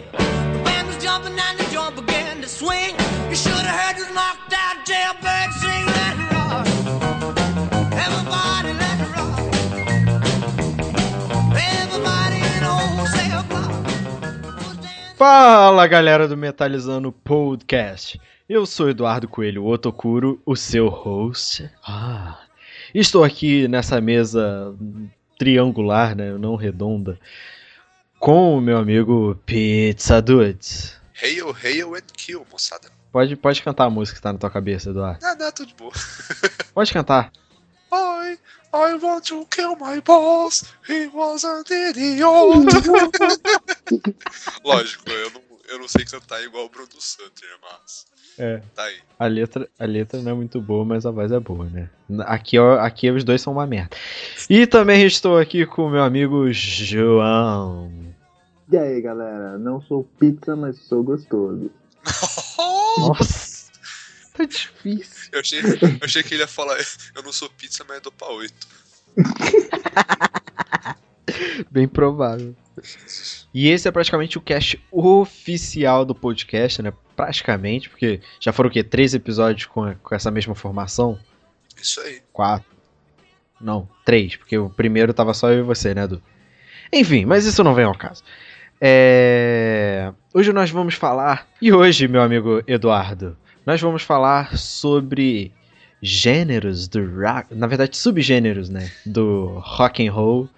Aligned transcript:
well. 0.00 0.52
The 0.52 0.64
band 0.64 0.88
was 0.88 0.98
jumping 1.02 1.38
and 1.38 1.58
the 1.58 1.64
joint 1.72 1.96
began 1.96 2.40
to 2.40 2.48
swing. 2.48 2.94
You 3.28 3.36
should 3.36 3.52
have 3.52 3.78
heard 3.80 3.96
this 3.96 4.10
knocked 4.14 4.52
out 4.52 4.84
jailbird 4.86 5.52
sing. 5.60 5.86
Let 5.86 6.16
it 6.16 6.28
rock. 6.32 6.66
Everybody 7.92 8.72
let 8.82 9.00
it 9.00 9.10
rock. 9.16 9.38
Everybody 11.56 12.36
in 12.36 12.62
cell 13.06 13.42
block 13.48 13.72
dancing. 14.80 15.16
Fala 15.16 15.86
galera 15.86 16.28
do 16.28 16.36
Metalizando 16.36 17.12
Podcast. 17.12 18.20
Eu 18.48 18.66
sou 18.66 18.90
Eduardo 18.90 19.28
Coelho 19.28 19.64
Otokuro, 19.64 20.40
o 20.44 20.54
seu 20.56 20.88
host. 20.88 21.70
Ah, 21.86 22.38
estou 22.94 23.24
aqui 23.24 23.66
nessa 23.66 24.00
mesa 24.00 24.74
triangular, 25.38 26.14
né, 26.14 26.32
não 26.38 26.54
redonda, 26.54 27.18
com 28.22 28.56
o 28.56 28.60
meu 28.60 28.78
amigo 28.78 29.36
Pizza 29.44 30.22
Dudes. 30.22 30.96
Hail, 31.20 31.52
hail 31.60 31.96
and 31.96 32.06
kill, 32.16 32.46
moçada. 32.52 32.88
Pode, 33.10 33.34
pode 33.34 33.60
cantar 33.60 33.86
a 33.86 33.90
música 33.90 34.16
que 34.16 34.22
tá 34.22 34.32
na 34.32 34.38
tua 34.38 34.48
cabeça, 34.48 34.90
Eduardo. 34.90 35.18
Ah, 35.26 35.34
não, 35.34 35.50
tudo 35.50 35.66
de 35.66 35.74
boa. 35.74 35.92
Pode 36.72 36.92
cantar. 36.92 37.32
I, 37.92 38.38
I 38.72 38.94
want 39.02 39.26
to 39.26 39.44
kill 39.46 39.74
my 39.74 40.00
boss. 40.00 40.72
He 40.88 41.08
was 41.08 41.44
an 41.44 41.64
idiot. 41.68 42.22
Lógico, 44.64 45.10
eu 45.10 45.30
não, 45.32 45.42
eu 45.68 45.78
não 45.80 45.88
sei 45.88 46.04
cantar 46.04 46.40
igual 46.44 46.66
o 46.66 46.68
Bruno 46.68 46.88
Sutter, 47.00 47.50
mas. 47.60 48.06
É. 48.38 48.62
Tá 48.72 48.84
aí. 48.84 49.00
A 49.18 49.26
letra, 49.26 49.68
a 49.78 49.84
letra 49.84 50.22
não 50.22 50.30
é 50.30 50.34
muito 50.34 50.60
boa, 50.60 50.84
mas 50.84 51.04
a 51.04 51.10
voz 51.10 51.32
é 51.32 51.40
boa, 51.40 51.64
né? 51.64 51.90
Aqui, 52.20 52.56
aqui 52.56 53.10
os 53.10 53.24
dois 53.24 53.42
são 53.42 53.52
uma 53.52 53.66
merda. 53.66 53.96
E 54.48 54.64
também 54.64 55.04
estou 55.04 55.38
aqui 55.38 55.66
com 55.66 55.86
o 55.86 55.90
meu 55.90 56.04
amigo 56.04 56.50
João. 56.52 58.11
E 58.72 58.78
aí, 58.78 59.02
galera? 59.02 59.58
Não 59.58 59.82
sou 59.82 60.04
pizza, 60.18 60.56
mas 60.56 60.78
sou 60.78 61.02
gostoso. 61.02 61.70
Nossa, 62.96 63.70
tá 64.34 64.46
difícil. 64.46 65.28
Eu 65.30 65.40
achei, 65.40 65.60
eu 65.60 65.98
achei 66.00 66.22
que 66.22 66.32
ele 66.32 66.42
ia 66.42 66.48
falar: 66.48 66.78
Eu 67.14 67.22
não 67.22 67.34
sou 67.34 67.50
pizza, 67.50 67.84
mas 67.86 68.00
dou 68.00 68.10
pra 68.10 68.28
oito. 68.28 68.66
Bem 71.70 71.86
provável. 71.86 72.56
E 73.52 73.68
esse 73.68 73.86
é 73.86 73.90
praticamente 73.90 74.38
o 74.38 74.40
cast 74.40 74.82
oficial 74.90 76.06
do 76.06 76.14
podcast, 76.14 76.80
né? 76.80 76.94
Praticamente, 77.14 77.90
porque 77.90 78.22
já 78.40 78.54
foram 78.54 78.70
o 78.70 78.72
quê? 78.72 78.82
Três 78.82 79.12
episódios 79.12 79.66
com, 79.66 79.94
com 79.96 80.14
essa 80.14 80.30
mesma 80.30 80.54
formação? 80.54 81.20
Isso 81.76 82.00
aí. 82.00 82.22
Quatro. 82.32 82.72
Não, 83.60 83.86
três, 84.02 84.34
porque 84.34 84.56
o 84.56 84.70
primeiro 84.70 85.12
tava 85.12 85.34
só 85.34 85.50
eu 85.50 85.58
e 85.58 85.62
você, 85.62 85.94
né, 85.94 86.04
Edu? 86.04 86.22
Enfim, 86.90 87.26
mas 87.26 87.44
isso 87.44 87.62
não 87.62 87.74
vem 87.74 87.84
ao 87.84 87.96
caso. 87.96 88.22
É... 88.84 90.12
Hoje 90.34 90.52
nós 90.52 90.68
vamos 90.70 90.94
falar. 90.96 91.46
E 91.62 91.72
hoje, 91.72 92.08
meu 92.08 92.20
amigo 92.20 92.60
Eduardo, 92.66 93.36
nós 93.64 93.80
vamos 93.80 94.02
falar 94.02 94.58
sobre 94.58 95.52
gêneros 96.02 96.88
do 96.88 96.98
rock. 97.20 97.54
Na 97.54 97.68
verdade, 97.68 97.96
subgêneros, 97.96 98.68
né? 98.68 98.90
Do 99.06 99.60
rock 99.64 100.04
and 100.04 100.12
roll. 100.12 100.48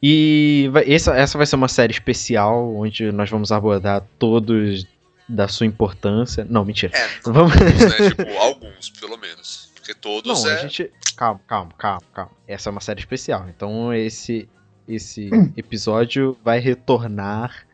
E 0.00 0.68
vai- 0.70 0.84
essa, 0.92 1.16
essa 1.16 1.36
vai 1.36 1.44
ser 1.46 1.56
uma 1.56 1.66
série 1.66 1.92
especial 1.92 2.72
onde 2.76 3.10
nós 3.10 3.28
vamos 3.28 3.50
abordar 3.50 4.04
todos 4.16 4.86
da 5.28 5.48
sua 5.48 5.66
importância. 5.66 6.46
Não, 6.48 6.64
mentira. 6.64 6.92
É, 6.96 7.08
Vamos. 7.24 7.52
né? 7.56 7.66
Tipo, 8.14 8.38
alguns, 8.38 8.90
pelo 8.90 9.16
menos. 9.16 9.72
Porque 9.74 9.92
todos 9.92 10.44
Não, 10.44 10.50
é. 10.50 10.54
a 10.54 10.56
gente. 10.58 10.88
Calma, 11.16 11.40
calma, 11.48 11.72
calma, 11.76 12.00
calma. 12.14 12.30
Essa 12.46 12.68
é 12.68 12.70
uma 12.70 12.80
série 12.80 13.00
especial. 13.00 13.46
Então 13.48 13.92
esse, 13.92 14.48
esse 14.88 15.30
episódio 15.56 16.36
vai 16.44 16.58
retornar 16.58 17.64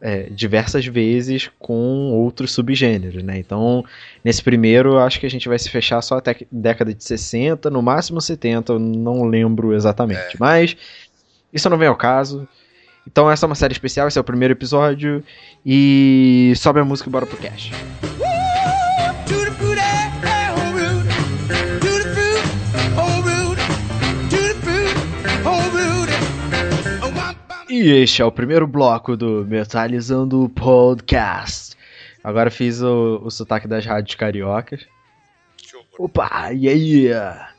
é, 0.00 0.22
diversas 0.30 0.86
vezes 0.86 1.50
com 1.58 2.10
outros 2.12 2.52
subgêneros, 2.52 3.22
né? 3.22 3.38
Então, 3.38 3.84
nesse 4.24 4.42
primeiro, 4.42 4.94
eu 4.94 5.00
acho 5.00 5.20
que 5.20 5.26
a 5.26 5.30
gente 5.30 5.48
vai 5.48 5.58
se 5.58 5.68
fechar 5.68 6.00
só 6.00 6.16
até 6.16 6.36
década 6.50 6.94
de 6.94 7.04
60, 7.04 7.70
no 7.70 7.82
máximo 7.82 8.20
70, 8.20 8.72
eu 8.72 8.78
não 8.78 9.24
lembro 9.24 9.74
exatamente. 9.74 10.38
Mas 10.38 10.76
isso 11.52 11.68
não 11.68 11.78
vem 11.78 11.88
ao 11.88 11.96
caso. 11.96 12.48
Então 13.06 13.30
essa 13.30 13.44
é 13.44 13.48
uma 13.48 13.54
série 13.54 13.72
especial, 13.72 14.08
esse 14.08 14.18
é 14.18 14.20
o 14.20 14.24
primeiro 14.24 14.52
episódio. 14.52 15.22
E 15.64 16.52
sobe 16.56 16.80
a 16.80 16.84
música 16.84 17.08
e 17.08 17.12
bora 17.12 17.26
pro 17.26 17.36
cast. 17.36 17.72
E 27.82 27.88
este 28.02 28.20
é 28.20 28.24
o 28.26 28.30
primeiro 28.30 28.66
bloco 28.66 29.16
do 29.16 29.42
Metalizando 29.46 30.46
Podcast. 30.50 31.74
Agora 32.22 32.50
fiz 32.50 32.82
o, 32.82 33.22
o 33.24 33.30
sotaque 33.30 33.66
das 33.66 33.86
rádios 33.86 34.16
cariocas. 34.16 34.86
Opa, 35.98 36.52
e 36.52 36.68
aí? 36.68 37.08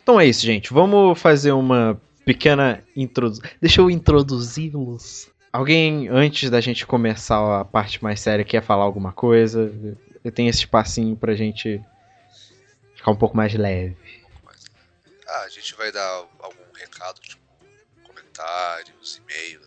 Então 0.03 0.19
é 0.21 0.27
isso, 0.27 0.45
gente. 0.45 0.71
Vamos 0.71 1.19
fazer 1.19 1.53
uma 1.53 1.99
pequena 2.23 2.83
introdução. 2.95 3.49
Deixa 3.59 3.81
eu 3.81 3.89
introduzi-los. 3.89 5.31
Alguém, 5.51 6.07
antes 6.07 6.51
da 6.51 6.61
gente 6.61 6.85
começar 6.85 7.61
a 7.61 7.65
parte 7.65 8.03
mais 8.03 8.19
séria, 8.19 8.45
quer 8.45 8.61
falar 8.61 8.83
alguma 8.83 9.11
coisa? 9.11 9.73
Eu 10.23 10.31
tenho 10.31 10.51
esse 10.51 10.59
espacinho 10.59 11.15
pra 11.15 11.33
gente 11.33 11.81
ficar 12.93 13.09
um 13.09 13.17
pouco 13.17 13.35
mais 13.35 13.55
leve. 13.55 13.97
Ah, 15.27 15.45
a 15.45 15.49
gente 15.49 15.73
vai 15.75 15.91
dar 15.91 16.25
algum 16.38 16.71
recado, 16.75 17.19
tipo, 17.21 17.41
comentários, 18.03 19.19
e-mails. 19.19 19.60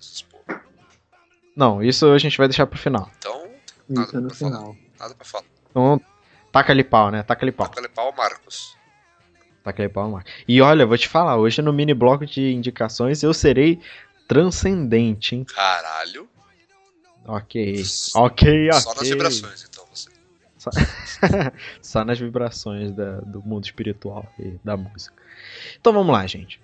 Não, 1.56 1.82
isso 1.82 2.06
a 2.12 2.18
gente 2.18 2.36
vai 2.38 2.48
deixar 2.48 2.66
pro 2.66 2.78
final. 2.78 3.10
Então, 3.18 3.48
nada 3.88 4.06
Isso 4.08 4.16
é 4.16 4.20
no 4.20 4.28
pra 4.28 4.36
falar. 4.36 4.50
final. 4.58 4.76
Nada 4.98 5.14
pra 5.14 5.24
falar. 5.24 5.44
Então, 5.70 6.00
taca 6.52 6.72
ali 6.72 6.84
pau, 6.84 7.10
né? 7.10 7.22
Taca 7.22 7.44
ali 7.44 7.52
pau. 7.52 7.68
Taca 7.68 7.88
pau, 7.88 8.12
Marcos. 8.16 8.76
Taca 9.62 9.82
ali 9.82 9.92
pau, 9.92 10.10
Marcos. 10.10 10.32
E 10.48 10.60
olha, 10.60 10.84
vou 10.86 10.98
te 10.98 11.08
falar, 11.08 11.36
hoje 11.36 11.62
no 11.62 11.72
mini 11.72 11.94
bloco 11.94 12.26
de 12.26 12.52
indicações 12.52 13.22
eu 13.22 13.32
serei 13.32 13.80
transcendente, 14.26 15.36
hein? 15.36 15.44
Caralho. 15.44 16.28
Ok. 17.26 17.82
Ok, 18.14 18.70
ok. 18.70 18.72
Só 18.80 18.94
nas 18.94 19.08
vibrações, 19.08 19.66
então, 19.70 19.84
você. 19.92 20.10
Só 21.82 22.04
nas 22.04 22.18
vibrações 22.18 22.92
da- 22.92 23.20
do 23.20 23.42
mundo 23.42 23.64
espiritual 23.64 24.26
e 24.38 24.58
da 24.64 24.76
música. 24.76 25.14
Então 25.78 25.92
vamos 25.92 26.12
lá, 26.12 26.26
gente. 26.26 26.60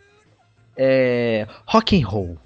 É, 0.76 1.46
rock 1.66 2.00
and 2.02 2.06
roll. 2.06 2.38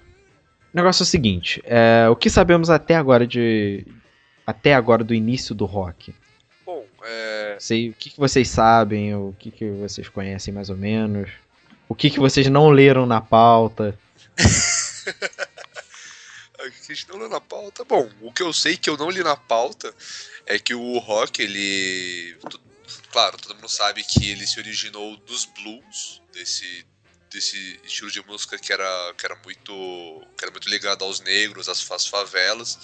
O 0.75 0.77
negócio 0.77 1.03
é 1.03 1.05
o 1.05 1.07
seguinte: 1.07 1.62
é, 1.65 2.09
o 2.11 2.17
que 2.17 2.29
sabemos 2.29 2.69
até 2.69 2.97
agora 2.97 3.25
de. 3.25 3.87
Até 4.45 4.75
agora 4.75 5.05
do 5.05 5.15
início 5.15 5.55
do 5.55 5.65
rock? 5.65 6.12
Bom, 6.67 6.85
é. 7.05 7.57
Sei, 7.61 7.91
o 7.91 7.95
que, 7.95 8.11
que 8.11 8.19
vocês 8.19 8.49
sabem, 8.49 9.15
o 9.15 9.35
que, 9.39 9.53
que 9.53 9.71
vocês 9.71 10.09
conhecem 10.09 10.53
mais 10.53 10.69
ou 10.69 10.77
menos, 10.77 11.31
o 11.89 11.95
que, 11.95 12.11
que 12.11 12.19
vocês 12.19 12.49
não 12.49 12.71
leram 12.71 13.07
na 13.07 13.21
pauta. 13.21 13.97
A 16.59 16.69
gente 16.89 17.09
não 17.09 17.19
leu 17.19 17.29
na 17.29 17.41
pauta. 17.41 17.85
Bom, 17.85 18.09
o 18.23 18.33
que 18.33 18.43
eu 18.43 18.53
sei 18.53 18.77
que 18.77 18.89
eu 18.89 18.97
não 18.97 19.11
li 19.11 19.23
na 19.23 19.37
pauta 19.37 19.95
é 20.47 20.59
que 20.59 20.75
o 20.75 20.99
rock, 20.99 21.41
ele. 21.41 22.37
Claro, 23.12 23.37
todo 23.37 23.55
mundo 23.55 23.69
sabe 23.69 24.03
que 24.03 24.29
ele 24.31 24.47
se 24.47 24.59
originou 24.59 25.17
dos 25.19 25.45
blues, 25.45 26.21
desse, 26.33 26.85
desse 27.34 27.81
estilo 27.84 28.11
de 28.11 28.25
música 28.25 28.56
que 28.56 28.72
era, 28.72 29.15
que 29.19 29.27
era 29.27 29.37
muito. 29.45 29.72
que 30.39 30.45
era 30.45 30.53
muito 30.53 30.69
ligado 30.69 31.05
aos 31.05 31.21
negros, 31.21 31.69
às, 31.69 31.91
às 31.91 32.06
favelas, 32.06 32.78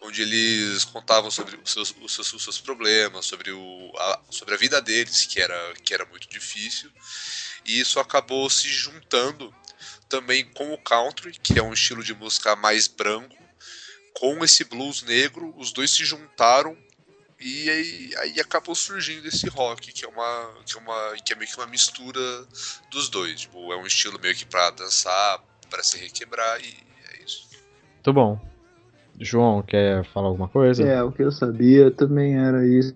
onde 0.00 0.22
eles 0.22 0.84
contavam 0.84 1.30
sobre 1.30 1.56
os 1.56 1.72
seus, 1.72 1.94
os 2.02 2.12
seus, 2.12 2.32
os 2.32 2.42
seus 2.42 2.60
problemas, 2.60 3.24
sobre, 3.24 3.52
o, 3.52 3.92
a, 3.96 4.20
sobre 4.30 4.54
a 4.54 4.58
vida 4.58 4.82
deles, 4.82 5.24
que 5.24 5.40
era, 5.40 5.74
que 5.84 5.94
era 5.94 6.04
muito 6.06 6.28
difícil. 6.28 6.90
E 7.64 7.80
isso 7.80 8.00
acabou 8.00 8.50
se 8.50 8.68
juntando 8.68 9.54
também 10.08 10.44
com 10.44 10.72
o 10.72 10.78
country, 10.78 11.32
que 11.32 11.58
é 11.58 11.62
um 11.62 11.72
estilo 11.72 12.02
de 12.02 12.14
música 12.14 12.54
mais 12.56 12.86
branco, 12.86 13.36
com 14.14 14.44
esse 14.44 14.64
blues 14.64 15.02
negro, 15.02 15.54
os 15.56 15.72
dois 15.72 15.90
se 15.90 16.04
juntaram 16.04 16.76
e 17.38 17.68
aí, 17.68 18.10
aí 18.18 18.40
acabou 18.40 18.74
surgindo 18.74 19.26
esse 19.28 19.48
rock, 19.48 19.92
que 19.92 20.04
é 20.04 20.08
uma 20.08 20.54
que 20.64 20.78
é 20.78 20.80
uma 20.80 21.14
que 21.22 21.32
é 21.32 21.36
meio 21.36 21.50
que 21.50 21.56
uma 21.56 21.66
mistura 21.66 22.20
dos 22.90 23.08
dois, 23.08 23.40
tipo, 23.40 23.72
é 23.72 23.76
um 23.76 23.86
estilo 23.86 24.18
meio 24.18 24.34
que 24.34 24.46
pra 24.46 24.70
dançar, 24.70 25.42
pra 25.68 25.82
se 25.82 25.98
requebrar 25.98 26.58
e 26.60 26.74
é 27.12 27.24
isso. 27.24 27.48
Muito 27.94 28.12
bom. 28.12 28.40
João, 29.20 29.62
quer 29.62 30.04
falar 30.12 30.28
alguma 30.28 30.48
coisa? 30.48 30.82
É, 30.82 31.02
o 31.02 31.12
que 31.12 31.22
eu 31.22 31.32
sabia 31.32 31.90
também 31.90 32.38
era 32.38 32.66
isso, 32.66 32.94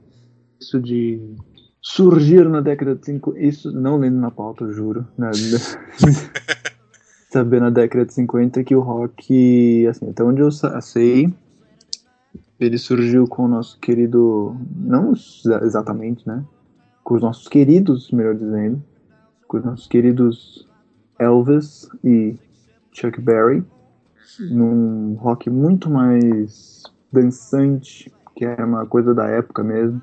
isso 0.61 0.81
de 0.81 1.37
surgir 1.83 2.49
na 2.49 2.61
década 2.61 2.95
de 2.95 3.05
50. 3.05 3.39
Isso 3.39 3.73
não 3.73 3.97
lendo 3.97 4.19
na 4.19 4.31
pauta, 4.31 4.65
eu 4.65 4.73
juro. 4.73 5.07
Né? 5.17 5.31
Saber 7.31 7.61
na 7.61 7.71
década 7.71 8.05
de 8.05 8.15
50 8.15 8.65
que 8.65 8.75
o 8.75 8.81
rock, 8.81 9.87
assim, 9.87 10.11
até 10.11 10.23
onde 10.23 10.41
eu 10.41 10.51
sei, 10.51 11.33
ele 12.61 12.79
surgiu 12.79 13.27
com 13.27 13.45
o 13.45 13.49
nosso 13.49 13.79
querido. 13.79 14.55
Não 14.77 15.13
exa- 15.13 15.65
exatamente, 15.65 16.27
né? 16.29 16.45
Com 17.03 17.15
os 17.15 17.23
nossos 17.23 17.49
queridos, 17.49 18.11
melhor 18.11 18.35
dizendo. 18.35 18.83
Com 19.49 19.57
os 19.59 19.65
nossos 19.65 19.87
queridos 19.87 20.69
Elvis 21.19 21.89
e 22.05 22.37
Chuck 22.93 23.21
Berry. 23.21 23.65
num 24.39 25.15
rock 25.15 25.51
muito 25.51 25.91
mais 25.91 26.83
dançante, 27.13 28.13
que 28.37 28.45
era 28.45 28.65
uma 28.65 28.87
coisa 28.87 29.15
da 29.15 29.27
época 29.27 29.63
mesmo. 29.65 30.01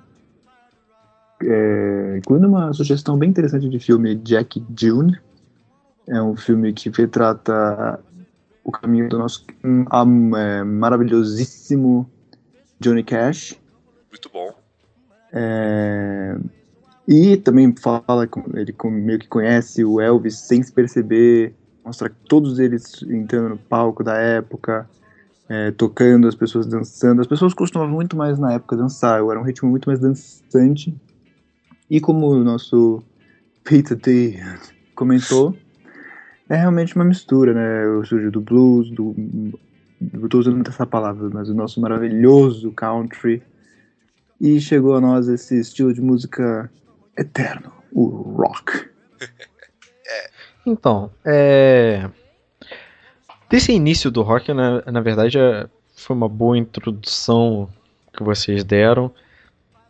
É, 1.44 2.18
incluindo 2.18 2.48
uma 2.48 2.74
sugestão 2.74 3.18
bem 3.18 3.30
interessante 3.30 3.70
de 3.70 3.80
filme 3.80 4.16
Jack 4.16 4.64
June. 4.78 5.18
É 6.08 6.22
um 6.22 6.36
filme 6.36 6.74
que 6.74 6.90
retrata 6.90 8.00
o 8.64 8.72
caminho 8.72 9.08
do 9.08 9.18
nosso 9.18 9.46
um, 9.64 10.36
é, 10.36 10.64
maravilhosíssimo 10.64 12.10
Johnny 12.80 13.04
Cash. 13.04 13.60
Muito 14.12 14.30
bom. 14.32 14.54
É, 15.32 16.38
e 17.08 17.38
também 17.38 17.74
fala, 17.76 18.28
ele 18.54 18.76
meio 18.86 19.20
que 19.20 19.28
conhece 19.28 19.84
o 19.84 20.02
Elvis 20.02 20.40
sem 20.40 20.62
se 20.62 20.72
perceber, 20.72 21.54
mostra 21.84 22.12
todos 22.28 22.60
eles 22.60 23.02
entrando 23.04 23.50
no 23.50 23.58
palco 23.58 24.04
da 24.04 24.18
época, 24.18 24.90
é, 25.48 25.72
tocando, 25.72 26.28
as 26.28 26.36
pessoas 26.36 26.68
dançando. 26.68 27.22
As 27.22 27.28
pessoas 27.28 27.54
costumavam 27.54 27.94
muito 27.94 28.18
mais 28.18 28.38
na 28.38 28.54
época 28.54 28.76
dançar, 28.76 29.22
era 29.22 29.40
um 29.40 29.44
ritmo 29.44 29.70
muito 29.70 29.88
mais 29.88 30.00
dançante. 30.00 30.94
E 31.90 32.02
como 32.02 32.28
o 32.28 32.44
nosso 32.44 33.02
Peter 33.64 33.96
D 33.96 34.38
comentou, 34.94 35.56
é 36.50 36.58
realmente 36.58 36.96
uma 36.96 37.06
mistura, 37.06 37.54
né? 37.54 37.88
O 37.88 38.04
surge 38.04 38.30
do 38.30 38.42
blues, 38.42 38.90
do. 38.92 39.16
Eu 40.14 40.30
tô 40.30 40.40
usando 40.40 40.56
muito 40.56 40.70
essa 40.70 40.86
palavra, 40.86 41.30
mas 41.30 41.50
o 41.50 41.54
nosso 41.54 41.82
maravilhoso 41.82 42.72
country. 42.72 43.42
E 44.40 44.60
chegou 44.60 44.96
a 44.96 45.02
nós 45.02 45.28
esse 45.28 45.60
estilo 45.60 45.94
de 45.94 46.02
música 46.02 46.72
eterno, 47.18 47.72
o 47.92 48.06
rock. 48.06 48.88
Então, 50.66 51.10
é. 51.26 52.10
Desse 53.50 53.72
início 53.72 54.12
do 54.12 54.22
rock, 54.22 54.52
na, 54.52 54.84
na 54.92 55.00
verdade, 55.00 55.40
é, 55.40 55.66
foi 55.96 56.14
uma 56.14 56.28
boa 56.28 56.58
introdução 56.58 57.70
que 58.12 58.22
vocês 58.22 58.66
deram. 58.66 59.10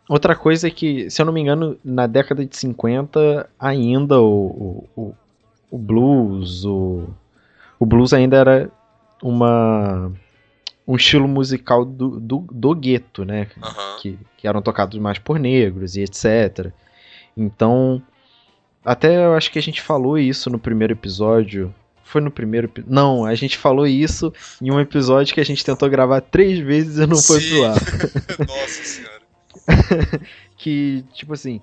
Outra 0.08 0.36
coisa 0.36 0.68
é 0.68 0.70
que, 0.70 1.10
se 1.10 1.20
eu 1.20 1.26
não 1.26 1.32
me 1.32 1.40
engano, 1.40 1.76
na 1.84 2.06
década 2.06 2.46
de 2.46 2.56
50, 2.56 3.50
ainda 3.58 4.20
o, 4.20 4.88
o, 4.96 5.14
o 5.68 5.76
blues, 5.76 6.64
o, 6.64 7.08
o 7.78 7.84
blues 7.84 8.12
ainda 8.12 8.36
era 8.36 8.70
uma 9.22 10.12
um 10.86 10.96
estilo 10.96 11.28
musical 11.28 11.84
do, 11.84 12.18
do, 12.18 12.46
do 12.50 12.74
gueto, 12.74 13.22
né? 13.22 13.46
Aham. 13.62 13.98
Que, 14.00 14.18
que 14.38 14.48
eram 14.48 14.62
tocados 14.62 14.98
mais 14.98 15.18
por 15.18 15.38
negros 15.38 15.96
e 15.96 16.00
etc. 16.00 16.72
Então, 17.36 18.02
até 18.82 19.26
eu 19.26 19.34
acho 19.34 19.50
que 19.50 19.58
a 19.58 19.62
gente 19.62 19.82
falou 19.82 20.18
isso 20.18 20.48
no 20.48 20.58
primeiro 20.58 20.94
episódio. 20.94 21.74
Foi 22.02 22.22
no 22.22 22.30
primeiro. 22.30 22.70
Não, 22.86 23.26
a 23.26 23.34
gente 23.34 23.58
falou 23.58 23.86
isso 23.86 24.32
em 24.62 24.70
um 24.70 24.80
episódio 24.80 25.34
que 25.34 25.40
a 25.42 25.44
gente 25.44 25.62
tentou 25.62 25.90
gravar 25.90 26.22
três 26.22 26.58
vezes 26.58 26.96
e 26.96 27.06
não 27.06 27.18
foi 27.18 27.40
Sim. 27.42 27.50
pro 27.50 27.64
ar. 27.66 27.78
Nossa 28.48 28.82
senhora. 28.82 29.18
que, 30.56 31.04
tipo 31.12 31.34
assim, 31.34 31.60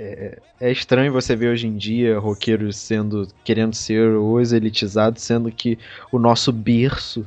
é, 0.00 0.38
é 0.60 0.72
estranho 0.72 1.12
você 1.12 1.36
ver 1.36 1.52
hoje 1.52 1.66
em 1.66 1.76
dia 1.76 2.18
roqueiros 2.18 2.76
sendo, 2.76 3.28
querendo 3.44 3.74
ser 3.74 4.16
os 4.16 4.52
elitizados, 4.52 5.22
sendo 5.22 5.50
que 5.52 5.78
o 6.10 6.18
nosso 6.18 6.52
berço 6.52 7.26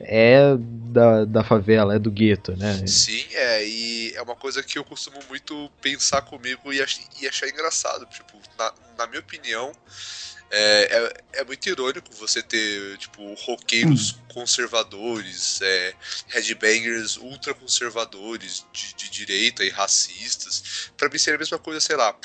é 0.00 0.56
da, 0.92 1.24
da 1.24 1.44
favela, 1.44 1.94
é 1.96 1.98
do 1.98 2.10
gueto, 2.10 2.56
né? 2.56 2.86
Sim, 2.86 3.24
é, 3.32 3.66
e 3.66 4.12
é 4.14 4.22
uma 4.22 4.36
coisa 4.36 4.62
que 4.62 4.78
eu 4.78 4.84
costumo 4.84 5.18
muito 5.28 5.68
pensar 5.80 6.22
comigo 6.22 6.72
e, 6.72 6.80
ach- 6.80 7.00
e 7.20 7.26
achar 7.26 7.48
engraçado. 7.48 8.06
Tipo, 8.06 8.38
na, 8.56 8.72
na 8.96 9.06
minha 9.08 9.20
opinião, 9.20 9.72
é, 10.50 10.96
é, 11.34 11.40
é 11.40 11.44
muito 11.44 11.68
irônico 11.68 12.12
você 12.14 12.42
ter, 12.42 12.96
tipo, 12.98 13.34
roqueiros 13.34 14.16
conservadores, 14.32 15.60
é, 15.60 15.94
headbangers 16.28 17.16
ultra 17.16 17.52
conservadores 17.52 18.64
de, 18.72 18.94
de 18.94 19.10
direita 19.10 19.64
e 19.64 19.68
racistas. 19.68 20.90
Pra 20.96 21.08
mim 21.08 21.18
seria 21.18 21.36
a 21.36 21.38
mesma 21.38 21.58
coisa, 21.58 21.80
sei 21.80 21.96
lá. 21.96 22.16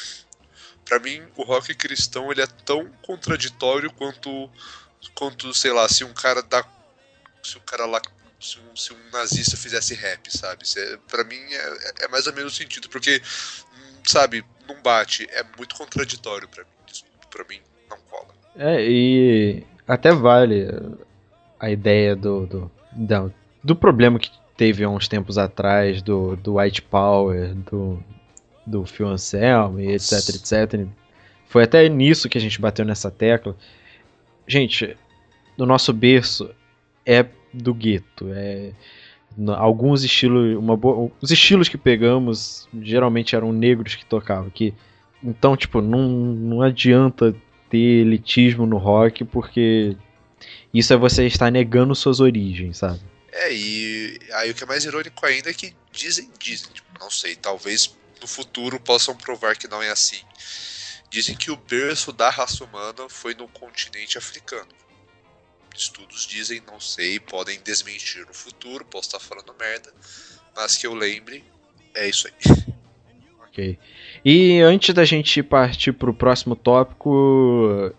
Pra 0.85 0.99
mim, 0.99 1.25
o 1.35 1.43
rock 1.43 1.73
cristão 1.75 2.31
ele 2.31 2.41
é 2.41 2.47
tão 2.47 2.89
contraditório 3.01 3.91
quanto, 3.93 4.49
quanto 5.13 5.53
sei 5.53 5.71
lá, 5.71 5.87
se 5.89 6.03
um 6.03 6.13
cara 6.13 6.41
da 6.41 6.63
se 7.41 7.57
o 7.57 7.61
cara 7.61 7.85
lá 7.85 8.01
se 8.39 8.59
um, 8.59 8.75
se 8.75 8.93
um 8.93 9.09
nazista 9.11 9.55
fizesse 9.55 9.93
rap, 9.93 10.29
sabe? 10.29 10.65
É, 10.77 10.97
pra 11.07 11.23
mim 11.23 11.41
é, 11.41 12.05
é 12.05 12.07
mais 12.09 12.27
ou 12.27 12.33
menos 12.33 12.53
o 12.53 12.55
sentido, 12.55 12.89
porque, 12.89 13.21
hum, 13.73 14.01
sabe, 14.05 14.45
não 14.67 14.81
bate, 14.81 15.25
é 15.31 15.43
muito 15.57 15.75
contraditório 15.75 16.47
pra 16.49 16.63
mim. 16.63 16.69
Pra 17.29 17.43
mim, 17.45 17.61
não 17.95 17.97
cola. 18.09 18.27
É, 18.55 18.85
e 18.87 19.63
até 19.87 20.11
vale 20.13 20.67
a 21.59 21.69
ideia 21.69 22.15
do, 22.15 22.45
do, 22.45 22.71
da- 22.91 23.29
do 23.63 23.75
problema 23.75 24.19
que 24.19 24.29
teve 24.57 24.83
há 24.83 24.89
uns 24.89 25.07
tempos 25.07 25.37
atrás 25.37 26.01
do, 26.01 26.35
do 26.35 26.57
White 26.57 26.81
Power, 26.83 27.53
do, 27.55 27.99
do 28.65 28.85
Phil 28.85 29.07
Anselmo 29.07 29.79
e 29.79 29.91
etc, 29.91 30.29
etc. 30.29 30.85
Foi 31.47 31.63
até 31.63 31.87
nisso 31.89 32.29
que 32.29 32.37
a 32.37 32.41
gente 32.41 32.59
bateu 32.61 32.85
nessa 32.85 33.09
tecla. 33.09 33.55
Gente, 34.47 34.95
no 35.57 35.65
nosso 35.65 35.93
berço 35.93 36.49
é 37.05 37.25
do 37.53 37.73
gueto, 37.73 38.29
é 38.33 38.71
alguns 39.57 40.03
estilos, 40.03 40.55
uma 40.57 40.77
boa, 40.77 41.11
os 41.21 41.31
estilos 41.31 41.67
que 41.67 41.77
pegamos 41.77 42.67
geralmente 42.81 43.35
eram 43.35 43.51
negros 43.51 43.95
que 43.95 44.05
tocavam, 44.05 44.49
que 44.49 44.73
então 45.23 45.55
tipo 45.57 45.81
não, 45.81 46.07
não 46.07 46.61
adianta 46.61 47.35
ter 47.73 48.01
elitismo 48.05 48.67
no 48.67 48.77
rock, 48.77 49.25
porque 49.25 49.97
isso 50.71 50.93
é 50.93 50.95
você 50.95 51.25
estar 51.25 51.51
negando 51.51 51.95
suas 51.95 52.19
origens, 52.19 52.77
sabe? 52.77 53.01
É, 53.31 53.51
e 53.51 54.19
aí 54.33 54.51
o 54.51 54.53
que 54.53 54.63
é 54.63 54.67
mais 54.67 54.85
irônico 54.85 55.25
ainda 55.25 55.49
é 55.49 55.53
que 55.55 55.75
dizem, 55.91 56.29
dizem, 56.37 56.71
tipo, 56.71 56.87
não 56.99 57.09
sei, 57.09 57.35
talvez 57.35 57.97
no 58.21 58.27
futuro 58.27 58.79
possam 58.79 59.15
provar 59.15 59.57
que 59.57 59.67
não 59.67 59.81
é 59.81 59.89
assim. 59.89 60.21
Dizem 61.09 61.35
que 61.35 61.49
o 61.49 61.57
berço 61.57 62.13
da 62.13 62.29
raça 62.29 62.63
humana 62.63 63.09
foi 63.09 63.33
no 63.33 63.47
continente 63.47 64.19
africano. 64.19 64.69
Estudos 65.75 66.27
dizem, 66.27 66.61
não 66.67 66.79
sei, 66.79 67.19
podem 67.19 67.59
desmentir 67.61 68.23
no 68.27 68.33
futuro, 68.35 68.85
posso 68.85 69.07
estar 69.07 69.19
falando 69.19 69.55
merda, 69.59 69.91
mas 70.55 70.77
que 70.77 70.85
eu 70.85 70.93
lembre, 70.93 71.43
é 71.95 72.07
isso 72.07 72.27
aí. 72.27 72.33
Ok. 73.53 73.77
E 74.25 74.59
antes 74.61 74.93
da 74.95 75.05
gente 75.05 75.43
partir 75.43 75.93
pro 75.93 76.11
próximo 76.11 76.55
tópico, 76.55 77.93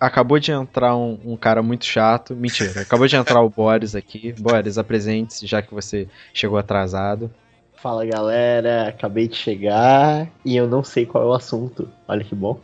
acabou 0.00 0.40
de 0.40 0.50
entrar 0.50 0.96
um, 0.96 1.16
um 1.24 1.36
cara 1.36 1.62
muito 1.62 1.84
chato. 1.84 2.34
Mentira, 2.34 2.80
acabou 2.80 3.06
de 3.06 3.14
entrar 3.14 3.40
o 3.42 3.48
Boris 3.48 3.94
aqui. 3.94 4.34
Boris, 4.38 4.76
apresente-se, 4.78 5.46
já 5.46 5.62
que 5.62 5.72
você 5.72 6.08
chegou 6.34 6.58
atrasado. 6.58 7.32
Fala 7.76 8.04
galera, 8.04 8.88
acabei 8.88 9.28
de 9.28 9.36
chegar 9.36 10.28
e 10.44 10.56
eu 10.56 10.68
não 10.68 10.82
sei 10.84 11.06
qual 11.06 11.22
é 11.22 11.26
o 11.28 11.32
assunto. 11.32 11.88
Olha 12.08 12.24
que 12.24 12.34
bom. 12.34 12.60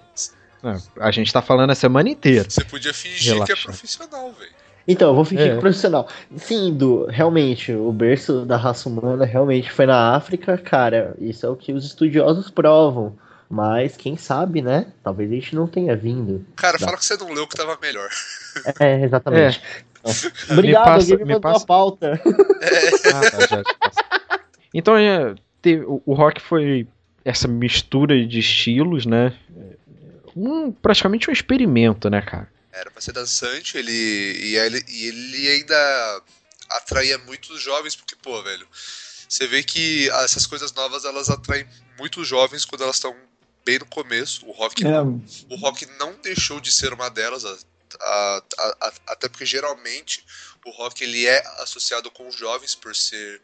Ah, 0.63 0.77
A 1.01 1.11
gente 1.13 1.33
tá 1.33 1.41
falando 1.41 1.71
a 1.71 1.75
semana 1.75 2.09
inteira. 2.09 2.49
Você 2.51 2.65
podia 2.65 2.93
fingir 2.93 3.23
que 3.23 3.29
é 3.31 3.33
Relaxa. 3.45 3.63
profissional, 3.69 4.33
velho. 4.33 4.51
Então, 4.89 5.11
eu 5.11 5.15
vou 5.15 5.25
fingir 5.25 5.47
É. 5.47 5.51
que 5.51 5.57
é 5.59 5.61
profissional. 5.61 6.09
Sim, 6.37 6.73
Du, 6.75 7.05
realmente, 7.07 7.73
o 7.73 7.93
berço 7.93 8.47
da 8.47 8.57
raça 8.57 8.89
humana 8.89 9.25
realmente 9.27 9.71
foi 9.71 9.85
na 9.85 10.17
África, 10.17 10.57
cara. 10.57 11.15
Isso 11.21 11.45
é 11.45 11.49
o 11.51 11.55
que 11.57 11.73
os 11.75 11.85
estudiosos 11.85 12.51
provam. 12.51 13.15
Mas 13.51 13.97
quem 13.97 14.17
sabe, 14.17 14.61
né? 14.63 14.87
Talvez 15.03 15.31
a 15.31 15.35
gente 15.35 15.55
não 15.55 15.67
tenha 15.67 15.95
vindo. 15.97 16.45
Cara, 16.57 16.77
Dá. 16.79 16.87
fala 16.87 16.97
que 16.99 17.05
você 17.05 17.17
não 17.17 17.33
leu 17.33 17.47
que 17.47 17.57
tava 17.57 17.79
melhor. 17.81 18.09
É, 18.81 19.03
exatamente. 19.05 19.61
Obrigado, 20.51 20.85
Me 20.87 20.93
passa- 20.93 21.13
alguém 21.13 21.19
me 21.19 21.25
me 21.25 21.35
mandou 21.35 21.41
passa- 21.53 21.65
a 21.65 21.67
pauta. 21.67 22.21
Ah, 22.25 23.31
tá, 23.31 23.47
já- 23.47 23.47
já. 23.57 23.63
Então, 24.75 24.97
é, 24.97 25.35
teve- 25.63 25.85
o, 25.85 26.03
o 26.05 26.15
rock 26.15 26.41
foi 26.41 26.87
essa 27.25 27.47
mistura 27.49 28.27
de 28.27 28.39
estilos, 28.39 29.05
né? 29.07 29.33
Um, 30.37 30.71
praticamente 30.71 31.29
um 31.29 31.33
experimento, 31.33 32.09
né, 32.11 32.21
cara? 32.23 32.49
Era 32.73 32.91
pra 32.91 33.01
ser 33.01 33.13
dançante, 33.13 33.77
ele 33.79 33.93
e 33.93 34.57
ele, 34.57 34.85
e 34.89 35.07
ele 35.07 35.49
ainda 35.49 36.23
atraía 36.71 37.17
muitos 37.19 37.61
jovens, 37.63 37.97
porque, 37.97 38.15
pô, 38.17 38.43
velho, 38.43 38.69
você 39.29 39.47
vê 39.47 39.63
que 39.63 40.09
essas 40.11 40.47
coisas 40.47 40.73
novas 40.73 41.05
elas 41.05 41.29
atraem 41.31 41.67
muitos 41.99 42.27
jovens 42.29 42.65
quando 42.65 42.83
elas 42.85 42.97
estão 42.97 43.17
bem 43.65 43.79
no 43.79 43.87
começo. 43.87 44.47
O 44.47 44.53
rock, 44.53 44.87
É, 44.87 45.01
o 45.51 45.57
rock 45.57 45.87
não 45.99 46.13
deixou 46.21 46.61
de 46.61 46.71
ser 46.73 46.93
uma 46.93 47.09
delas, 47.09 47.45
a- 47.45 47.59
a- 48.01 48.43
a- 48.81 48.93
até 49.09 49.29
porque 49.29 49.47
geralmente 49.47 50.25
o 50.65 50.71
rock 50.71 51.03
ele 51.03 51.27
é 51.27 51.43
associado 51.63 52.11
com 52.11 52.29
os 52.29 52.35
jovens 52.35 52.75
por 52.75 52.95
ser 52.95 53.41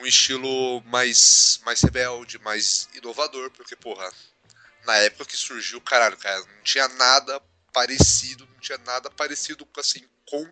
um 0.00 0.04
estilo 0.06 0.82
mais, 0.86 1.60
mais 1.64 1.80
rebelde, 1.82 2.38
mais 2.40 2.88
inovador, 2.94 3.50
porque, 3.52 3.76
porra, 3.76 4.10
na 4.84 4.96
época 4.98 5.24
que 5.26 5.36
surgiu, 5.36 5.80
caralho, 5.80 6.16
cara, 6.16 6.40
não 6.40 6.62
tinha 6.64 6.88
nada 6.88 7.40
parecido, 7.76 8.48
não 8.50 8.58
tinha 8.58 8.78
nada 8.78 9.10
parecido 9.10 9.68
assim 9.76 10.02
com 10.24 10.50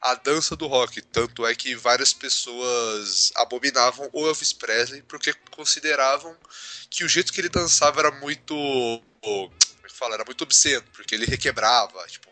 a 0.00 0.14
dança 0.14 0.56
do 0.56 0.66
rock. 0.66 1.02
Tanto 1.02 1.46
é 1.46 1.54
que 1.54 1.74
várias 1.74 2.14
pessoas 2.14 3.30
abominavam 3.36 4.08
o 4.14 4.26
Elvis 4.26 4.54
Presley 4.54 5.02
porque 5.02 5.34
consideravam 5.50 6.34
que 6.88 7.04
o 7.04 7.08
jeito 7.08 7.34
que 7.34 7.40
ele 7.42 7.50
dançava 7.50 8.00
era 8.00 8.10
muito. 8.12 8.54
Como 9.20 9.52
é 9.84 9.88
que 9.88 9.94
fala? 9.94 10.14
Era 10.14 10.24
muito 10.24 10.42
obsceno, 10.42 10.86
porque 10.94 11.14
ele 11.14 11.26
requebrava, 11.26 12.06
tipo. 12.06 12.27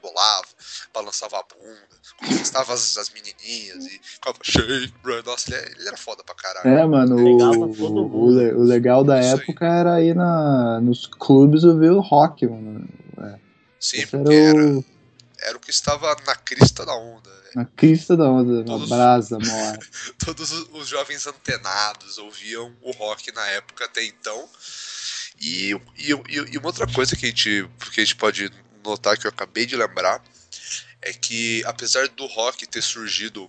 Bolava, 0.00 0.46
balançava 0.94 1.38
a 1.38 1.42
bunda, 1.42 1.88
conquistava 2.18 2.72
as, 2.74 2.96
as 2.96 3.10
menininhas 3.10 3.84
e 3.86 4.00
ficava 4.02 4.38
shake, 4.42 4.92
bro. 5.02 5.22
Nossa, 5.24 5.54
ele, 5.54 5.60
é- 5.64 5.72
ele 5.78 5.88
era 5.88 5.96
foda 5.96 6.22
pra 6.24 6.34
caralho. 6.34 6.68
É, 6.68 6.86
mano, 6.86 7.16
o, 7.16 7.70
o, 7.70 8.26
o 8.60 8.62
legal 8.64 9.04
da 9.04 9.20
Isso 9.20 9.34
aí. 9.36 9.40
época 9.40 9.66
era 9.66 10.02
ir 10.02 10.14
na, 10.14 10.80
nos 10.80 11.06
clubes 11.06 11.64
ouvir 11.64 11.90
o 11.90 12.00
rock, 12.00 12.46
mano. 12.46 12.88
Sim, 13.80 13.98
Esse 13.98 14.06
porque 14.08 14.34
era 14.34 14.58
o, 14.66 14.84
era 15.40 15.56
o 15.56 15.60
que 15.60 15.70
estava 15.70 16.16
na 16.26 16.34
crista 16.34 16.84
da 16.84 16.94
onda. 16.96 17.30
né? 17.30 17.38
na 17.54 17.64
crista 17.64 18.16
da 18.16 18.24
onda, 18.28 18.52
uma 18.60 18.64
Todos- 18.64 18.88
brasa, 18.88 19.38
mora. 19.40 19.78
Todos 20.24 20.50
os, 20.52 20.88
jovens 20.88 21.26
antenados 21.26 22.18
ouviam 22.18 22.74
o 22.82 22.90
rock 22.90 23.32
na 23.32 23.46
época 23.48 23.84
até 23.84 24.04
então. 24.04 24.48
E, 25.40 25.70
e, 25.96 26.12
e- 26.12 26.52
e 26.54 26.58
uma 26.58 26.66
outra 26.66 26.86
coisa 26.92 27.14
que 27.14 27.24
a, 27.24 27.28
gente, 27.28 27.68
que 27.92 28.00
a 28.00 28.04
gente 28.04 28.16
pode 28.16 28.50
notar 28.88 29.18
que 29.18 29.26
eu 29.26 29.30
acabei 29.30 29.66
de 29.66 29.76
lembrar 29.76 30.22
é 31.00 31.12
que 31.12 31.62
apesar 31.64 32.08
do 32.08 32.26
rock 32.26 32.66
ter 32.66 32.82
surgido 32.82 33.48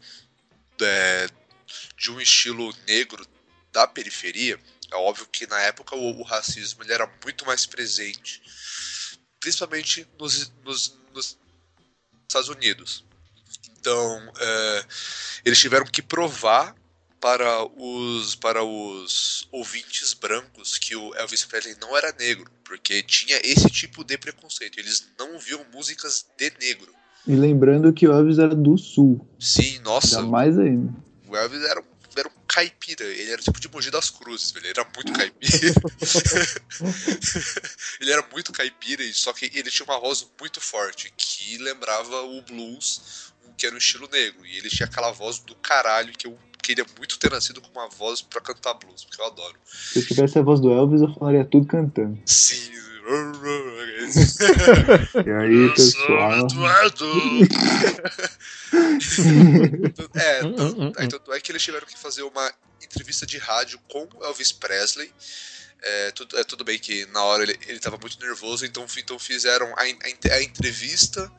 é, 0.82 1.28
de 1.98 2.12
um 2.12 2.20
estilo 2.22 2.74
negro 2.88 3.26
da 3.72 3.88
periferia, 3.88 4.60
é 4.92 4.96
óbvio 4.96 5.28
que 5.28 5.48
na 5.48 5.60
época 5.62 5.96
o, 5.96 6.20
o 6.20 6.24
racismo 6.24 6.84
ele 6.84 6.94
era 6.94 7.12
muito 7.24 7.46
mais 7.46 7.66
presente, 7.66 8.42
principalmente 9.40 10.08
nos, 10.18 10.52
nos, 10.64 10.98
nos 11.14 11.38
Estados 12.28 12.50
Unidos. 12.50 13.06
Então, 13.80 14.34
é, 14.38 14.86
eles 15.46 15.60
tiveram 15.60 15.86
que 15.86 16.02
provar 16.02 16.76
para 17.22 17.64
os 17.78 18.36
para 18.36 18.64
os 18.64 19.48
ouvintes 19.52 20.14
brancos 20.14 20.78
que 20.78 20.96
o 20.96 21.14
Elvis 21.16 21.44
Presley 21.46 21.76
não 21.82 21.96
era 21.98 22.14
negro, 22.18 22.50
porque 22.64 23.02
tinha 23.04 23.38
esse 23.44 23.70
tipo 23.70 24.04
de 24.04 24.18
preconceito. 24.18 24.80
Eles 24.80 25.08
não 25.18 25.38
viam 25.40 25.66
músicas 25.74 26.26
de 26.38 26.52
negro. 26.60 26.94
E 27.28 27.36
lembrando 27.36 27.92
que 27.94 28.08
o 28.08 28.14
Elvis 28.14 28.40
era 28.40 28.56
do 28.56 28.78
sul, 28.78 29.28
Sim, 29.40 29.80
nossa, 29.80 30.16
jamais 30.22 30.58
ainda. 30.58 30.94
o 31.28 31.36
Elvis 31.36 31.62
era, 31.64 31.82
um- 31.82 31.86
era 32.16 32.28
um 32.30 32.42
caipira. 32.48 33.04
Ele 33.04 33.32
era 33.32 33.42
tipo 33.42 33.60
de 33.60 33.68
Mogi 33.70 33.92
das 33.92 34.10
Cruzes, 34.10 34.52
velho. 34.52 34.66
Ele 34.66 34.80
era 34.80 34.90
muito 34.96 35.12
caipira. 35.12 35.74
ele 38.00 38.12
era 38.12 38.26
muito 38.32 38.52
caipira, 38.52 39.04
e 39.04 39.14
só 39.14 39.34
que 39.34 39.46
ele 39.54 39.70
tinha 39.70 39.86
uma 39.86 40.00
voz 40.00 40.26
muito 40.40 40.60
forte, 40.62 41.12
que 41.16 41.58
lembrava 41.58 42.22
o 42.24 42.42
blues, 42.42 43.34
que 43.58 43.66
era 43.66 43.76
um 43.76 43.80
estilo 43.80 44.08
negro. 44.12 44.46
E 44.46 44.58
ele 44.58 44.70
tinha 44.70 44.88
aquela 44.88 45.12
voz 45.12 45.40
do 45.40 45.56
caralho 45.56 46.14
que 46.18 46.26
eu 46.26 46.38
queria 46.64 46.86
muito 46.98 47.20
ter 47.20 47.32
nascido 47.32 47.62
com 47.62 47.70
uma 47.72 47.88
voz 47.90 48.22
pra 48.22 48.42
cantar 48.42 48.74
blues, 48.76 49.04
porque 49.04 49.22
eu 49.22 49.26
adoro. 49.26 49.56
Se 49.66 50.00
eu 50.00 50.06
tivesse 50.06 50.40
a 50.40 50.42
voz 50.42 50.60
do 50.60 50.72
Elvis, 50.72 51.02
eu 51.02 51.14
falaria 51.14 51.46
tudo 51.46 51.68
cantando. 51.68 52.20
Sim. 52.26 52.80
E 55.26 55.32
aí, 55.32 55.74
pessoal? 55.74 56.46
Eduardo! 56.46 57.06
é, 60.14 60.44
Hum, 60.44 60.50
hum, 60.50 60.54
tanto, 60.54 60.82
hum, 60.82 60.94
aí 60.96 61.06
hum. 61.06 61.10
tanto 61.10 61.34
é 61.34 61.40
que 61.40 61.52
eles 61.52 61.64
tiveram 61.64 61.88
que 61.88 61.98
fazer 61.98 62.22
uma 62.24 62.54
entrevista 62.84 63.26
de 63.26 63.38
rádio 63.38 63.80
com 63.90 64.08
o 64.16 64.26
Elvis 64.26 64.52
Presley. 64.52 65.12
É, 65.82 66.12
tudo, 66.12 66.38
é, 66.38 66.44
tudo 66.44 66.64
bem 66.64 66.78
que 66.78 67.06
na 67.08 67.24
hora 67.24 67.44
ele, 67.44 67.58
ele 67.68 67.80
tava 67.80 67.98
muito 67.98 68.20
nervoso, 68.20 68.66
então, 68.66 68.86
então 68.98 69.18
fizeram 69.18 69.74
a, 69.78 69.82
a 69.82 70.36
a 70.36 70.44
entrevista 70.44 71.32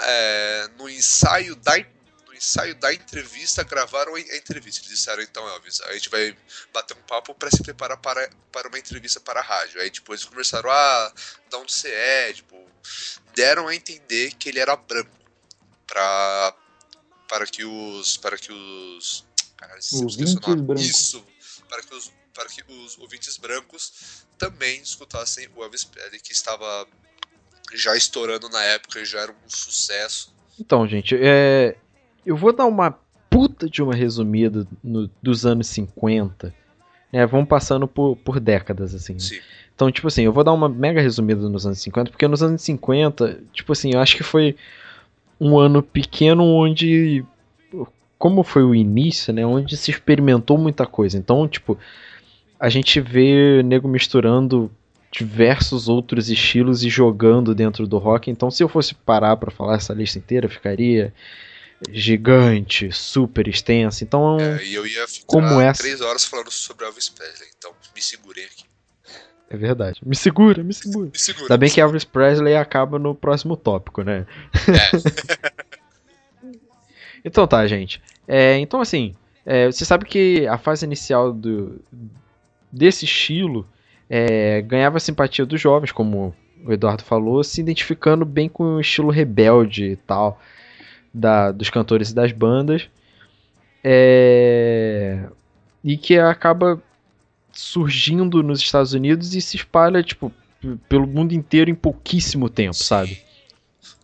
é, 0.00 0.70
no 0.78 0.88
ensaio 0.88 1.56
da 1.56 1.76
no 2.34 2.38
ensaio 2.38 2.74
da 2.74 2.92
entrevista, 2.92 3.62
gravaram 3.62 4.14
a 4.16 4.20
entrevista. 4.20 4.80
Eles 4.80 4.98
disseram, 4.98 5.22
então, 5.22 5.46
Elvis, 5.48 5.80
a 5.82 5.92
gente 5.92 6.08
vai 6.10 6.36
bater 6.72 6.96
um 6.96 7.02
papo 7.02 7.34
para 7.34 7.50
se 7.50 7.62
preparar 7.62 7.96
para, 7.98 8.28
para 8.50 8.68
uma 8.68 8.78
entrevista 8.78 9.20
para 9.20 9.40
a 9.40 9.42
rádio. 9.42 9.80
Aí, 9.80 9.90
tipo, 9.90 10.12
eles 10.12 10.24
conversaram, 10.24 10.68
ah, 10.70 11.12
de 11.48 11.56
onde 11.56 11.72
você 11.72 11.88
é, 11.88 12.32
tipo, 12.32 12.60
deram 13.34 13.68
a 13.68 13.74
entender 13.74 14.34
que 14.34 14.48
ele 14.48 14.58
era 14.58 14.74
branco, 14.74 15.16
pra, 15.86 16.56
para 17.28 17.46
que 17.46 17.64
os, 17.64 18.16
para 18.16 18.36
que 18.36 18.52
os, 18.52 19.24
caralho, 19.56 19.80
Ouvintes 19.92 20.34
nome. 20.34 20.62
brancos. 20.62 20.84
Isso, 20.84 21.24
para 21.68 21.82
que 21.82 21.94
os, 21.94 22.12
para 22.34 22.48
que 22.48 22.64
os 22.68 22.98
ouvintes 22.98 23.36
brancos 23.36 24.24
também 24.36 24.80
escutassem 24.82 25.48
o 25.54 25.62
Elvis 25.62 25.84
Presley, 25.84 26.20
que 26.20 26.32
estava 26.32 26.86
já 27.72 27.96
estourando 27.96 28.48
na 28.48 28.62
época 28.64 29.00
e 29.00 29.04
já 29.04 29.20
era 29.20 29.32
um 29.32 29.48
sucesso. 29.48 30.34
Então, 30.58 30.86
gente, 30.86 31.16
é, 31.20 31.76
eu 32.26 32.36
vou 32.36 32.52
dar 32.52 32.66
uma 32.66 32.94
puta 33.30 33.68
de 33.68 33.82
uma 33.82 33.94
resumida 33.94 34.66
no- 34.82 35.10
dos 35.22 35.44
anos 35.44 35.66
50. 35.68 36.54
né? 37.12 37.26
Vamos 37.26 37.48
passando 37.48 37.86
por, 37.86 38.16
por 38.16 38.38
décadas, 38.40 38.94
assim. 38.94 39.14
né? 39.14 39.18
Sim. 39.20 39.38
Então, 39.74 39.90
tipo 39.90 40.06
assim, 40.06 40.22
eu 40.22 40.32
vou 40.32 40.44
dar 40.44 40.52
uma 40.52 40.68
mega 40.68 41.00
resumida 41.00 41.48
nos 41.48 41.66
anos 41.66 41.80
50, 41.80 42.10
porque 42.10 42.28
nos 42.28 42.42
anos 42.42 42.62
50, 42.62 43.40
tipo 43.52 43.72
assim, 43.72 43.92
eu 43.92 44.00
acho 44.00 44.16
que 44.16 44.22
foi 44.22 44.54
um 45.40 45.58
ano 45.58 45.82
pequeno 45.82 46.44
onde. 46.44 47.24
Como 48.16 48.42
foi 48.44 48.62
o 48.62 48.74
início, 48.74 49.32
né? 49.34 49.44
Onde 49.44 49.76
se 49.76 49.90
experimentou 49.90 50.56
muita 50.56 50.86
coisa. 50.86 51.18
Então, 51.18 51.46
tipo, 51.48 51.76
a 52.58 52.68
gente 52.68 53.00
vê 53.00 53.62
nego 53.64 53.88
misturando 53.88 54.70
diversos 55.10 55.88
outros 55.88 56.30
estilos 56.30 56.84
e 56.84 56.88
jogando 56.88 57.54
dentro 57.54 57.86
do 57.86 57.98
rock. 57.98 58.30
Então, 58.30 58.50
se 58.50 58.62
eu 58.62 58.68
fosse 58.68 58.94
parar 58.94 59.36
pra 59.36 59.50
falar 59.50 59.74
essa 59.76 59.92
lista 59.92 60.18
inteira, 60.18 60.48
ficaria 60.48 61.12
gigante, 61.90 62.90
super 62.92 63.46
extensa. 63.48 64.04
Então, 64.04 64.38
É, 64.38 64.62
e 64.64 64.74
eu 64.74 64.86
ia 64.86 65.06
ficar 65.06 65.26
Como 65.26 65.60
essa? 65.60 65.82
três 65.82 66.00
horas 66.00 66.24
falando 66.24 66.50
sobre 66.50 66.84
Elvis 66.84 67.08
Presley, 67.08 67.48
então 67.56 67.72
me 67.94 68.02
segurei 68.02 68.44
aqui. 68.44 68.64
é 69.50 69.56
verdade. 69.56 70.00
Me 70.04 70.16
segura, 70.16 70.62
me 70.62 70.74
segura. 70.74 71.10
Me 71.12 71.18
segura. 71.18 71.44
Ainda 71.44 71.56
bem 71.56 71.70
que 71.70 71.80
Elvis 71.80 72.04
Presley 72.04 72.56
acaba 72.56 72.98
no 72.98 73.14
próximo 73.14 73.56
tópico, 73.56 74.02
né? 74.02 74.26
então 77.24 77.46
tá, 77.46 77.66
gente. 77.66 78.02
É, 78.26 78.58
então 78.58 78.80
assim, 78.80 79.14
é, 79.44 79.66
você 79.66 79.84
sabe 79.84 80.04
que 80.04 80.46
a 80.46 80.58
fase 80.58 80.84
inicial 80.84 81.32
do, 81.32 81.80
desse 82.72 83.04
estilo 83.04 83.66
é, 84.08 84.60
ganhava 84.62 84.98
simpatia 84.98 85.46
dos 85.46 85.60
jovens, 85.60 85.92
como 85.92 86.34
o 86.64 86.72
Eduardo 86.72 87.04
falou, 87.04 87.44
se 87.44 87.60
identificando 87.60 88.24
bem 88.24 88.48
com 88.48 88.76
o 88.76 88.80
estilo 88.80 89.10
rebelde 89.10 89.92
e 89.92 89.96
tal 89.96 90.40
da, 91.14 91.52
dos 91.52 91.70
cantores 91.70 92.10
e 92.10 92.14
das 92.14 92.32
bandas. 92.32 92.88
É, 93.82 95.28
e 95.82 95.96
que 95.96 96.18
acaba 96.18 96.82
surgindo 97.52 98.42
nos 98.42 98.60
Estados 98.60 98.92
Unidos 98.94 99.34
e 99.34 99.40
se 99.40 99.56
espalha, 99.56 100.02
tipo, 100.02 100.32
pelo 100.88 101.06
mundo 101.06 101.32
inteiro 101.34 101.70
em 101.70 101.74
pouquíssimo 101.74 102.48
tempo, 102.48 102.74
Sim. 102.74 102.84
sabe? 102.84 103.22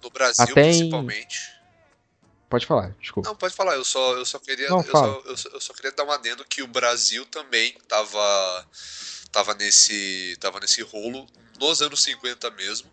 No 0.02 0.11
Brasil, 0.11 0.45
Até 0.45 0.62
em- 0.71 0.79
principalmente. 0.79 1.50
Pode 2.49 2.67
falar, 2.67 2.95
desculpa. 3.00 3.29
Não, 3.29 3.37
pode 3.37 3.55
falar, 3.55 3.75
eu 3.76 3.85
só, 3.85 4.14
eu 4.17 4.25
só 4.26 4.38
queria. 4.38 4.69
Não, 4.69 4.81
eu, 4.83 4.90
só, 4.90 5.23
eu, 5.25 5.37
só, 5.37 5.49
eu 5.50 5.61
só 5.61 5.73
queria 5.73 5.93
dar 5.93 6.05
um 6.05 6.11
adendo 6.11 6.45
que 6.45 6.62
o 6.62 6.67
Brasil 6.67 7.25
também 7.26 7.75
tava. 7.88 8.67
tava 9.31 9.55
nesse. 9.55 10.37
tava 10.40 10.59
nesse 10.59 10.83
rolo 10.83 11.26
nos 11.61 11.81
anos 11.81 12.02
50 12.02 12.50
mesmo. 12.50 12.90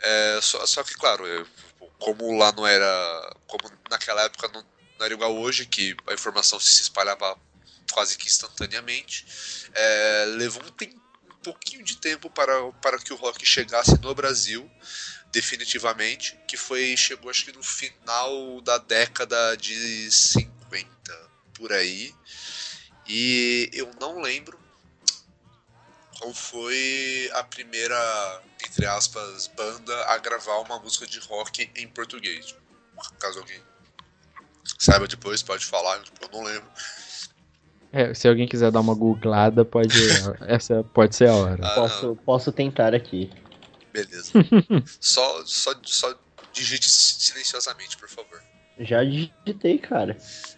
É, 0.00 0.38
só, 0.42 0.64
só 0.66 0.82
que, 0.84 0.94
claro, 0.94 1.26
eu- 1.26 1.46
como 1.98 2.36
lá 2.38 2.52
não 2.52 2.66
era. 2.66 3.36
Como 3.46 3.70
naquela 3.90 4.22
época 4.22 4.48
não, 4.52 4.62
não 4.98 5.04
era 5.04 5.14
igual 5.14 5.36
hoje, 5.36 5.66
que 5.66 5.96
a 6.06 6.14
informação 6.14 6.58
se 6.60 6.82
espalhava 6.82 7.38
quase 7.92 8.16
que 8.18 8.28
instantaneamente, 8.28 9.24
é, 9.74 10.24
levou 10.36 10.62
um, 10.62 10.70
tem- 10.70 10.94
um 11.24 11.36
pouquinho 11.42 11.82
de 11.84 11.96
tempo 11.96 12.28
para, 12.30 12.70
para 12.82 12.98
que 12.98 13.12
o 13.12 13.16
rock 13.16 13.44
chegasse 13.46 13.98
no 14.00 14.14
Brasil, 14.14 14.70
definitivamente, 15.32 16.38
que 16.46 16.56
foi 16.56 16.96
chegou 16.96 17.30
acho 17.30 17.44
que 17.44 17.52
no 17.52 17.62
final 17.62 18.60
da 18.60 18.78
década 18.78 19.56
de 19.56 20.10
50, 20.10 20.88
por 21.54 21.72
aí. 21.72 22.14
E 23.06 23.70
eu 23.72 23.90
não 24.00 24.20
lembro 24.20 24.58
qual 26.18 26.34
foi 26.34 27.30
a 27.34 27.44
primeira, 27.44 28.42
entre 28.64 28.84
aspas, 28.86 29.46
banda 29.56 30.04
a 30.06 30.18
gravar 30.18 30.58
uma 30.58 30.78
música 30.80 31.06
de 31.06 31.18
rock 31.20 31.70
em 31.76 31.88
português. 31.88 32.54
Caso 33.18 33.38
alguém 33.38 33.60
saiba 34.78 35.06
depois, 35.06 35.42
pode 35.42 35.64
falar, 35.64 36.02
eu 36.20 36.28
não 36.32 36.42
lembro. 36.42 36.68
É, 37.92 38.12
se 38.12 38.28
alguém 38.28 38.46
quiser 38.46 38.70
dar 38.70 38.80
uma 38.80 38.94
googlada, 38.94 39.64
pode. 39.64 39.98
essa 40.46 40.84
pode 40.92 41.16
ser 41.16 41.28
a 41.28 41.34
hora. 41.34 41.66
Ah, 41.66 41.74
Posso, 41.74 42.16
posso 42.24 42.52
tentar 42.52 42.94
aqui. 42.94 43.30
Beleza. 43.92 44.32
só, 45.00 45.44
só, 45.46 45.72
só 45.84 46.14
digite 46.52 46.90
silenciosamente, 46.90 47.96
por 47.96 48.08
favor. 48.08 48.42
Já 48.80 49.02
digitei, 49.02 49.78
cara. 49.78 50.16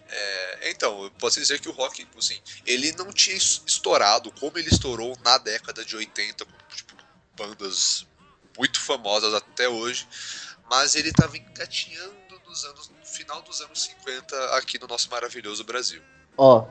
É, 0.09 0.69
então, 0.71 1.03
eu 1.03 1.11
posso 1.11 1.39
dizer 1.39 1.59
que 1.59 1.69
o 1.69 1.71
rock, 1.71 2.05
assim, 2.17 2.37
ele 2.65 2.91
não 2.93 3.11
tinha 3.11 3.35
es- 3.35 3.63
estourado 3.65 4.31
como 4.39 4.57
ele 4.57 4.69
estourou 4.69 5.17
na 5.23 5.37
década 5.37 5.83
de 5.83 5.95
80, 5.95 6.45
com 6.45 6.51
tipo, 6.75 6.93
bandas 7.37 8.05
muito 8.57 8.79
famosas 8.79 9.33
até 9.33 9.67
hoje, 9.67 10.07
mas 10.69 10.95
ele 10.95 11.09
estava 11.09 11.35
engatinhando 11.37 12.13
nos 12.47 12.63
anos, 12.65 12.89
no 12.89 13.05
final 13.05 13.41
dos 13.41 13.61
anos 13.61 13.81
50 13.83 14.35
aqui 14.57 14.77
no 14.79 14.85
nosso 14.87 15.09
maravilhoso 15.09 15.63
Brasil. 15.63 16.01
Ó, 16.37 16.67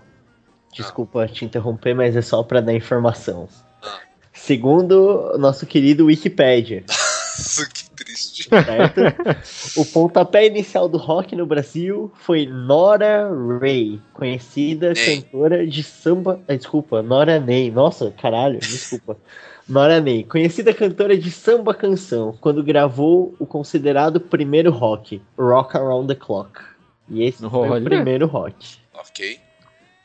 desculpa 0.73 1.27
te 1.27 1.45
interromper, 1.45 1.95
mas 1.95 2.15
é 2.15 2.23
só 2.23 2.43
pra 2.43 2.61
dar 2.61 2.75
informação. 2.75 3.49
Ah. 3.83 4.01
Segundo 4.33 5.37
nosso 5.39 5.67
querido 5.67 6.07
Wikipedia, 6.07 6.85
Nossa, 6.87 7.67
que 7.67 7.90
triste. 8.11 8.49
certo? 8.51 9.81
o 9.81 9.85
pontapé 9.85 10.47
inicial 10.47 10.89
do 10.89 10.99
rock 10.99 11.35
no 11.37 11.47
Brasil 11.47 12.11
foi 12.15 12.47
Nora 12.47 13.29
Ray, 13.61 14.01
conhecida 14.13 14.93
Ney. 14.93 15.23
cantora 15.23 15.67
de 15.67 15.83
samba. 15.83 16.41
ah, 16.49 16.55
desculpa, 16.55 17.03
Nora 17.03 17.39
Ney. 17.39 17.71
Nossa, 17.71 18.11
caralho, 18.11 18.59
desculpa. 18.59 19.17
Nora 19.69 20.01
Ney, 20.01 20.25
conhecida 20.25 20.75
cantora 20.75 21.17
de 21.17 21.31
samba 21.31 21.73
canção, 21.73 22.37
quando 22.41 22.63
gravou 22.63 23.35
o 23.39 23.47
considerado 23.47 24.21
primeiro 24.21 24.73
rock, 24.73 25.23
Rock 25.39 25.77
Around 25.77 26.09
the 26.09 26.21
Clock. 26.21 26.61
E 27.09 27.23
esse 27.23 27.49
foi 27.49 27.81
o 27.81 27.85
primeiro 27.85 28.27
rock. 28.27 28.79
Ok. 28.95 29.39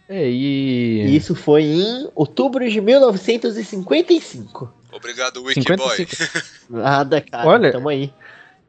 É. 0.07 0.29
E 0.29 1.15
isso 1.15 1.33
foi 1.33 1.63
em 1.63 2.09
outubro 2.13 2.67
de 2.69 2.79
1955. 2.79 4.71
Obrigado, 4.95 5.43
Wikiboy. 5.43 5.97
55. 5.97 6.45
Nada, 6.69 7.21
cara. 7.21 7.47
Olha- 7.47 7.71
Tamo 7.71 7.89
aí. 7.89 8.13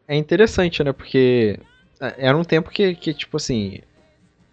É 0.09 0.17
interessante, 0.17 0.83
né? 0.85 0.93
Porque 0.93 1.59
é, 2.01 2.15
era 2.29 2.37
um 2.37 2.45
tempo 2.45 2.71
que, 2.71 2.95
que, 2.95 3.13
tipo 3.15 3.37
assim, 3.37 3.81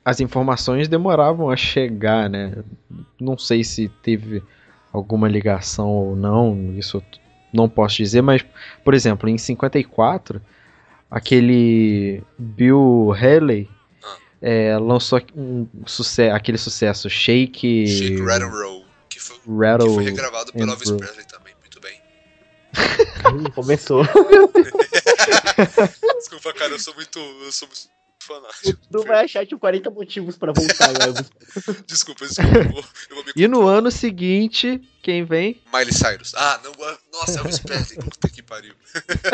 as 0.05 0.19
informações 0.19 0.87
demoravam 0.87 1.49
a 1.49 1.55
chegar, 1.55 2.29
né? 2.29 2.53
Não 3.19 3.37
sei 3.37 3.63
se 3.63 3.87
teve 4.01 4.43
alguma 4.91 5.27
ligação 5.27 5.89
ou 5.89 6.15
não, 6.15 6.73
isso 6.77 6.97
eu 6.97 7.03
não 7.51 7.67
posso 7.69 7.97
dizer, 7.97 8.21
mas, 8.21 8.43
por 8.83 8.93
exemplo, 8.93 9.27
em 9.29 9.37
54, 9.37 10.41
aquele 11.09 12.23
Bill 12.37 13.11
Haley 13.15 13.69
Ah. 14.03 14.17
é, 14.41 14.77
lançou 14.77 15.21
um 15.35 15.67
suce 15.85 16.23
aquele 16.29 16.57
sucesso 16.57 17.09
Shake, 17.09 17.87
Shake, 17.87 18.21
Rattle 18.21 18.49
Roll. 18.49 18.85
Que 19.09 19.19
foi, 19.19 19.37
que 19.37 19.93
foi 19.93 20.03
regravado 20.05 20.51
pelo 20.51 20.65
and 20.65 20.73
Elvis 20.73 20.89
Roll. 20.89 20.99
Presley 20.99 21.25
também. 21.25 21.42
Hum, 23.33 23.43
Começou. 23.53 24.03
Desculpa, 26.17 26.53
cara, 26.53 26.71
eu 26.71 26.79
sou 26.79 26.93
muito. 26.95 27.19
Eu 27.19 27.51
sou 27.51 27.67
muito 27.67 27.89
fanático. 28.19 28.79
Tu 28.91 29.03
vai 29.03 29.25
achar 29.25 29.45
tipo 29.45 29.59
40 29.59 29.89
motivos 29.89 30.37
pra 30.37 30.53
voltar, 30.53 30.93
Elvis. 31.01 31.29
Desculpa, 31.87 32.25
desculpa. 32.25 32.57
Eu 32.57 32.69
vou, 32.69 32.83
eu 33.09 33.15
vou 33.15 33.25
me 33.25 33.31
E 33.35 33.47
no 33.47 33.67
ano 33.67 33.91
seguinte, 33.91 34.81
quem 35.01 35.23
vem? 35.23 35.61
Miley 35.73 35.93
Cyrus. 35.93 36.33
Ah, 36.35 36.59
não. 36.63 36.71
ah, 36.85 36.97
Nossa, 37.11 37.39
Elvis 37.39 37.59
Presley. 37.59 37.99
Puta 37.99 38.29
que 38.29 38.41
pariu. 38.41 38.73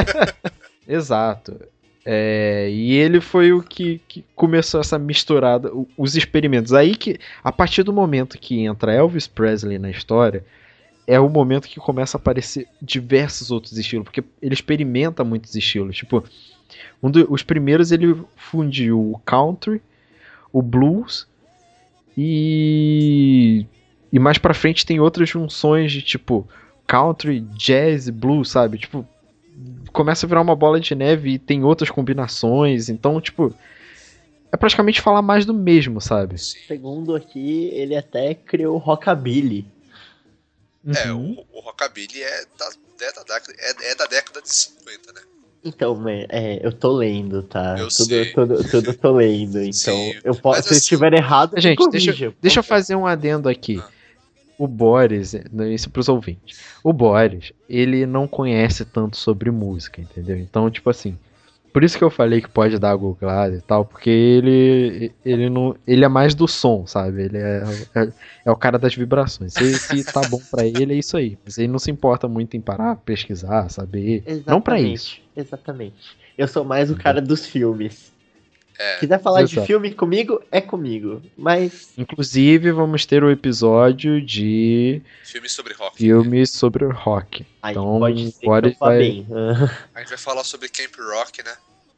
Exato. 0.87 1.59
É, 2.03 2.67
e 2.71 2.93
ele 2.93 3.21
foi 3.21 3.53
o 3.53 3.61
que, 3.61 4.01
que 4.07 4.25
começou 4.35 4.81
essa 4.81 4.97
misturada, 4.97 5.71
os 5.97 6.15
experimentos. 6.15 6.73
Aí 6.73 6.95
que, 6.95 7.19
a 7.43 7.51
partir 7.51 7.83
do 7.83 7.93
momento 7.93 8.39
que 8.39 8.61
entra 8.61 8.93
Elvis 8.93 9.27
Presley 9.27 9.77
na 9.77 9.91
história, 9.91 10.43
é 11.09 11.19
o 11.19 11.27
momento 11.27 11.67
que 11.67 11.79
começa 11.79 12.17
a 12.17 12.19
aparecer 12.19 12.67
diversos 12.79 13.49
outros 13.49 13.75
estilos, 13.79 14.03
porque 14.03 14.23
ele 14.39 14.53
experimenta 14.53 15.23
muitos 15.23 15.55
estilos. 15.55 15.97
Tipo, 15.97 16.23
um 17.01 17.09
do- 17.09 17.25
os 17.33 17.41
primeiros 17.41 17.91
ele 17.91 18.15
fundiu 18.35 18.99
o 19.13 19.17
country, 19.25 19.81
o 20.53 20.61
blues 20.61 21.27
e 22.15 23.65
e 24.13 24.19
mais 24.19 24.37
pra 24.37 24.53
frente 24.53 24.85
tem 24.85 24.99
outras 24.99 25.29
junções 25.29 25.91
de 25.91 26.01
tipo 26.03 26.47
country, 26.87 27.39
jazz, 27.55 28.07
e 28.07 28.11
blues, 28.11 28.49
sabe? 28.49 28.77
Tipo, 28.77 29.05
começa 29.91 30.25
a 30.25 30.29
virar 30.29 30.41
uma 30.41 30.55
bola 30.55 30.79
de 30.79 30.93
neve 30.93 31.31
e 31.31 31.39
tem 31.39 31.63
outras 31.63 31.89
combinações, 31.89 32.89
então, 32.89 33.19
tipo, 33.19 33.53
é 34.51 34.57
praticamente 34.57 35.01
falar 35.01 35.21
mais 35.21 35.45
do 35.45 35.53
mesmo, 35.53 36.01
sabe? 36.01 36.37
Segundo 36.39 37.15
aqui, 37.15 37.69
ele 37.73 37.95
até 37.95 38.33
criou 38.33 38.75
o 38.75 38.79
É, 40.95 41.11
Uhum. 41.11 41.43
o, 41.51 41.57
o 41.57 41.61
Rockabilly 41.61 42.23
é 42.23 42.45
da, 42.57 42.69
é, 43.01 43.11
da, 43.13 43.23
década- 43.23 43.53
é, 43.59 43.91
é 43.91 43.95
da 43.95 44.05
década 44.05 44.41
de 44.41 44.49
50, 44.49 45.13
né? 45.13 45.21
Então, 45.63 46.01
né, 46.01 46.25
é, 46.29 46.65
eu 46.65 46.71
tô 46.71 46.93
lendo, 46.93 47.43
tá? 47.43 47.75
Eu 47.77 47.89
tudo, 47.89 48.05
sei. 48.07 48.31
tudo, 48.31 48.63
tudo 48.69 48.93
tô 48.93 49.11
lendo. 49.11 49.59
Então, 49.61 50.13
eu 50.23 50.33
posso, 50.35 50.61
se 50.63 50.67
eu 50.69 50.71
assim- 50.71 50.79
estiver 50.79 51.13
errado, 51.13 51.59
Gente, 51.59 51.89
deixa, 51.89 52.33
deixa 52.41 52.59
eu 52.59 52.63
fazer 52.63 52.95
um 52.95 53.05
adendo 53.05 53.49
aqui. 53.49 53.77
Ah. 53.81 53.89
O 54.57 54.67
Boris, 54.67 55.33
né, 55.51 55.69
isso 55.73 55.89
pros 55.89 56.07
ouvintes. 56.09 56.59
O 56.83 56.91
Boris, 56.93 57.51
ele 57.69 58.05
não 58.05 58.27
conhece 58.27 58.83
tanto 58.85 59.15
sobre 59.17 59.51
música, 59.51 60.01
entendeu? 60.01 60.37
Então, 60.37 60.69
tipo 60.71 60.89
assim, 60.89 61.17
por 61.71 61.83
isso 61.83 61.97
que 61.97 62.03
eu 62.03 62.09
falei 62.09 62.41
que 62.41 62.49
pode 62.49 62.77
dar 62.77 62.95
googlada 62.95 63.55
e 63.55 63.61
tal, 63.61 63.85
porque 63.85 64.09
ele 64.09 65.11
ele 65.23 65.49
não, 65.49 65.75
ele 65.85 66.03
é 66.03 66.07
mais 66.07 66.35
do 66.35 66.47
som, 66.47 66.85
sabe? 66.85 67.23
Ele 67.23 67.37
é, 67.37 67.63
é, 67.95 68.09
é 68.45 68.51
o 68.51 68.55
cara 68.55 68.77
das 68.77 68.95
vibrações. 68.95 69.53
Se, 69.53 69.73
se 69.75 70.03
tá 70.11 70.21
bom 70.29 70.41
pra 70.51 70.65
ele, 70.65 70.93
é 70.93 70.97
isso 70.97 71.17
aí. 71.17 71.37
Mas 71.43 71.57
ele 71.57 71.67
não 71.67 71.79
se 71.79 71.91
importa 71.91 72.27
muito 72.27 72.57
em 72.57 72.61
parar, 72.61 72.95
pesquisar, 72.97 73.69
saber. 73.69 74.23
Não 74.45 74.61
pra 74.61 74.79
isso. 74.79 75.19
Exatamente. 75.35 76.17
Eu 76.37 76.47
sou 76.47 76.63
mais 76.63 76.89
o 76.89 76.95
cara 76.95 77.21
dos 77.21 77.45
filmes. 77.45 78.11
É. 78.81 78.95
Quiser 78.97 79.21
falar 79.21 79.43
de 79.43 79.53
Exato. 79.55 79.67
filme 79.67 79.93
comigo, 79.93 80.41
é 80.49 80.61
comigo. 80.61 81.21
Mas 81.37 81.91
Inclusive, 81.97 82.71
vamos 82.71 83.05
ter 83.05 83.23
o 83.25 83.29
episódio 83.29 84.21
de 84.21 85.01
Filme 85.25 85.49
sobre 85.49 85.73
rock. 85.73 85.97
filmes 85.97 86.49
sobre 86.49 86.85
rock. 86.85 87.45
aí 87.61 87.71
Então, 87.73 87.99
pode 87.99 88.31
ser 88.31 88.45
vá 88.79 88.87
vai- 88.87 88.97
bem. 88.99 89.27
A 89.93 89.99
gente 89.99 90.09
vai 90.09 90.17
falar 90.17 90.43
sobre 90.45 90.69
Camp 90.69 90.93
Rock, 90.97 91.43
né? 91.43 91.51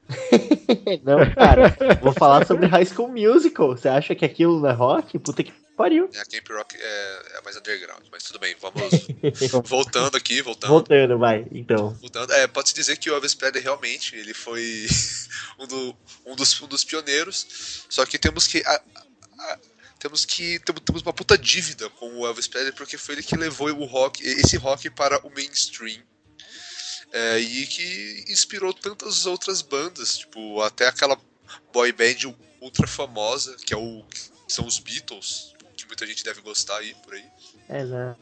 não, 1.06 1.20
cara. 1.34 1.76
Vou 2.02 2.14
falar 2.14 2.46
sobre 2.46 2.66
High 2.66 2.86
School 2.86 3.10
Musical. 3.10 3.70
Você 3.78 3.88
acha 3.88 4.16
que 4.16 4.26
aquilo 4.26 4.60
não 4.60 4.70
é 4.70 4.74
rock? 4.74 5.18
Puta 5.20 5.44
que 5.44 5.54
pariu. 5.76 6.10
É, 6.14 6.20
A 6.20 6.26
Camp 6.26 6.48
Rock 6.50 6.76
é, 6.80 7.38
é 7.38 7.42
mais 7.42 7.56
underground, 7.58 8.06
mas 8.12 8.24
tudo 8.24 8.40
bem, 8.40 8.56
vamos. 8.62 9.08
voltando 9.70 10.16
aqui, 10.18 10.42
voltando. 10.42 10.70
Voltando, 10.70 11.18
vai. 11.18 11.46
Então. 11.52 11.94
Voltando, 12.02 12.32
é, 12.34 12.48
pode-se 12.48 12.76
dizer 12.76 12.98
que 12.98 13.10
o 13.10 13.14
Elvis 13.14 13.34
Presley 13.34 13.62
realmente 13.64 14.16
ele 14.16 14.34
foi 14.34 14.88
um, 15.60 15.68
do- 15.68 15.98
um 16.26 16.36
dos, 16.36 16.62
um 16.62 16.68
dos 16.68 16.84
pioneiros. 16.84 17.86
Só 17.90 18.06
que 18.06 18.18
temos 18.20 18.48
que. 18.48 18.64
a- 18.66 18.82
a- 19.40 19.60
temos 20.00 20.26
que. 20.26 20.60
Temos, 20.60 21.02
uma 21.04 21.14
puta 21.14 21.38
dívida 21.38 21.90
com 21.92 22.12
o 22.20 22.26
Elvis 22.28 22.48
Presley, 22.48 22.72
porque 22.74 22.98
foi 22.98 23.16
ele 23.16 23.24
que 23.24 23.36
levou 23.36 23.70
o 23.70 23.86
rock, 23.86 24.24
esse 24.24 24.58
rock 24.58 24.90
para 24.90 25.20
o 25.26 25.30
mainstream. 25.30 26.02
É, 27.14 27.40
e 27.40 27.66
que 27.68 28.26
inspirou 28.30 28.74
tantas 28.74 29.26
outras 29.26 29.62
bandas, 29.62 30.20
tipo, 30.20 30.62
até 30.62 30.88
aquela 30.88 31.20
boy 31.74 31.92
band 31.92 32.34
ultra 32.62 32.88
famosa, 32.88 33.56
que 33.66 33.74
é 33.74 33.78
o. 33.78 34.04
que 34.48 34.54
são 34.54 34.66
os 34.66 34.80
Beatles, 34.80 35.51
muita 35.92 36.08
gente 36.08 36.24
deve 36.24 36.40
gostar 36.40 36.78
aí 36.78 36.96
por 37.04 37.14
aí. 37.14 37.26
É, 37.68 37.84
né? 37.84 38.16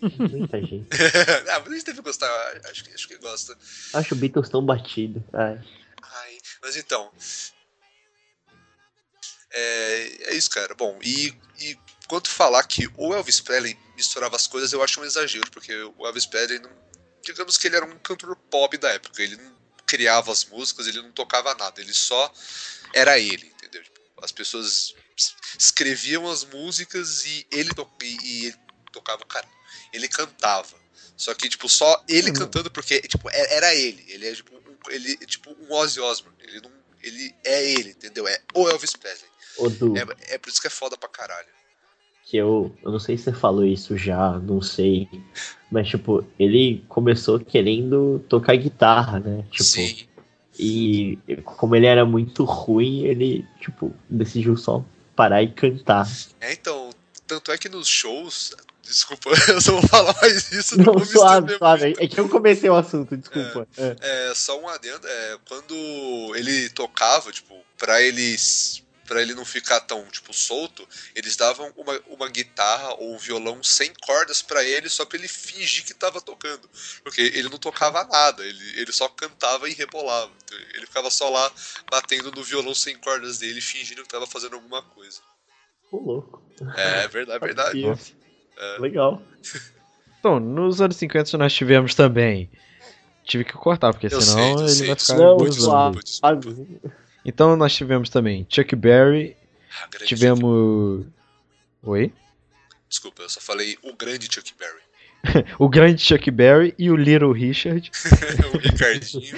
Muita 0.02 0.60
gente. 0.60 0.86
ah, 1.50 1.60
muita 1.60 1.74
gente 1.74 1.86
deve 1.86 2.02
gostar, 2.02 2.28
acho 2.70 2.84
que, 2.84 2.94
acho 2.94 3.08
que 3.08 3.16
gosta. 3.18 3.56
Acho 3.94 4.14
o 4.14 4.18
Beatles 4.18 4.48
tão 4.48 4.64
batido. 4.64 5.24
Ai. 5.32 5.60
Ai, 6.02 6.38
mas 6.62 6.76
então. 6.76 7.10
É, 9.50 10.30
é 10.30 10.34
isso, 10.34 10.50
cara. 10.50 10.74
Bom, 10.74 10.98
e, 11.02 11.36
e 11.58 11.76
quanto 12.08 12.28
falar 12.30 12.62
que 12.64 12.88
o 12.96 13.12
Elvis 13.14 13.40
Presley 13.40 13.76
misturava 13.96 14.36
as 14.36 14.46
coisas, 14.46 14.72
eu 14.72 14.82
acho 14.82 15.00
um 15.00 15.04
exagero, 15.04 15.50
porque 15.50 15.74
o 15.74 16.06
Elvis 16.06 16.26
Presley, 16.26 16.60
não, 16.60 16.70
digamos 17.24 17.56
que 17.56 17.66
ele 17.66 17.76
era 17.76 17.84
um 17.86 17.98
cantor 17.98 18.36
pop 18.50 18.76
da 18.76 18.90
época. 18.90 19.20
Ele 19.22 19.36
não 19.36 19.56
criava 19.86 20.30
as 20.30 20.44
músicas, 20.44 20.86
ele 20.86 21.02
não 21.02 21.10
tocava 21.10 21.54
nada, 21.56 21.80
ele 21.80 21.94
só 21.94 22.32
era 22.92 23.18
ele, 23.18 23.46
entendeu? 23.46 23.82
Tipo, 23.82 24.00
as 24.22 24.30
pessoas 24.30 24.66
es- 24.66 24.94
escreviam 25.58 26.28
as 26.30 26.44
músicas 26.44 27.24
e 27.24 27.46
ele, 27.50 27.72
to 27.74 27.86
e, 28.02 28.16
e 28.22 28.46
ele 28.46 28.56
tocava, 28.92 29.24
cara, 29.24 29.46
ele 29.92 30.08
cantava. 30.08 30.76
Só 31.16 31.34
que, 31.34 31.48
tipo, 31.48 31.68
só 31.68 32.02
ele 32.08 32.30
Hum. 32.30 32.34
cantando, 32.34 32.70
porque, 32.70 33.00
tipo, 33.02 33.28
é- 33.30 33.56
era 33.56 33.74
ele. 33.74 34.04
Ele 34.08 34.26
é, 34.28 34.34
tipo, 34.34 34.54
um, 34.54 34.90
ele, 34.92 35.12
é, 35.20 35.26
tipo 35.26 35.50
um 35.60 35.72
Ozzy 35.74 35.98
Osbourne. 36.00 36.38
Ele, 36.40 36.60
não, 36.60 36.70
ele 37.02 37.34
é 37.44 37.70
ele, 37.72 37.90
entendeu? 37.90 38.26
É 38.28 38.40
o 38.54 38.68
Elvis 38.68 38.92
Presley. 38.94 39.28
Ô, 39.58 39.68
Du, 39.68 39.96
É, 39.96 40.34
é 40.34 40.38
por 40.38 40.48
isso 40.48 40.60
que 40.60 40.68
é 40.68 40.70
foda 40.70 40.96
pra 40.96 41.08
caralho. 41.08 41.48
que 42.24 42.36
eu. 42.36 42.72
Eu 42.84 42.92
não 42.92 43.00
sei 43.00 43.16
se 43.16 43.24
você 43.24 43.32
falou 43.32 43.64
isso 43.64 43.96
já, 43.96 44.38
não 44.38 44.60
sei. 44.62 45.08
Mas, 45.72 45.88
tipo, 45.88 46.24
ele 46.38 46.84
começou 46.88 47.40
querendo 47.40 48.24
tocar 48.28 48.54
guitarra, 48.56 49.18
né? 49.18 49.42
Tipo, 49.50 49.64
Sim. 49.64 50.06
e 50.58 51.18
como 51.44 51.74
ele 51.74 51.86
era 51.86 52.04
muito 52.04 52.44
ruim, 52.44 53.04
ele, 53.06 53.44
tipo, 53.60 53.94
decidiu 54.08 54.56
só 54.56 54.84
parar 55.18 55.42
e 55.42 55.50
cantar. 55.50 56.06
É, 56.40 56.52
então, 56.52 56.90
tanto 57.26 57.50
é 57.50 57.58
que 57.58 57.68
nos 57.68 57.88
shows. 57.88 58.54
Desculpa, 58.84 59.30
eu 59.50 59.60
só 59.60 59.72
vou 59.72 59.82
falar 59.82 60.14
mais 60.22 60.52
isso. 60.52 60.80
Não, 60.80 60.94
me 60.94 61.04
suave, 61.04 61.58
suave. 61.58 61.96
É 61.98 62.06
que 62.06 62.20
eu 62.20 62.28
comecei 62.28 62.70
o 62.70 62.76
assunto, 62.76 63.16
desculpa. 63.16 63.66
É. 63.76 63.96
É, 64.00 64.34
só 64.36 64.58
um 64.60 64.68
adendo, 64.68 65.06
é, 65.06 65.38
quando 65.48 65.74
ele 66.36 66.70
tocava, 66.70 67.32
tipo, 67.32 67.52
pra 67.76 68.00
ele, 68.00 68.36
pra 69.08 69.20
ele 69.22 69.34
não 69.34 69.44
ficar 69.44 69.80
tão, 69.80 70.04
tipo, 70.06 70.32
solto, 70.32 70.86
eles 71.14 71.34
davam 71.34 71.72
uma, 71.76 72.00
uma 72.06 72.28
guitarra 72.28 72.94
ou 72.94 73.14
um 73.14 73.18
violão 73.18 73.62
sem 73.62 73.92
cordas 74.02 74.42
pra 74.42 74.62
ele, 74.62 74.88
só 74.88 75.04
pra 75.04 75.18
ele 75.18 75.26
fingir 75.26 75.84
que 75.84 75.94
tava 75.94 76.20
tocando. 76.20 76.68
Porque 77.02 77.22
ele 77.22 77.48
não 77.48 77.58
tocava 77.58 78.04
nada, 78.04 78.44
ele, 78.44 78.80
ele 78.80 78.92
só 78.92 79.08
cantava 79.08 79.68
e 79.68 79.72
rebolava. 79.72 80.30
Então, 80.44 80.58
Ele 80.74 80.86
ficava 80.86 81.10
só 81.10 81.28
lá 81.28 81.50
batendo 81.90 82.30
no 82.30 82.44
violão 82.44 82.74
sem 82.74 82.96
cordas 82.98 83.38
dele, 83.38 83.60
fingindo 83.60 84.02
que 84.02 84.08
tava 84.08 84.26
fazendo 84.26 84.54
alguma 84.54 84.82
coisa. 84.82 85.20
Ô, 85.90 85.96
louco. 85.96 86.42
É, 86.76 87.04
é 87.04 87.08
verdade, 87.08 87.42
é 87.42 87.46
verdade. 87.46 87.90
Isso. 87.90 88.16
Legal. 88.78 89.22
Então, 90.20 90.40
nos 90.40 90.80
anos 90.80 90.96
50 90.96 91.38
nós 91.38 91.54
tivemos 91.54 91.94
também 91.94 92.50
tive 93.28 93.44
que 93.44 93.52
cortar, 93.52 93.92
porque 93.92 94.06
Eu 94.06 94.20
senão 94.20 94.58
sei, 94.58 94.64
ele 94.64 94.74
sei, 94.74 94.86
vai 94.88 94.96
ficar 94.96 95.16
Não, 95.16 95.36
desculpa, 95.36 95.60
suave. 95.60 96.00
desculpa. 96.02 97.07
Então 97.24 97.56
nós 97.56 97.74
tivemos 97.74 98.08
também 98.08 98.46
Chuck 98.48 98.74
Berry, 98.76 99.36
Ah, 99.82 99.86
grande 99.90 100.06
tivemos. 100.06 101.06
Oi? 101.82 102.06
Chuck- 102.08 102.14
Desculpa, 102.88 103.22
eu 103.22 103.28
só 103.28 103.40
falei 103.40 103.76
o 103.82 103.94
grande 103.94 104.26
Chuck 104.32 104.54
Berry. 104.58 104.82
O 105.58 105.68
grande 105.68 106.00
Chuck 106.00 106.30
Berry 106.30 106.74
e 106.78 106.90
o 106.90 106.96
Little 106.96 107.32
Richard. 107.32 107.90
o 108.54 108.58
Ricardinho. 108.58 109.36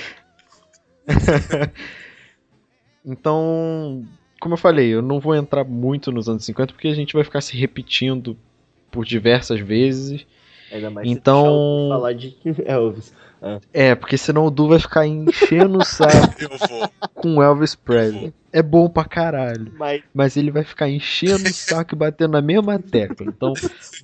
Então, 3.05 4.05
como 4.39 4.55
eu 4.55 4.59
falei, 4.59 4.89
eu 4.89 5.03
não 5.03 5.19
vou 5.21 5.35
entrar 5.35 5.65
muito 5.65 6.13
nos 6.13 6.29
anos 6.29 6.45
50 6.45 6.73
porque 6.75 6.89
a 6.89 6.95
gente 6.95 7.15
vai 7.15 7.25
ficar 7.25 7.41
se 7.41 7.57
repetindo 7.57 8.37
por 8.91 9.05
diversas 9.05 9.61
vezes. 9.61 10.27
Ainda 10.71 10.91
mais 10.91 11.09
Então- 11.09 11.89
falar 11.91 12.13
de 12.13 12.37
Elvis. 12.65 13.13
É, 13.73 13.95
porque 13.95 14.19
senão 14.19 14.45
o 14.45 14.51
Du 14.51 14.69
vai 14.69 14.79
ficar 14.79 15.07
enchendo 15.07 15.79
o 15.79 15.85
saco 15.85 16.35
com 17.15 17.43
Elvis 17.43 17.75
Presley. 17.75 18.35
É 18.53 18.63
bom 18.63 18.89
pra 18.89 19.05
caralho. 19.05 19.73
Mas 19.79 20.03
Mas 20.13 20.37
ele 20.37 20.51
vai 20.51 20.65
ficar 20.65 20.89
enchendo 20.89 21.49
o 21.49 21.55
saco 21.55 21.95
e 21.95 21.99
batendo 21.99 22.33
na 22.33 22.43
mesma 22.43 22.79
tecla. 22.79 23.27
Então, 23.27 23.55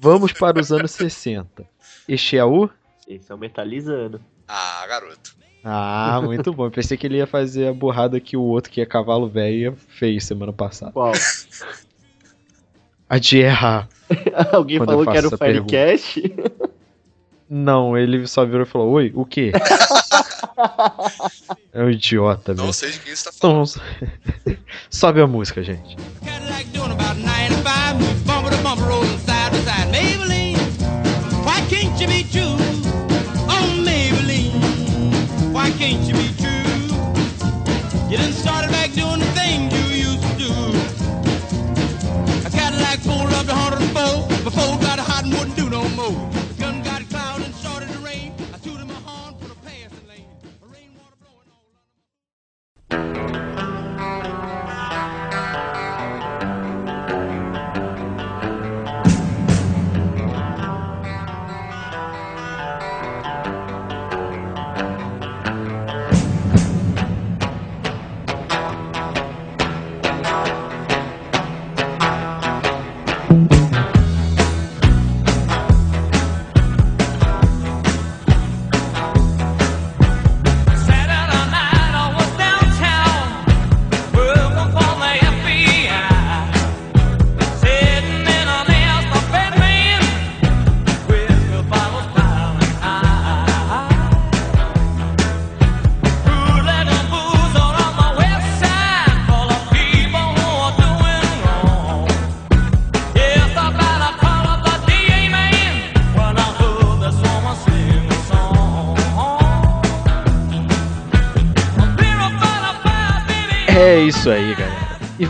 vamos 0.01 0.33
para 0.33 0.61
os 0.61 0.72
anos 0.72 0.92
60. 0.92 1.64
Este 2.09 2.37
é 2.37 2.44
o? 2.44 2.70
esse 3.07 3.31
é 3.31 3.35
o 3.35 3.38
Metalizando. 3.38 4.20
Ah, 4.49 4.85
garoto. 4.88 5.37
Ah, 5.64 6.20
muito 6.22 6.53
bom. 6.53 6.66
Eu 6.66 6.70
pensei 6.70 6.96
que 6.96 7.07
ele 7.07 7.16
ia 7.16 7.27
fazer 7.27 7.66
a 7.66 7.72
burrada 7.72 8.20
que 8.20 8.37
o 8.37 8.42
outro, 8.42 8.70
que 8.70 8.81
é 8.81 8.87
cavalo 8.87 9.29
velho, 9.29 9.77
fez 9.77 10.25
semana 10.25 10.53
passada. 10.53 10.92
Qual? 10.92 11.12
A 13.09 13.18
de 13.18 13.38
errar. 13.38 13.88
Alguém 14.53 14.79
Quando 14.79 14.90
falou 14.90 15.07
que 15.07 15.16
era 15.16 15.27
o. 15.27 15.37
Firecast? 15.37 16.22
Não, 17.48 17.96
ele 17.96 18.26
só 18.26 18.44
virou 18.44 18.62
e 18.62 18.66
falou: 18.66 18.90
Oi, 18.92 19.12
o 19.14 19.24
quê? 19.24 19.52
é 21.72 21.82
um 21.82 21.90
idiota, 21.90 22.52
Não 22.54 22.64
velho. 22.64 22.72
sei 22.74 22.90
de 22.90 23.00
quem 23.00 23.14
você 23.14 23.24
tá 23.30 23.37
falando. 23.38 23.70
Então, 24.44 24.56
sobe 24.90 25.20
a 25.20 25.26
música, 25.26 25.62
gente. 25.62 25.96
Cadillac 26.24 26.64
doing 26.70 26.92
about 26.92 27.20
95, 27.20 27.62
now. 70.44 70.65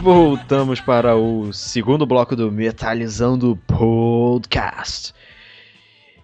Voltamos 0.07 0.81
para 0.81 1.17
o 1.17 1.53
segundo 1.53 2.07
bloco 2.07 2.37
do 2.37 2.53
Metalizando 2.53 3.59
Podcast. 3.67 5.13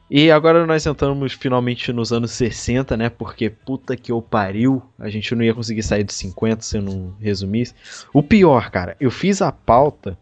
E 0.08 0.30
agora 0.30 0.64
nós 0.64 0.86
entramos 0.86 1.32
finalmente 1.32 1.92
nos 1.92 2.12
anos 2.12 2.30
60, 2.30 2.96
né? 2.96 3.08
Porque 3.08 3.50
puta 3.50 3.96
que 3.96 4.12
eu 4.12 4.22
pariu, 4.22 4.80
a 4.96 5.10
gente 5.10 5.34
não 5.34 5.42
ia 5.42 5.52
conseguir 5.52 5.82
sair 5.82 6.04
dos 6.04 6.14
50 6.14 6.62
se 6.62 6.76
eu 6.76 6.82
não 6.82 7.16
resumisse. 7.18 7.74
O 8.12 8.22
pior, 8.22 8.70
cara, 8.70 8.96
eu 9.00 9.10
fiz 9.10 9.42
a 9.42 9.50
pauta 9.50 10.16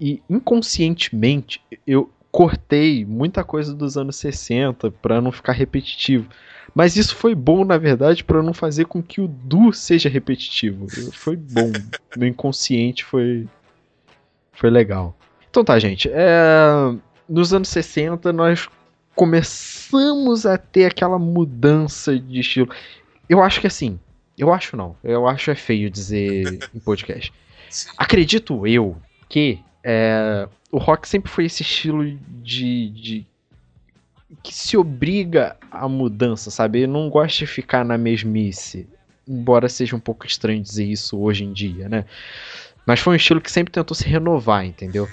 e 0.00 0.20
inconscientemente 0.28 1.62
eu 1.86 2.10
cortei 2.32 3.04
muita 3.04 3.44
coisa 3.44 3.72
dos 3.72 3.96
anos 3.96 4.16
60 4.16 4.90
pra 4.90 5.20
não 5.20 5.30
ficar 5.30 5.52
repetitivo. 5.52 6.28
Mas 6.76 6.94
isso 6.94 7.16
foi 7.16 7.34
bom, 7.34 7.64
na 7.64 7.78
verdade, 7.78 8.22
pra 8.22 8.42
não 8.42 8.52
fazer 8.52 8.84
com 8.84 9.02
que 9.02 9.18
o 9.18 9.26
Du 9.26 9.72
seja 9.72 10.10
repetitivo. 10.10 10.86
Foi 11.10 11.34
bom. 11.34 11.72
Meu 12.14 12.28
inconsciente 12.28 13.02
foi 13.02 13.48
foi 14.52 14.68
legal. 14.68 15.16
Então 15.48 15.64
tá, 15.64 15.78
gente. 15.78 16.10
é, 16.12 16.94
Nos 17.26 17.54
anos 17.54 17.70
60 17.70 18.30
nós 18.30 18.68
começamos 19.14 20.44
a 20.44 20.58
ter 20.58 20.84
aquela 20.84 21.18
mudança 21.18 22.18
de 22.18 22.40
estilo. 22.40 22.68
Eu 23.26 23.42
acho 23.42 23.58
que 23.60 23.66
assim, 23.66 23.98
eu 24.36 24.52
acho 24.52 24.76
não, 24.76 24.94
eu 25.02 25.26
acho 25.26 25.50
é 25.50 25.54
feio 25.54 25.88
dizer 25.90 26.58
em 26.74 26.78
podcast. 26.78 27.32
Acredito 27.96 28.66
eu 28.66 28.96
que 29.30 29.58
é, 29.82 30.46
o 30.70 30.76
rock 30.76 31.08
sempre 31.08 31.30
foi 31.30 31.46
esse 31.46 31.62
estilo 31.62 32.04
de, 32.42 32.90
de- 32.90 33.26
que 34.42 34.52
se 34.54 34.76
obriga 34.76 35.56
à 35.70 35.88
mudança, 35.88 36.50
sabe? 36.50 36.80
Eu 36.82 36.88
não 36.88 37.08
gosto 37.08 37.38
de 37.38 37.46
ficar 37.46 37.84
na 37.84 37.96
mesmice, 37.96 38.88
embora 39.26 39.68
seja 39.68 39.94
um 39.94 40.00
pouco 40.00 40.26
estranho 40.26 40.60
dizer 40.62 40.84
isso 40.84 41.18
hoje 41.18 41.44
em 41.44 41.52
dia, 41.52 41.88
né? 41.88 42.04
Mas 42.84 43.00
foi 43.00 43.14
um 43.14 43.16
estilo 43.16 43.40
que 43.40 43.50
sempre 43.50 43.72
tentou 43.72 43.94
se 43.94 44.04
renovar, 44.08 44.64
entendeu? 44.64 45.08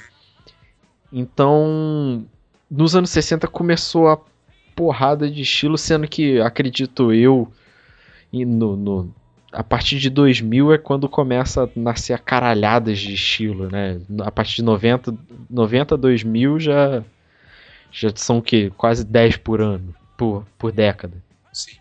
Então, 1.12 2.26
nos 2.70 2.96
anos 2.96 3.10
60 3.12 3.48
começou 3.48 4.08
a 4.10 4.20
porrada 4.76 5.30
de 5.30 5.42
estilo, 5.42 5.78
sendo 5.78 6.08
que, 6.08 6.40
acredito 6.42 7.14
eu, 7.14 7.52
no, 8.32 8.76
no- 8.76 9.16
a 9.52 9.64
partir 9.64 10.00
de 10.00 10.10
2000 10.10 10.74
é 10.74 10.80
quando 10.80 11.08
começa 11.08 11.66
a 11.66 11.70
nascer 11.76 12.14
a 12.14 12.18
caralhadas 12.18 12.98
de 13.00 13.14
estilo, 13.14 13.70
né? 13.70 14.02
A 14.22 14.32
partir 14.32 14.56
de 14.58 14.64
90, 14.64 15.16
90 15.48 15.96
2000 15.96 16.60
já, 16.60 17.04
já 17.94 18.12
são 18.16 18.40
o 18.40 18.42
quê? 18.42 18.72
Quase 18.76 19.04
10 19.04 19.38
por 19.38 19.62
ano, 19.62 19.96
por, 20.18 20.46
por 20.58 20.72
década. 20.72 21.24
Sim. 21.54 21.78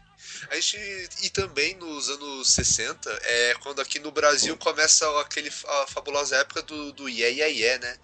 A 0.51 0.55
gente, 0.57 1.09
e 1.23 1.31
também 1.31 1.75
nos 1.77 2.11
anos 2.11 2.51
60, 2.51 3.09
é 3.23 3.55
quando 3.63 3.81
aqui 3.81 3.99
no 3.99 4.13
Brasil 4.13 4.55
começa 4.59 5.09
aquele, 5.21 5.49
a 5.49 5.87
fabulosa 5.87 6.37
época 6.37 6.61
do, 6.63 6.93
do 6.93 7.09
Yeah, 7.09 7.35
yeah, 7.35 7.47
yeah, 7.47 7.83
né? 7.83 7.97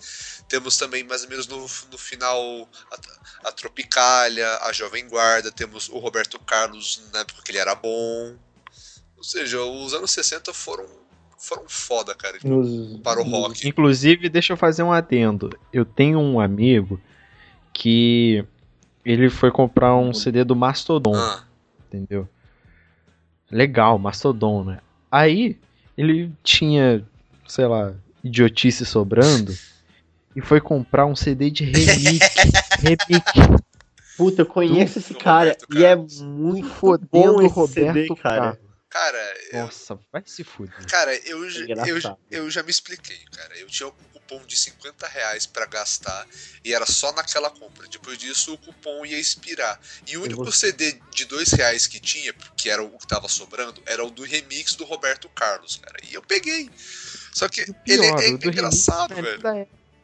Temos 0.49 0.79
também, 0.79 1.05
mais 1.05 1.25
ou 1.25 1.29
menos 1.29 1.47
no, 1.47 1.59
no 1.61 1.99
final, 1.99 2.67
a, 2.91 3.49
a 3.49 3.53
Tropicália, 3.53 4.49
a 4.63 4.73
Jovem 4.73 5.07
Guarda, 5.07 5.53
temos 5.53 5.91
o 5.91 5.99
Roberto 5.99 6.39
Carlos 6.39 7.03
na 7.13 7.21
época 7.21 7.43
que 7.45 7.51
ele 7.51 7.59
era 7.59 7.75
bom. 7.75 8.35
Ou 9.19 9.25
seja, 9.25 9.61
os 9.63 9.93
anos 9.93 10.11
60 10.13 10.55
foram, 10.55 10.87
foram 11.37 11.69
foda, 11.69 12.15
cara, 12.15 12.39
Nos, 12.43 13.01
para 13.03 13.21
o 13.21 13.25
rock. 13.25 13.69
Inclusive, 13.69 14.31
deixa 14.31 14.55
eu 14.55 14.57
fazer 14.57 14.83
um 14.83 14.93
adendo. 14.93 15.59
Eu 15.71 15.85
tenho 15.85 16.19
um 16.19 16.41
amigo 16.41 16.99
que 17.79 18.45
ele 19.05 19.31
foi 19.31 19.53
comprar 19.53 19.97
um 19.97 20.13
CD 20.13 20.43
do 20.43 20.57
Mastodon, 20.57 21.15
Ah, 21.15 21.45
entendeu? 21.87 22.29
Legal, 23.49 23.97
Mastodon, 24.01 24.65
né? 24.65 24.81
Aí 25.09 25.57
ele 25.97 26.33
tinha, 26.43 27.05
sei 27.47 27.67
lá, 27.67 27.95
idiotice 28.23 28.85
sobrando 28.85 29.55
e 30.35 30.41
foi 30.41 30.61
comprar 30.61 31.07
um 31.07 31.15
CD 31.15 31.51
de 31.51 31.65
remix. 31.67 32.19
remix. 32.83 33.63
Puta, 34.17 34.43
eu 34.43 34.47
conheço 34.47 34.99
esse 34.99 35.13
do 35.13 35.21
cara 35.21 35.51
Roberto 35.51 35.79
e 35.79 35.85
é 35.85 35.95
muito 35.95 36.69
Fodendo 36.69 37.09
bom 37.13 37.43
esse 37.43 37.55
Roberto 37.55 37.95
CD, 37.95 38.09
cara. 38.17 38.41
Carlos. 38.41 38.68
Cara, 38.91 39.19
eu, 39.53 39.59
Nossa, 39.65 39.99
vai 40.11 40.23
se 40.25 40.43
fuder. 40.43 40.87
cara 40.87 41.15
eu, 41.29 41.49
já- 41.51 41.67
eu, 41.87 42.19
eu 42.31 42.51
já 42.51 42.63
me 42.63 42.71
expliquei, 42.71 43.19
cara. 43.37 43.55
Eu 43.59 43.67
tinha 43.67 43.87
um 43.87 43.93
cupom 44.13 44.43
de 44.47 44.57
50 44.57 45.07
reais 45.07 45.45
pra 45.47 45.67
gastar 45.67 46.27
e 46.65 46.73
era 46.73 46.87
só 46.87 47.13
naquela 47.13 47.51
compra. 47.51 47.87
Depois 47.89 48.17
disso, 48.17 48.55
o 48.55 48.59
cupom 48.59 49.05
ia 49.05 49.19
expirar. 49.19 49.79
E 50.07 50.17
o 50.17 50.23
único 50.23 50.43
você- 50.45 50.69
CD 50.69 50.99
de 51.11 51.27
2 51.27 51.51
reais 51.53 51.87
que 51.87 52.01
tinha, 52.01 52.33
que 52.57 52.71
era 52.71 52.83
o 52.83 52.99
que 52.99 53.07
tava 53.07 53.29
sobrando, 53.29 53.83
era 53.85 54.03
o 54.03 54.11
do 54.11 54.23
remix 54.23 54.75
do 54.75 54.85
Roberto 54.85 55.29
Carlos, 55.31 55.77
cara. 55.77 55.99
E 56.05 56.15
eu 56.15 56.23
peguei. 56.23 56.71
Só 57.35 57.47
que 57.47 57.63
O 57.63 57.77
ele 57.87 58.07
é, 58.07 58.11
pior, 58.17 58.23
é 58.23 58.29
engraçado, 58.29 59.15
remix 59.15 59.35
é 59.35 59.37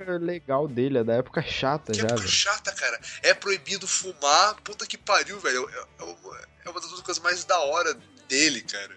velho. 0.04 0.18
legal 0.24 0.68
dele, 0.68 0.98
é 0.98 1.04
da 1.04 1.14
época 1.14 1.40
chata 1.42 1.92
Que 1.92 1.98
já, 1.98 2.04
época 2.04 2.20
velho. 2.20 2.30
chata, 2.30 2.70
cara. 2.72 3.00
É 3.22 3.32
proibido 3.32 3.86
fumar, 3.88 4.54
puta 4.62 4.86
que 4.86 4.98
pariu, 4.98 5.40
velho. 5.40 5.68
É, 5.70 6.04
é 6.04 6.54
é 6.66 6.70
uma 6.70 6.80
das 6.80 6.90
coisas 7.00 7.22
mais 7.22 7.44
da 7.44 7.58
hora 7.60 7.94
dele, 8.28 8.60
cara. 8.62 8.96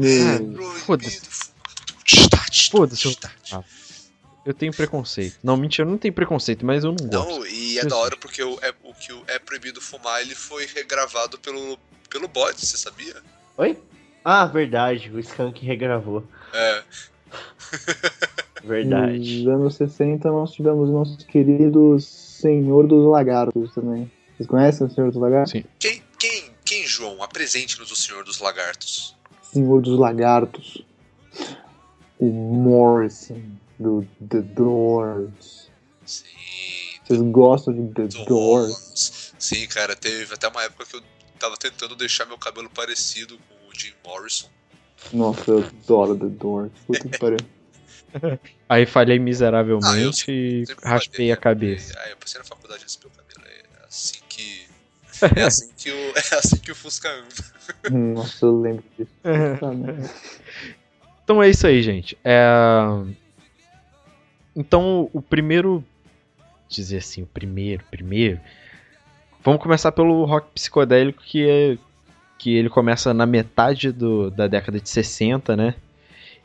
Meu, 0.00 0.52
Proibido 0.52 0.80
foda-se. 0.80 2.70
Foda-se, 2.70 3.06
eu- 3.06 3.14
Ah, 3.52 3.62
Eu 4.46 4.52
tenho 4.52 4.72
preconceito. 4.74 5.38
Não, 5.42 5.56
mentira, 5.56 5.86
eu 5.88 5.90
não 5.90 5.96
tenho 5.98 6.12
preconceito, 6.12 6.66
mas 6.66 6.84
eu 6.84 6.90
não 6.98 7.06
gosto. 7.08 7.30
Não, 7.30 7.46
e 7.46 7.78
é 7.78 7.82
Eu 7.82 7.88
da 7.88 7.96
sei. 7.96 8.04
hora 8.04 8.16
porque 8.18 8.42
o, 8.42 8.58
é, 8.60 8.74
o 8.82 8.92
que 8.92 9.10
o 9.12 9.22
é 9.26 9.38
proibido 9.38 9.80
fumar, 9.80 10.20
ele 10.20 10.34
foi 10.34 10.66
regravado 10.66 11.38
pelo, 11.38 11.78
pelo 12.10 12.28
bot, 12.28 12.54
você 12.54 12.76
sabia? 12.76 13.16
Oi? 13.56 13.78
Ah, 14.22 14.44
verdade, 14.44 15.10
o 15.10 15.18
Skank 15.20 15.64
regravou. 15.64 16.26
É. 16.52 16.82
Verdade. 18.62 19.44
Nos 19.44 19.48
anos 19.54 19.74
60 19.76 20.30
nós 20.30 20.52
tivemos 20.52 20.88
o 20.88 20.92
nosso 20.92 21.18
querido 21.26 21.98
Senhor 22.00 22.86
dos 22.86 23.06
Lagartos 23.06 23.72
também. 23.74 24.10
Vocês 24.36 24.48
conhecem 24.48 24.86
o 24.86 24.90
Senhor 24.90 25.10
dos 25.10 25.20
Lagartos? 25.20 25.52
Sim. 25.52 25.64
Quem, 25.78 26.02
quem, 26.18 26.53
quem, 26.74 26.86
João? 26.86 27.22
Apresente-nos 27.22 27.92
o 27.92 27.96
Senhor 27.96 28.24
dos 28.24 28.40
Lagartos. 28.40 29.14
Senhor 29.42 29.80
dos 29.80 29.96
Lagartos. 29.96 30.84
O 32.18 32.26
Morrison 32.26 33.40
do 33.78 34.04
The 34.28 34.40
Doors. 34.40 35.70
Sim. 36.04 36.24
Vocês 37.04 37.20
gostam 37.22 37.74
de 37.74 37.94
The 37.94 38.06
Doors? 38.08 38.26
Doors. 38.26 39.34
Sim, 39.38 39.66
cara, 39.68 39.94
teve 39.94 40.34
até 40.34 40.48
uma 40.48 40.64
época 40.64 40.84
que 40.86 40.96
eu 40.96 41.02
tava 41.38 41.56
tentando 41.56 41.94
deixar 41.94 42.26
meu 42.26 42.38
cabelo 42.38 42.68
parecido 42.70 43.38
com 43.38 43.68
o 43.68 43.78
Jim 43.78 43.92
Morrison. 44.04 44.48
Nossa, 45.12 45.50
eu 45.52 45.58
adoro 45.58 46.16
The 46.18 46.26
Doors. 46.26 46.72
Puta 46.86 47.08
que 47.08 47.18
pariu. 47.18 47.38
Aí 48.68 48.86
falhei 48.86 49.16
Ah, 49.16 49.20
eu 49.20 49.22
miseravelmente 49.22 50.30
e 50.30 50.66
Sempre 50.66 50.88
raspei 50.88 51.12
falei, 51.12 51.32
a 51.32 51.36
cabeça. 51.36 51.94
Ah, 51.98 52.08
eu 52.08 52.16
passei 52.16 52.38
na 52.38 52.44
faculdade 52.44 52.84
do 52.84 53.00
meu 53.00 53.10
cabelo. 53.10 53.46
É 53.46 53.86
assim. 53.86 54.23
É 55.36 55.42
assim 55.42 55.70
que 55.76 55.90
o, 55.90 56.12
é 56.16 56.34
assim 56.36 56.56
que 56.56 56.72
o 56.72 56.74
Fusca 56.74 57.08
anda. 57.10 57.98
Nossa, 58.14 58.46
eu 58.46 58.60
lembro 58.60 58.84
disso. 58.96 59.10
Então 61.24 61.42
é 61.42 61.48
isso 61.48 61.66
aí, 61.66 61.82
gente. 61.82 62.18
É... 62.22 62.44
Então, 64.54 65.08
o 65.12 65.20
primeiro. 65.20 65.82
Dizer 66.68 66.98
assim, 66.98 67.22
o 67.22 67.26
primeiro, 67.26 67.82
primeiro. 67.90 68.38
Vamos 69.42 69.62
começar 69.62 69.90
pelo 69.90 70.24
rock 70.24 70.48
psicodélico, 70.54 71.22
que 71.22 71.48
é. 71.48 71.78
Que 72.38 72.54
ele 72.54 72.68
começa 72.68 73.14
na 73.14 73.24
metade 73.24 73.90
do, 73.90 74.30
da 74.30 74.46
década 74.46 74.78
de 74.78 74.88
60, 74.88 75.56
né? 75.56 75.74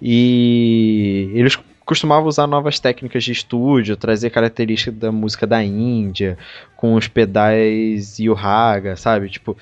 E 0.02 1.30
eles 1.34 1.58
costumavam 1.90 2.28
usar 2.30 2.46
novas 2.46 2.80
técnicas 2.80 3.24
de 3.24 3.32
estúdio, 3.32 3.98
trazer 3.98 4.30
características 4.30 4.94
da 4.94 5.12
música 5.12 5.48
da 5.48 5.64
Índia, 5.64 6.38
com 6.78 6.94
os 6.94 7.08
pedais 7.08 8.20
e 8.20 8.30
o 8.30 8.36
raga, 8.36 8.96
sabe? 8.96 9.28
Tipo, 9.28 9.58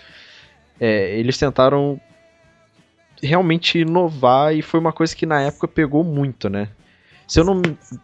é, 0.78 1.18
eles 1.18 1.38
tentaram 1.38 1.98
realmente 3.24 3.80
inovar 3.80 4.54
e 4.54 4.62
foi 4.62 4.78
uma 4.78 4.92
coisa 4.92 5.16
que 5.16 5.26
na 5.26 5.42
época 5.42 5.70
pegou 5.70 6.04
muito, 6.04 6.50
né? 6.50 6.68
Se 7.26 7.40
eu 7.40 7.46
não, 7.46 7.62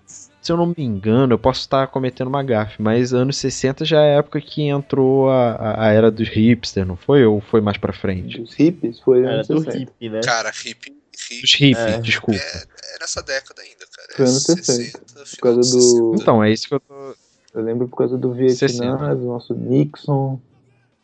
se 0.07 0.51
eu 0.51 0.55
não 0.55 0.67
me 0.67 0.73
engano, 0.83 1.33
eu 1.33 1.37
posso 1.39 1.59
estar 1.59 1.85
cometendo 1.87 2.27
uma 2.27 2.43
gafe, 2.43 2.81
mas 2.81 3.13
anos 3.13 3.35
60 3.35 3.83
já 3.83 4.01
é 4.01 4.15
a 4.15 4.19
época 4.19 4.39
que 4.39 4.63
entrou 4.63 5.29
a, 5.29 5.51
a, 5.51 5.87
a 5.87 5.91
era 5.91 6.09
dos 6.09 6.29
hipsters, 6.29 6.87
não 6.87 6.95
foi? 6.95 7.25
Ou 7.25 7.41
foi 7.41 7.59
mais 7.59 7.77
pra 7.77 7.91
frente? 7.91 8.39
Dos 8.39 8.53
hippies 8.53 9.01
foi 9.01 9.19
Era 9.19 9.33
anos 9.33 9.47
do 9.49 9.59
60. 9.59 9.77
hippie, 9.77 10.09
né? 10.09 10.21
Cara, 10.23 10.49
hip. 10.49 10.89
hip 10.89 11.41
Dos 11.41 11.53
hippies, 11.53 11.77
É. 11.77 11.99
desculpa. 11.99 12.39
é, 12.39 12.63
é 12.95 12.99
nessa 13.01 13.21
década 13.21 13.61
ainda, 13.61 13.85
Foi 14.15 14.25
anos 14.25 14.43
60, 14.43 14.63
60, 14.63 14.99
por 15.31 15.37
causa 15.41 15.59
do- 15.59 15.63
60. 15.81 16.21
Então, 16.21 16.43
é 16.43 16.51
isso 16.51 16.67
que 16.67 16.75
eu 16.75 16.79
tô. 16.79 17.15
Eu 17.53 17.63
lembro 17.63 17.87
por 17.87 17.97
causa 17.97 18.17
do 18.17 18.31
Vietnã, 18.33 18.57
60. 18.67 19.15
do 19.15 19.25
nosso 19.25 19.53
Nixon. 19.53 20.39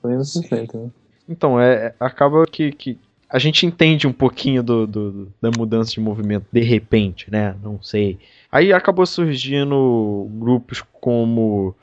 Foi 0.02 0.14
anos 0.14 0.32
Sim. 0.34 0.42
60, 0.42 0.78
né? 0.78 0.90
Então, 1.28 1.60
é, 1.60 1.94
acaba 2.00 2.44
que, 2.46 2.72
que 2.72 2.98
a 3.30 3.38
gente 3.38 3.66
entende 3.66 4.08
um 4.08 4.14
pouquinho 4.14 4.64
do, 4.64 4.88
do- 4.88 5.12
do- 5.12 5.34
da 5.42 5.52
mudança 5.56 5.92
de 5.92 6.00
movimento 6.00 6.46
de 6.52 6.62
repente, 6.62 7.30
né? 7.30 7.56
Não 7.62 7.82
sei. 7.84 8.18
Aí 8.52 8.74
acabou 8.74 9.06
surgindo 9.06 10.28
grupos 10.40 10.82
como 11.00 11.76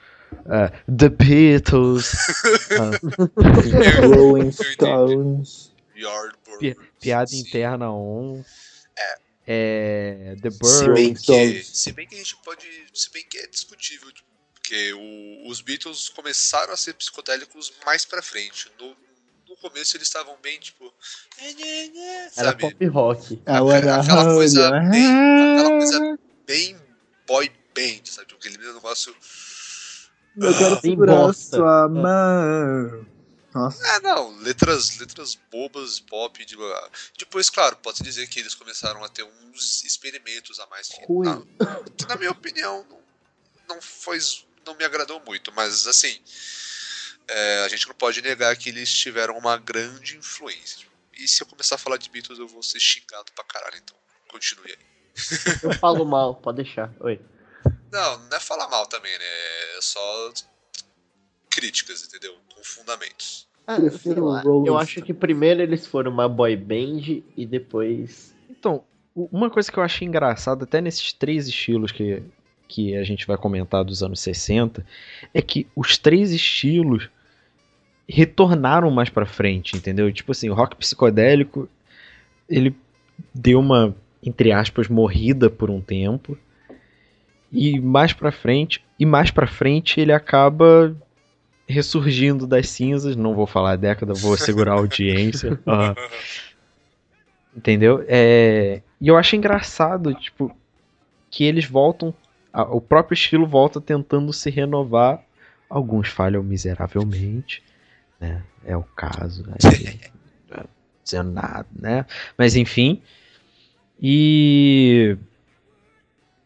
ah, 0.47 0.73
The 0.93 1.09
Beatles, 1.09 2.13
ah, 2.73 2.91
Rolling. 4.17 4.51
Stones. 4.51 5.71
Yardbirds. 5.97 6.59
Pi- 6.59 6.77
Piada. 7.01 7.31
Interna 7.35 7.91
On, 7.93 8.43
É. 9.47 10.35
é, 10.37 10.37
The 10.41 10.51
Se 10.51 10.59
Birds. 10.59 10.79
bem, 10.81 10.87
Rolling 10.89 11.15
que, 11.15 11.21
Stones. 11.21 11.67
se 11.79 11.93
bem 11.93 12.07
que 12.09 12.15
a 12.15 12.19
gente 12.19 12.37
pode. 12.45 12.67
Se 12.93 13.11
bem 13.13 13.25
que 13.29 13.39
é 13.39 13.47
discutível. 13.47 14.11
tipo, 14.13 14.27
Porque 14.55 14.93
o- 14.95 15.49
os 15.49 15.61
Beatles 15.61 16.09
começaram 16.09 16.73
a 16.73 16.77
ser 16.77 16.95
psicodélicos 16.95 17.73
mais 17.85 18.05
pra 18.05 18.21
frente. 18.21 18.69
No, 18.81 18.89
no 19.49 19.57
começo 19.59 19.97
eles 19.97 20.09
estavam 20.09 20.37
bem, 20.43 20.59
tipo. 20.59 20.93
Era 21.39 22.31
Sabe? 22.51 22.61
pop 22.63 22.87
rock. 22.87 23.41
Agora, 23.47 24.01
aquela 24.01 24.25
coisa 24.35 24.71
bem- 24.91 25.55
aquela 25.55 25.71
coisa 25.71 26.19
Bem 26.47 26.77
boy 27.29 27.49
band, 27.77 28.01
sabe? 28.07 28.35
Aquele 28.35 28.59
negócio. 28.59 29.15
Eu 30.37 30.53
quero 30.59 30.81
Bem 30.81 30.91
segurar 30.93 31.33
sua 31.33 31.89
mão. 31.89 33.07
Nossa. 33.57 33.87
É, 33.87 34.01
não, 34.01 34.37
letras, 34.41 34.99
letras 34.99 35.35
bobas, 35.51 35.99
pop. 35.99 36.45
De... 36.45 36.57
Depois, 37.19 37.49
claro, 37.49 37.75
pode-se 37.77 38.05
dizer 38.05 38.27
que 38.27 38.39
eles 38.39 38.55
começaram 38.55 39.03
a 39.03 39.09
ter 39.09 39.23
uns 39.23 39.83
experimentos 39.83 40.61
a 40.61 40.67
mais. 40.67 40.89
Que, 40.89 41.01
na, 41.01 41.43
que, 41.97 42.07
na 42.07 42.17
minha 42.17 42.31
opinião, 42.31 42.85
não, 42.87 43.01
não 43.77 43.81
foi. 43.81 44.19
não 44.67 44.75
me 44.75 44.85
agradou 44.85 45.23
muito, 45.25 45.51
mas 45.55 45.87
assim. 45.87 46.21
é, 47.27 47.65
a 47.65 47.69
gente 47.69 47.89
não 47.89 47.95
pode 47.95 48.21
negar 48.21 48.55
que 48.57 48.69
eles 48.69 48.93
tiveram 48.93 49.39
uma 49.39 49.57
grande 49.57 50.19
influência. 50.19 50.87
E 51.15 51.27
se 51.27 51.43
eu 51.43 51.47
começar 51.47 51.77
a 51.77 51.79
falar 51.79 51.97
de 51.97 52.11
Beatles, 52.11 52.39
eu 52.39 52.47
vou 52.47 52.63
ser 52.63 52.79
xingado 52.79 53.33
pra 53.33 53.43
caralho, 53.45 53.79
então 53.79 53.97
continue 54.29 54.71
aí. 54.71 54.87
Eu 55.63 55.73
falo 55.79 56.05
mal, 56.05 56.35
pode 56.35 56.63
deixar. 56.63 56.93
Oi. 57.01 57.19
Não, 57.91 58.19
não 58.19 58.37
é 58.37 58.41
falar 58.41 58.69
mal 58.69 58.87
também, 58.87 59.19
né? 59.19 59.25
É 59.79 59.81
só 59.81 60.33
críticas, 61.57 62.07
entendeu? 62.07 62.35
Com 62.55 62.63
fundamentos. 62.63 63.49
Ah. 63.67 63.79
Rolling 64.45 64.69
Eu 64.69 64.79
acho 64.79 65.01
que 65.01 65.15
primeiro 65.15 65.63
eles 65.63 65.87
foram 65.87 66.13
uma 66.13 66.29
boy 66.29 66.55
band 66.55 67.23
e 67.37 67.47
depois. 67.47 68.35
Então, 68.49 68.85
uma 69.15 69.49
coisa 69.49 69.73
que 69.73 69.79
eu 69.79 69.83
achei 69.83 70.07
engraçada, 70.07 70.65
até 70.65 70.81
nesses 70.81 71.15
três 71.15 71.49
estilos 71.49 71.91
que, 71.91 72.23
que 72.69 72.95
a 72.95 73.03
gente 73.03 73.27
vai 73.27 73.39
comentar 73.39 73.83
dos 73.83 74.03
anos 74.03 74.21
60, 74.21 74.87
é 75.33 75.41
que 75.41 75.67
os 75.75 75.97
três 75.97 76.31
estilos 76.31 77.09
retornaram 78.07 78.91
mais 78.91 79.09
pra 79.09 79.27
frente, 79.27 79.77
entendeu? 79.77 80.13
Tipo 80.13 80.33
assim, 80.33 80.51
o 80.51 80.55
rock 80.55 80.77
psicodélico, 80.77 81.69
ele 82.49 82.77
deu 83.35 83.59
uma, 83.59 83.97
entre 84.23 84.53
aspas, 84.53 84.89
morrida 84.89 85.49
por 85.51 85.71
um 85.71 85.81
tempo. 85.81 86.39
E 87.51 87.81
mais 87.81 88.13
pra 88.13 88.31
frente, 88.31 88.85
e 88.99 89.07
mais 89.07 89.31
pra 89.31 89.47
frente 89.47 90.01
ele 90.01 90.13
acaba 90.13 90.95
ressurgindo 91.69 92.47
das 92.47 92.69
cinzas, 92.71 93.17
não 93.17 93.35
vou 93.35 93.47
falar 93.47 93.77
década, 93.77 94.13
vou 94.15 94.37
segurar 94.39 94.73
a 94.73 94.77
audiência. 94.77 95.59
Entendeu? 97.55 98.05
É, 98.07 98.83
E 99.01 99.09
eu 99.09 99.17
acho 99.17 99.35
engraçado, 99.37 100.15
tipo, 100.15 100.55
que 101.31 101.45
eles 101.45 101.65
voltam. 101.67 102.15
a- 102.53 102.63
O 102.65 102.81
próprio 102.81 103.15
estilo 103.15 103.47
volta 103.47 103.81
tentando 103.81 104.33
se 104.33 104.51
renovar. 104.51 105.23
Alguns 105.69 106.09
falham 106.09 106.43
miseravelmente, 106.43 107.63
né? 108.21 108.43
É 108.65 108.77
o 108.77 108.83
caso. 108.83 109.43
Não 109.49 109.55
tô 110.63 110.69
dizendo 111.03 111.33
nada, 111.33 111.67
né? 111.75 112.05
Mas 112.39 112.55
enfim. 112.57 113.03
E. 114.01 115.17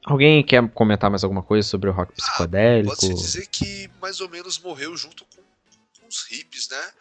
Alguém 0.05 0.43
quer 0.45 0.67
comentar 0.71 1.11
mais 1.11 1.23
alguma 1.23 1.43
coisa 1.43 1.69
sobre 1.69 1.91
o 1.91 1.93
rock 1.93 2.13
psicodélico? 2.15 2.95
Pode-se 2.95 3.15
dizer 3.15 3.47
que 3.49 3.91
mais 4.01 4.21
ou 4.21 4.29
menos 4.29 4.59
morreu 4.59 4.97
junto 4.97 5.25
com, 5.27 5.43
com 6.01 6.09
os 6.09 6.23
hippies, 6.23 6.69
né? 6.69 6.93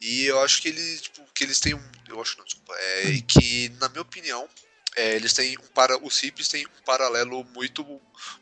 E 0.00 0.24
eu 0.24 0.40
acho 0.42 0.62
que 0.62 0.68
eles, 0.68 1.02
tipo, 1.02 1.22
que 1.34 1.44
eles 1.44 1.60
têm 1.60 1.74
um. 1.74 1.90
Eu 2.08 2.20
acho 2.20 2.36
não, 2.38 2.44
desculpa. 2.44 2.74
É, 2.74 3.20
que, 3.26 3.68
na 3.80 3.88
minha 3.90 4.02
opinião, 4.02 4.48
é, 4.96 5.16
eles 5.16 5.32
têm 5.34 5.56
um 5.58 5.66
para. 5.74 5.98
Os 6.02 6.18
hippies 6.18 6.48
têm 6.48 6.66
um 6.66 6.84
paralelo 6.84 7.44
muito, 7.54 7.84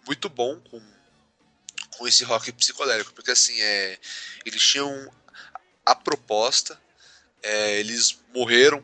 muito 0.07 0.29
bom 0.29 0.61
com, 0.71 0.81
com 1.97 2.07
esse 2.07 2.23
rock 2.23 2.53
psicodélico. 2.53 3.13
Porque 3.15 3.33
assim, 3.33 3.61
é, 3.61 3.99
eles 4.47 4.63
tinham 4.63 5.11
a 5.85 5.95
proposta, 5.95 6.81
é, 7.43 7.81
eles 7.81 8.21
morreram 8.33 8.83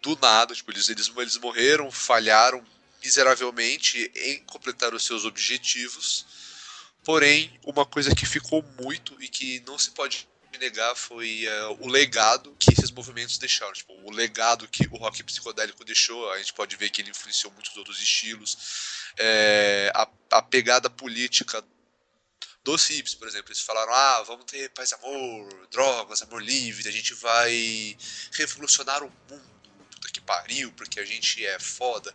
do 0.00 0.16
nada, 0.20 0.54
tipo, 0.54 0.70
eles, 0.72 0.88
eles, 0.88 1.12
eles 1.16 1.36
morreram, 1.38 1.90
falharam 1.90 2.64
miseravelmente 3.02 4.10
em 4.14 4.44
completar 4.44 4.94
os 4.94 5.04
seus 5.04 5.24
objetivos. 5.24 6.26
Porém, 7.04 7.58
uma 7.64 7.84
coisa 7.84 8.14
que 8.14 8.24
ficou 8.24 8.62
muito 8.80 9.20
e 9.20 9.28
que 9.28 9.60
não 9.66 9.78
se 9.78 9.90
pode 9.90 10.28
negar 10.58 10.94
foi 10.94 11.44
é, 11.44 11.64
o 11.80 11.88
legado 11.88 12.54
que 12.58 12.72
esses 12.72 12.90
movimentos 12.90 13.38
deixaram. 13.38 13.72
Tipo, 13.72 13.92
o 14.04 14.10
legado 14.10 14.68
que 14.68 14.86
o 14.90 14.96
rock 14.96 15.22
psicodélico 15.24 15.84
deixou, 15.84 16.30
a 16.30 16.38
gente 16.38 16.52
pode 16.52 16.76
ver 16.76 16.90
que 16.90 17.00
ele 17.02 17.10
influenciou 17.10 17.52
muitos 17.52 17.76
outros 17.76 18.00
estilos. 18.00 18.56
É, 19.18 19.90
a, 19.94 20.08
a 20.30 20.42
pegada 20.42 20.88
política 20.88 21.64
dos 22.64 22.86
hippies, 22.86 23.14
por 23.14 23.26
exemplo, 23.26 23.48
eles 23.48 23.60
falaram: 23.60 23.92
ah, 23.92 24.22
vamos 24.22 24.44
ter 24.44 24.70
paz 24.70 24.92
amor, 24.92 25.68
drogas, 25.70 26.22
amor 26.22 26.42
livre, 26.42 26.88
a 26.88 26.92
gente 26.92 27.14
vai 27.14 27.96
revolucionar 28.32 29.02
o 29.02 29.12
mundo, 29.28 29.51
que 30.12 30.20
pariu, 30.20 30.70
porque 30.72 31.00
a 31.00 31.04
gente 31.04 31.44
é 31.44 31.58
foda. 31.58 32.14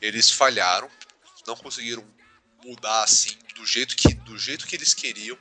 Eles 0.00 0.30
falharam, 0.30 0.90
não 1.46 1.56
conseguiram 1.56 2.04
mudar 2.64 3.02
assim 3.02 3.36
do 3.54 3.66
jeito 3.66 3.94
que, 3.96 4.14
do 4.14 4.38
jeito 4.38 4.66
que 4.66 4.74
eles 4.76 4.94
queriam. 4.94 5.38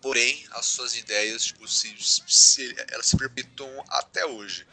Porém, 0.00 0.46
as 0.52 0.66
suas 0.66 0.96
ideias 0.96 1.44
tipo, 1.44 1.66
se, 1.66 1.94
se- 1.98 2.74
elas 2.90 3.06
se 3.06 3.16
perpetuam 3.16 3.84
até 3.88 4.24
hoje. 4.24 4.66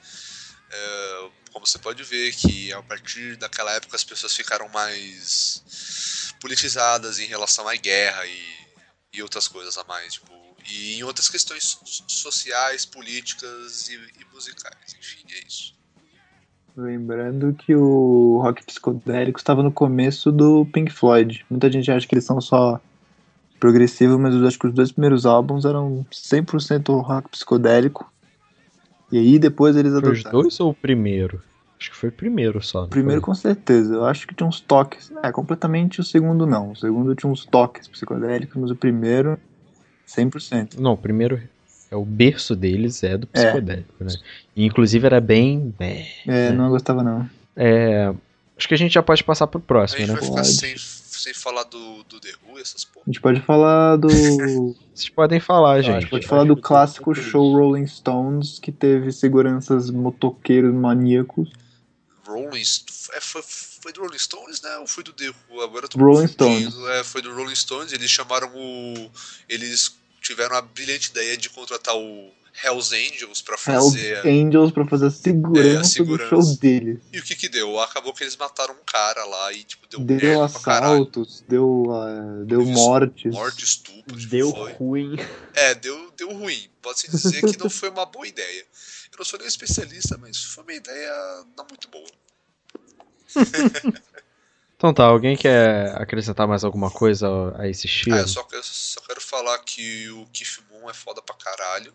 É, 0.72 1.30
como 1.52 1.66
você 1.66 1.80
pode 1.80 2.04
ver 2.04 2.34
que 2.36 2.72
a 2.74 2.82
partir 2.84 3.36
daquela 3.38 3.72
época 3.74 3.96
as 3.96 4.04
pessoas 4.04 4.36
ficaram 4.36 4.68
mais 4.70 6.36
politizadas 6.42 7.18
em 7.20 7.26
relação 7.26 7.68
à 7.68 7.76
guerra 7.76 8.26
e, 8.26 8.68
e 9.14 9.24
outras 9.24 9.48
coisas 9.48 9.78
a 9.78 9.84
mais, 9.86 10.14
tipo, 10.14 10.58
e 10.66 10.96
em 10.96 11.04
outras 11.04 11.30
questões 11.30 11.64
so- 11.64 12.04
sociais, 12.08 12.86
políticas 12.86 13.88
e, 13.88 13.94
e 13.94 14.26
musicais, 14.34 14.96
enfim, 15.00 15.24
é 15.32 15.40
isso. 15.48 15.74
Lembrando 16.78 17.54
que 17.54 17.74
o 17.74 18.40
rock 18.42 18.64
psicodélico 18.66 19.40
estava 19.40 19.64
no 19.64 19.72
começo 19.72 20.32
do 20.32 20.66
Pink 20.66 20.92
Floyd. 20.92 21.46
Muita 21.50 21.72
gente 21.72 21.90
acha 21.90 22.06
que 22.06 22.14
eles 22.14 22.26
são 22.26 22.42
só 22.42 22.82
progressivos, 23.60 24.18
mas 24.20 24.36
eu 24.36 24.46
acho 24.46 24.60
que 24.60 24.68
os 24.68 24.74
dois 24.74 24.92
primeiros 24.92 25.26
álbuns 25.26 25.64
eram 25.64 26.06
100% 26.12 27.02
rock 27.02 27.30
psicodélico. 27.30 28.12
E 29.12 29.18
aí 29.18 29.40
depois 29.40 29.78
eles 29.78 29.94
Foi 29.94 30.02
os 30.02 30.20
adotaram. 30.20 30.42
dois 30.42 30.60
ou 30.60 30.72
o 30.72 30.74
primeiro? 30.74 31.42
Acho 31.80 31.92
que 31.92 31.96
foi 31.98 32.10
o 32.10 32.12
primeiro 32.12 32.62
só. 32.62 32.84
O 32.84 32.88
primeiro 32.88 33.22
foi? 33.22 33.28
com 33.28 33.36
certeza. 33.36 33.94
Eu 33.94 34.06
acho 34.06 34.28
que 34.28 34.36
tinha 34.36 34.48
uns 34.48 34.60
toques. 34.60 35.12
É, 35.24 35.32
completamente 35.32 36.02
o 36.02 36.04
segundo 36.04 36.46
não. 36.46 36.72
O 36.72 36.76
segundo 36.76 37.16
tinha 37.16 37.32
uns 37.32 37.46
toques 37.46 37.88
psicodélicos, 37.88 38.56
mas 38.60 38.72
o 38.72 38.76
primeiro 38.76 39.38
100%. 40.08 40.78
Não, 40.78 40.94
o 40.94 40.98
primeiro 40.98 41.42
é 41.92 41.96
o 41.96 42.04
berço 42.06 42.56
deles 42.56 43.04
é 43.04 43.18
do 43.18 43.28
É. 43.34 43.44
psicodélico, 43.44 43.94
né? 44.04 44.14
E, 44.56 44.66
inclusive 44.66 45.06
era 45.06 45.20
bem. 45.22 45.74
É, 45.80 46.08
É, 46.28 46.48
É. 46.48 46.52
não 46.52 46.70
gostava 46.70 47.04
não. 47.04 47.30
é, 47.56 48.14
acho 48.58 48.68
que 48.68 48.74
a 48.74 48.78
gente 48.78 48.94
já 48.94 49.04
pode 49.04 49.24
passar 49.24 49.48
pro 49.48 49.60
A 49.60 49.62
próximo, 49.62 50.00
gente 50.00 50.10
né? 50.10 50.16
vai 50.16 50.24
ficar 50.30 50.44
sem, 50.44 50.76
sem 50.78 51.34
falar 51.34 51.64
do, 51.64 52.04
do 52.04 52.20
The 52.20 52.32
Who 52.48 52.58
e 52.58 52.62
essas 52.62 52.84
porra. 52.86 53.04
A 53.08 53.10
gente 53.10 53.22
pode 53.22 53.42
falar 53.42 53.96
do. 53.98 54.08
Vocês 54.94 55.10
podem 55.10 55.40
falar, 55.40 55.82
gente. 55.82 56.06
que- 56.06 56.12
pode 56.12 56.28
falar 56.28 56.44
do 56.46 56.56
clássico 56.58 57.14
show 57.16 57.52
Rolling 57.54 57.88
Stones, 57.88 58.60
que 58.60 58.72
teve 58.72 59.12
seguranças 59.12 59.90
motoqueiros 59.90 60.74
maníacos. 60.74 61.50
Rolling 62.28 62.64
é, 63.14 63.22
foi, 63.22 63.42
foi 63.44 63.94
do 63.94 64.02
Rolling 64.02 64.18
Stones, 64.18 64.62
né? 64.62 64.78
Ou 64.80 64.88
foi 64.88 65.04
do 65.04 65.14
The 65.14 65.30
Who? 65.50 65.62
Agora 65.62 65.86
eu 65.86 65.90
tô 65.90 66.00
Rolling 66.00 66.28
confundindo. 66.28 66.90
É, 66.90 67.04
foi 67.04 67.22
do 67.22 67.34
Rolling 67.36 67.54
Stones. 67.56 67.94
Eles 67.94 68.10
chamaram 68.10 68.50
o. 68.56 69.12
Eles 69.48 69.96
tiveram 70.26 70.56
a 70.56 70.62
brilhante 70.62 71.10
ideia 71.12 71.38
de 71.38 71.50
contratar 71.50 71.96
o 71.96 72.32
Hells 72.64 72.96
Angels 72.96 73.42
pra 73.42 73.56
Hells 73.68 73.92
fazer. 73.98 74.26
Angels 74.28 74.72
pra 74.72 74.86
fazer 74.88 75.06
a 75.08 75.12
segurança, 75.12 75.68
É, 75.70 75.78
a 75.78 75.84
segurança. 75.84 76.36
do 76.36 76.42
show 76.44 76.56
dele. 76.58 77.00
E 77.14 77.20
o 77.20 77.24
que 77.24 77.36
que 77.36 77.48
deu? 77.50 77.80
Acabou 77.80 78.14
que 78.14 78.24
eles 78.24 78.36
mataram 78.38 78.74
um 78.74 78.84
cara 78.86 79.24
lá 79.26 79.52
e, 79.54 79.64
tipo, 79.64 79.86
deu, 79.88 80.00
Deu 80.00 80.18
merda 80.18 80.50
pra 80.50 80.62
caralho. 80.62 80.94
assaltos, 80.94 81.44
deu, 81.48 81.86
ah, 81.92 82.44
deu 82.46 82.62
Isso, 82.64 82.72
mortes. 82.72 83.34
Morte, 83.34 83.64
estupro, 83.66 84.18
tipo, 84.18 84.30
Deu 84.32 84.52
foi. 84.52 84.72
ruim. 84.74 85.16
É, 85.54 85.76
deu, 85.76 86.12
deu 86.18 86.32
ruim. 86.34 86.70
Pode-se 86.82 87.12
dizer 87.12 87.42
que 87.42 87.60
não 87.60 87.70
foi 87.70 87.90
uma 87.90 88.06
boa 88.06 88.26
ideia. 88.28 88.66
Eu 89.12 89.18
não 89.20 89.26
sou 89.26 89.38
nem 89.38 89.48
especialista, 89.48 90.18
mas 90.18 90.42
foi 90.44 90.64
uma 90.64 90.74
ideia 90.74 91.12
não 91.58 91.66
muito 91.70 91.88
boa. 91.90 92.10
Então 94.76 94.94
tá, 94.94 95.06
alguém 95.06 95.38
quer 95.38 95.96
acrescentar 96.02 96.48
mais 96.48 96.64
alguma 96.64 96.92
coisa 96.92 97.28
a 97.58 97.68
esse 97.68 97.88
estilo? 97.88 98.16
Ah, 98.16 98.20
eu 98.20 98.28
só 98.28 98.44
quero, 98.44 98.64
só 98.64 99.00
quero 99.02 99.22
falar 99.22 99.58
que 99.60 100.10
o 100.10 100.26
Keith 100.28 100.60
Moon 100.70 100.90
é 100.90 100.94
foda 100.94 101.22
pra 101.22 101.36
caralho. 101.36 101.94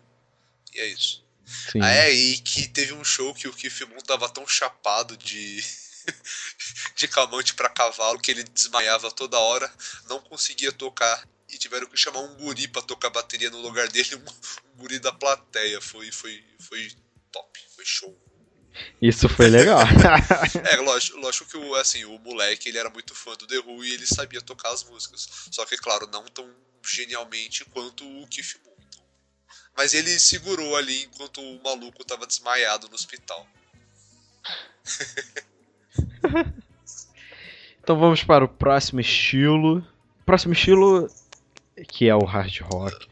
E 0.73 0.79
é 0.79 0.87
isso. 0.87 1.23
Sim. 1.45 1.81
Ah, 1.81 1.91
é, 1.91 2.11
e 2.11 2.37
que 2.39 2.67
teve 2.67 2.93
um 2.93 3.03
show 3.03 3.33
que 3.33 3.47
o 3.47 3.53
Keith 3.53 3.81
Moon 3.81 3.99
tava 3.99 4.27
tão 4.29 4.47
chapado 4.47 5.15
de. 5.17 5.63
de 6.95 7.07
calmante 7.07 7.53
pra 7.53 7.69
cavalo 7.69 8.19
que 8.19 8.31
ele 8.31 8.43
desmaiava 8.43 9.11
toda 9.11 9.37
hora, 9.37 9.71
não 10.09 10.19
conseguia 10.19 10.71
tocar. 10.71 11.27
E 11.49 11.57
tiveram 11.57 11.85
que 11.85 11.97
chamar 11.97 12.21
um 12.21 12.35
guri 12.35 12.67
pra 12.67 12.81
tocar 12.81 13.09
bateria 13.09 13.49
no 13.51 13.59
lugar 13.59 13.87
dele, 13.89 14.15
um, 14.15 14.71
um 14.73 14.77
guri 14.77 14.99
da 14.99 15.11
plateia. 15.11 15.79
Foi, 15.81 16.11
foi, 16.11 16.43
foi 16.59 16.91
top, 17.31 17.59
foi 17.75 17.85
show. 17.85 18.17
Isso 19.01 19.27
foi 19.27 19.47
legal. 19.47 19.81
É, 20.71 20.75
lógico, 20.77 21.17
lógico 21.19 21.49
que 21.49 21.57
o, 21.57 21.75
assim, 21.75 22.05
o 22.05 22.17
moleque 22.19 22.69
ele 22.69 22.77
era 22.77 22.89
muito 22.89 23.13
fã 23.15 23.33
do 23.35 23.47
The 23.47 23.59
Who 23.59 23.83
e 23.83 23.93
ele 23.93 24.05
sabia 24.05 24.41
tocar 24.41 24.71
as 24.71 24.83
músicas. 24.83 25.27
Só 25.51 25.65
que, 25.65 25.77
claro, 25.77 26.07
não 26.11 26.23
tão 26.25 26.49
genialmente 26.83 27.65
quanto 27.65 28.05
o 28.05 28.27
Keith 28.27 28.57
Moon. 28.65 28.73
Então. 28.89 29.03
Mas 29.75 29.93
ele 29.93 30.19
segurou 30.19 30.75
ali 30.75 31.03
enquanto 31.03 31.41
o 31.41 31.63
maluco 31.63 32.03
tava 32.03 32.25
desmaiado 32.27 32.87
no 32.87 32.95
hospital. 32.95 33.47
então 37.81 37.99
vamos 37.99 38.23
para 38.23 38.45
o 38.45 38.49
próximo 38.49 38.99
estilo. 38.99 39.79
O 40.21 40.23
próximo 40.25 40.53
estilo, 40.53 41.09
que 41.87 42.07
é 42.07 42.15
o 42.15 42.25
hard 42.25 42.59
rock. 42.61 43.07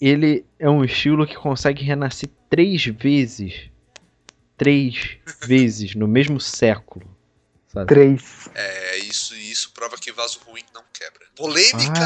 Ele 0.00 0.44
é 0.58 0.68
um 0.68 0.84
estilo 0.84 1.26
que 1.26 1.34
consegue 1.34 1.82
renascer 1.84 2.28
três 2.48 2.84
vezes. 2.84 3.70
Três 4.58 5.16
vezes 5.40 5.94
no 5.94 6.08
mesmo 6.08 6.40
século. 6.40 7.08
Sabe? 7.68 7.86
Três. 7.86 8.48
É, 8.54 8.98
isso, 8.98 9.34
isso 9.36 9.72
prova 9.72 9.96
que 9.96 10.10
vaso 10.10 10.40
ruim 10.46 10.62
não 10.74 10.82
quebra. 10.92 11.26
Polêmica! 11.36 12.00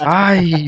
Ai! 0.00 0.40
Ai! 0.40 0.66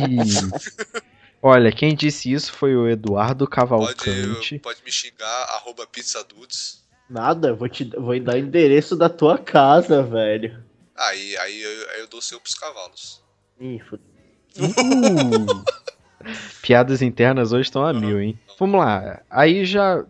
Olha, 1.40 1.72
quem 1.72 1.94
disse 1.94 2.32
isso 2.32 2.52
foi 2.52 2.76
o 2.76 2.88
Eduardo 2.88 3.46
Pode, 3.46 3.50
Cavalcante. 3.50 4.58
pode 4.60 4.82
me 4.84 4.92
xingar, 4.92 5.42
arroba 5.54 5.86
pizzadudes. 5.86 6.84
Nada, 7.10 7.52
vou 7.52 7.68
te 7.68 7.84
vou 7.96 8.18
dar 8.20 8.34
o 8.34 8.38
endereço 8.38 8.94
da 8.94 9.08
tua 9.08 9.38
casa, 9.38 10.02
velho. 10.02 10.62
Aí, 10.94 11.36
aí, 11.38 11.62
eu, 11.62 11.90
aí 11.90 12.00
eu 12.00 12.06
dou 12.06 12.20
seu 12.22 12.38
pros 12.38 12.54
cavalos. 12.54 13.22
Ih, 13.58 13.80
fudeu. 13.80 14.06
Uh! 14.58 15.64
Piadas 16.62 17.02
internas 17.02 17.52
hoje 17.52 17.68
estão 17.68 17.84
a 17.84 17.92
mil, 17.92 18.20
hein? 18.20 18.38
Vamos 18.58 18.78
lá. 18.78 19.22
Aí 19.28 19.64
já 19.64 20.04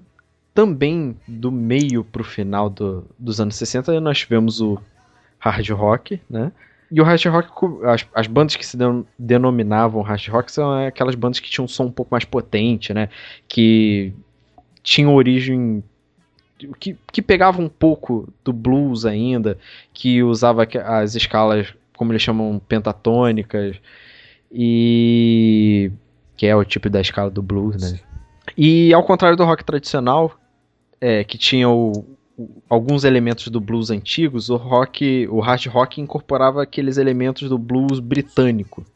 também 0.55 1.17
do 1.27 1.51
meio 1.51 2.05
pro 2.05 2.23
final 2.25 2.69
do- 2.69 3.05
dos 3.19 3.41
anos 3.41 3.57
60 3.57 4.01
nós 4.01 4.19
tivemos 4.19 4.61
o 4.61 4.79
hard 5.38 5.69
rock, 5.71 6.21
né? 6.29 6.53
E 6.91 7.01
o 7.01 7.05
hard 7.05 7.25
rock, 7.25 7.49
as, 7.87 8.07
as 8.15 8.27
bandas 8.27 8.55
que 8.55 8.67
se 8.67 8.77
den- 8.77 9.05
denominavam 9.19 10.03
hard 10.03 10.29
rock 10.29 10.53
são 10.53 10.87
aquelas 10.87 11.15
bandas 11.15 11.41
que 11.41 11.51
tinham 11.51 11.65
um 11.65 11.69
som 11.69 11.85
um 11.85 11.91
pouco 11.91 12.11
mais 12.12 12.25
potente, 12.25 12.93
né? 12.93 13.09
Que 13.49 14.12
tinham 14.83 15.15
origem. 15.15 15.83
Que, 16.79 16.97
que 17.11 17.21
pegavam 17.23 17.65
um 17.65 17.69
pouco 17.69 18.29
do 18.45 18.53
blues 18.53 19.05
ainda, 19.05 19.59
que 19.93 20.23
usava 20.23 20.69
as 20.85 21.15
escalas, 21.17 21.75
como 21.97 22.12
eles 22.12 22.23
chamam, 22.23 22.61
pentatônicas, 22.69 23.77
e. 24.53 25.91
que 26.37 26.47
é 26.47 26.55
o 26.55 26.65
tipo 26.65 26.88
da 26.88 27.01
escala 27.01 27.31
do 27.31 27.43
blues, 27.43 27.81
né? 27.83 27.99
E 28.57 28.93
ao 28.93 29.03
contrário 29.03 29.37
do 29.37 29.45
rock 29.45 29.65
tradicional, 29.65 30.38
é, 31.03 31.25
que 31.25 31.37
tinha 31.37 31.69
o- 31.69 32.17
o- 32.38 32.63
alguns 32.69 33.03
elementos 33.03 33.48
do 33.48 33.61
blues 33.61 33.90
antigos, 33.90 34.48
o 34.48 34.57
rock, 34.57 35.27
o 35.29 35.40
hard 35.40 35.67
rock 35.67 36.00
incorporava 36.00 36.63
aqueles 36.63 36.96
elementos 36.96 37.48
do 37.48 37.59
blues 37.59 37.98
britânico. 37.98 38.87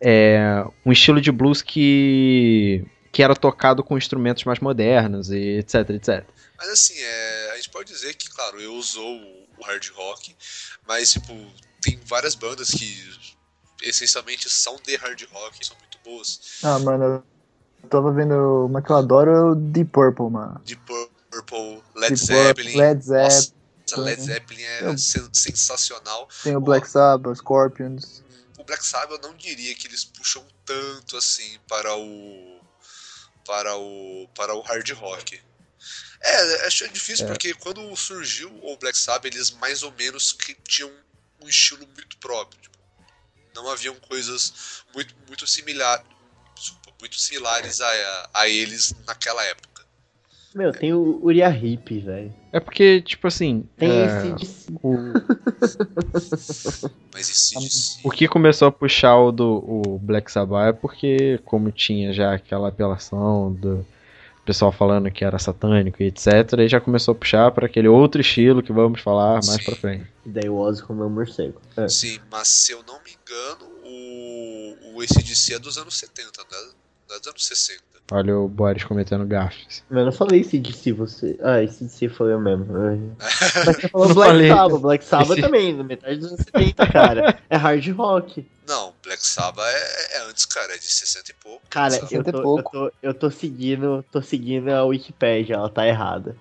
É, 0.00 0.64
um 0.84 0.90
estilo 0.90 1.20
de 1.20 1.30
blues 1.30 1.60
que 1.60 2.84
que 3.12 3.24
era 3.24 3.34
tocado 3.34 3.82
com 3.82 3.98
instrumentos 3.98 4.44
mais 4.44 4.60
modernos 4.60 5.30
e 5.30 5.58
etc, 5.58 5.90
etc. 5.90 6.24
Mas 6.56 6.68
assim, 6.68 6.94
é, 6.96 7.50
a 7.52 7.56
gente 7.56 7.68
pode 7.70 7.92
dizer 7.92 8.14
que, 8.14 8.30
claro, 8.30 8.60
eu 8.60 8.72
usou 8.74 9.16
o, 9.58 9.64
hard 9.64 9.84
rock, 9.94 10.34
mas 10.86 11.12
tipo, 11.12 11.34
tem 11.82 11.98
várias 12.06 12.34
bandas 12.36 12.70
que 12.70 13.10
essencialmente 13.82 14.48
são 14.48 14.76
de 14.86 14.94
hard 14.96 15.20
rock, 15.32 15.66
são 15.66 15.76
muito 15.78 15.98
boas. 16.04 16.60
Ah, 16.62 16.78
mano, 16.78 17.22
tava 17.88 18.12
vendo 18.12 18.66
uma 18.66 18.82
que 18.82 18.90
eu 18.90 18.96
adoro 18.96 19.30
é 19.30 19.42
o 19.42 19.54
Deep 19.54 19.90
Purple, 19.90 20.30
mano. 20.30 20.60
Deep 20.64 20.82
Purple, 21.30 21.82
Led 21.94 22.14
Deep 22.14 22.26
Zeppelin. 22.26 22.76
Led 22.76 23.04
Zeppelin. 23.04 23.52
Nossa, 23.90 24.00
Led 24.02 24.22
Zeppelin 24.22 24.62
é 24.62 24.84
Eu- 24.84 24.98
sen- 24.98 25.28
sensacional. 25.32 26.28
Tem 26.42 26.56
o 26.56 26.60
Black 26.60 26.88
Sabbath, 26.88 27.36
Scorpions. 27.38 28.22
O 28.58 28.64
Black 28.64 28.84
Sabbath 28.86 29.22
eu 29.22 29.28
não 29.30 29.36
diria 29.36 29.74
que 29.74 29.86
eles 29.88 30.04
puxam 30.04 30.46
tanto 30.64 31.16
assim 31.16 31.58
para 31.68 31.96
o 31.96 32.60
para 33.46 33.74
o 33.76 34.28
para 34.36 34.54
o 34.54 34.60
hard 34.60 34.88
rock. 34.92 35.40
É, 36.22 36.66
acho 36.66 36.86
difícil 36.88 37.26
porque 37.26 37.54
quando 37.54 37.96
surgiu 37.96 38.50
o 38.62 38.76
Black 38.76 38.96
Sabbath, 38.96 39.24
eles 39.34 39.50
mais 39.52 39.82
ou 39.82 39.90
menos 39.92 40.32
que 40.32 40.54
tinham 40.68 40.90
um 41.42 41.48
estilo 41.48 41.86
muito 41.96 42.18
próprio. 42.18 42.60
tipo, 42.60 42.76
não 43.54 43.68
haviam 43.70 43.94
coisas 43.96 44.84
muito, 44.94 45.14
muito, 45.26 45.46
similar, 45.46 46.04
muito 47.00 47.20
similares 47.20 47.80
a, 47.80 48.30
a 48.34 48.48
eles 48.48 48.94
naquela 49.06 49.42
época. 49.44 49.70
Meu, 50.54 50.72
tem 50.72 50.92
o 50.92 51.20
Uriah 51.22 51.54
Heep, 51.54 52.00
velho. 52.00 52.34
É 52.52 52.58
porque, 52.58 53.00
tipo 53.02 53.28
assim, 53.28 53.68
Tem 53.76 53.88
é, 53.88 54.04
esse 54.04 54.66
de... 54.66 54.78
o, 54.82 54.96
Mas 57.14 57.30
esse 57.30 57.54
DC, 57.54 58.00
o 58.02 58.10
que 58.10 58.26
começou 58.26 58.66
a 58.66 58.72
puxar 58.72 59.16
o 59.16 59.30
do 59.30 59.46
o 59.46 59.98
Black 60.00 60.30
Sabbath 60.30 60.68
é 60.68 60.72
porque, 60.72 61.40
como 61.44 61.70
tinha 61.70 62.12
já 62.12 62.34
aquela 62.34 62.68
apelação 62.68 63.52
do 63.52 63.86
pessoal 64.44 64.72
falando 64.72 65.08
que 65.12 65.24
era 65.24 65.38
satânico 65.38 66.02
e 66.02 66.06
etc, 66.06 66.58
aí 66.58 66.68
já 66.68 66.80
começou 66.80 67.12
a 67.12 67.14
puxar 67.14 67.52
para 67.52 67.66
aquele 67.66 67.86
outro 67.86 68.20
estilo 68.20 68.62
que 68.62 68.72
vamos 68.72 69.00
falar 69.00 69.34
mais 69.34 69.46
Sim. 69.46 69.64
pra 69.64 69.76
frente. 69.76 70.06
Daí 70.26 70.48
o 70.48 70.56
Ozzy 70.56 70.82
comeu 70.82 71.06
um 71.06 71.10
morcego. 71.10 71.60
É. 71.76 71.88
Sim, 71.88 72.18
mas 72.28 72.48
se 72.48 72.72
eu 72.72 72.82
não 72.82 73.00
me 73.04 73.12
engano, 73.12 73.70
o, 73.84 74.96
o 74.96 75.00
ACDC 75.00 75.54
é 75.54 75.58
dos 75.60 75.78
anos 75.78 75.96
70, 75.96 76.42
né? 76.50 76.72
Dos 77.18 77.26
anos 77.28 77.44
60. 77.46 77.82
Olha 78.12 78.36
o 78.36 78.48
Boris 78.48 78.82
cometendo 78.82 79.24
gafes. 79.24 79.84
Mas 79.88 79.98
eu 80.00 80.04
não 80.06 80.12
falei 80.12 80.40
esse 80.40 80.58
DC, 80.58 80.92
você. 80.92 81.38
Ah, 81.42 81.62
esse 81.62 81.84
DC 81.84 82.08
foi 82.08 82.32
eu 82.32 82.40
mesmo. 82.40 82.66
Mas 83.64 83.76
você 83.76 83.88
falou 83.88 84.08
Não 84.08 84.14
Black 84.16 84.30
falei. 84.32 84.48
Sabbath, 84.48 84.80
Black 84.80 85.04
Sabbath 85.04 85.30
Esse- 85.32 85.40
também, 85.42 85.76
na 85.76 85.84
metade 85.84 86.16
dos 86.16 86.32
anos 86.32 86.40
70, 86.44 86.86
cara. 86.88 87.38
É 87.48 87.56
hard 87.56 87.86
rock. 87.96 88.50
Não, 88.66 88.92
Black 89.04 89.24
Sabbath 89.24 89.64
é, 89.64 90.16
é 90.16 90.22
antes, 90.28 90.44
cara, 90.44 90.74
é 90.74 90.78
de 90.78 90.84
60 90.84 91.30
e 91.30 91.34
pouco. 91.34 91.62
Cara, 91.70 91.94
eu 91.94 92.00
60 92.00 92.32
tô, 92.32 92.58
eu, 92.58 92.64
tô, 92.64 92.92
eu 93.02 93.14
tô 93.14 93.30
seguindo, 93.30 94.04
tô 94.10 94.20
seguindo 94.20 94.68
a 94.70 94.84
Wikipédia, 94.84 95.54
ela 95.54 95.68
tá 95.70 95.86
errada. 95.86 96.36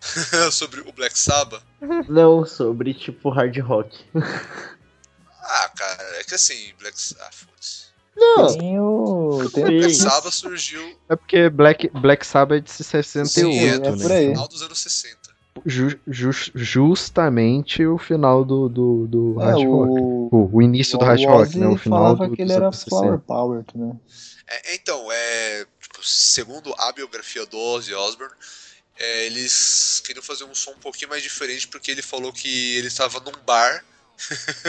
Sabbath. 0.00 0.52
Sobre 0.54 0.80
o 0.82 0.92
Black 0.92 1.18
Sabbath. 1.18 1.62
Não 2.08 2.46
sobre, 2.46 2.94
tipo, 2.94 3.28
hard 3.30 3.56
rock. 3.58 4.04
Ah, 4.14 5.68
cara, 5.76 6.02
é 6.20 6.24
que 6.24 6.34
assim, 6.36 6.72
Black 6.78 6.96
Ah, 7.20 7.28
foda-se. 7.32 7.87
Não, 8.18 8.46
Tem 8.58 8.80
o. 8.80 9.50
Tem. 9.54 9.64
Black. 9.64 9.94
Sabbath 9.94 10.32
surgiu 10.34 10.98
É 11.08 11.14
porque 11.16 11.48
Black, 11.48 11.88
Black 11.90 12.26
Sabbath 12.26 12.58
é 12.58 12.60
de 12.60 12.70
68, 12.70 13.28
Sim, 13.28 13.58
é 13.60 13.78
né? 13.78 13.96
por 14.02 14.12
aí. 14.12 14.26
no 14.26 14.32
final 14.32 14.48
dos 14.48 14.62
anos 14.62 14.78
60. 14.80 15.16
Ju- 15.66 16.00
jus- 16.06 16.50
justamente 16.54 17.84
o 17.84 17.98
final 17.98 18.44
do, 18.44 18.68
do, 18.68 19.06
do 19.08 19.40
É, 19.40 19.44
hard 19.46 19.58
rock. 19.66 19.68
o. 19.68 20.28
O, 20.30 20.50
o 20.56 20.62
início 20.62 20.98
do 20.98 21.04
hard 21.04 21.20
o 21.20 21.26
rock, 21.26 21.58
né? 21.58 21.66
O 21.68 21.76
final 21.76 21.98
falava 22.00 22.28
do, 22.28 22.36
que 22.36 22.42
ele 22.42 22.52
era 22.52 22.66
anos 22.66 22.76
60. 22.78 22.90
Flower 22.90 23.18
Power 23.20 23.64
também. 23.64 24.00
É, 24.48 24.74
então, 24.74 25.08
é, 25.10 25.66
tipo, 25.80 25.98
segundo 26.02 26.74
a 26.78 26.92
biografia 26.92 27.44
do 27.46 27.58
Ozzy 27.58 27.92
Osbourne, 27.94 28.34
é, 28.98 29.26
eles 29.26 30.02
queriam 30.06 30.22
fazer 30.22 30.44
um 30.44 30.54
som 30.54 30.70
um 30.72 30.78
pouquinho 30.80 31.10
mais 31.10 31.22
diferente 31.22 31.68
porque 31.68 31.90
ele 31.90 32.02
falou 32.02 32.32
que 32.32 32.76
ele 32.76 32.86
estava 32.88 33.20
num 33.20 33.32
bar, 33.46 33.84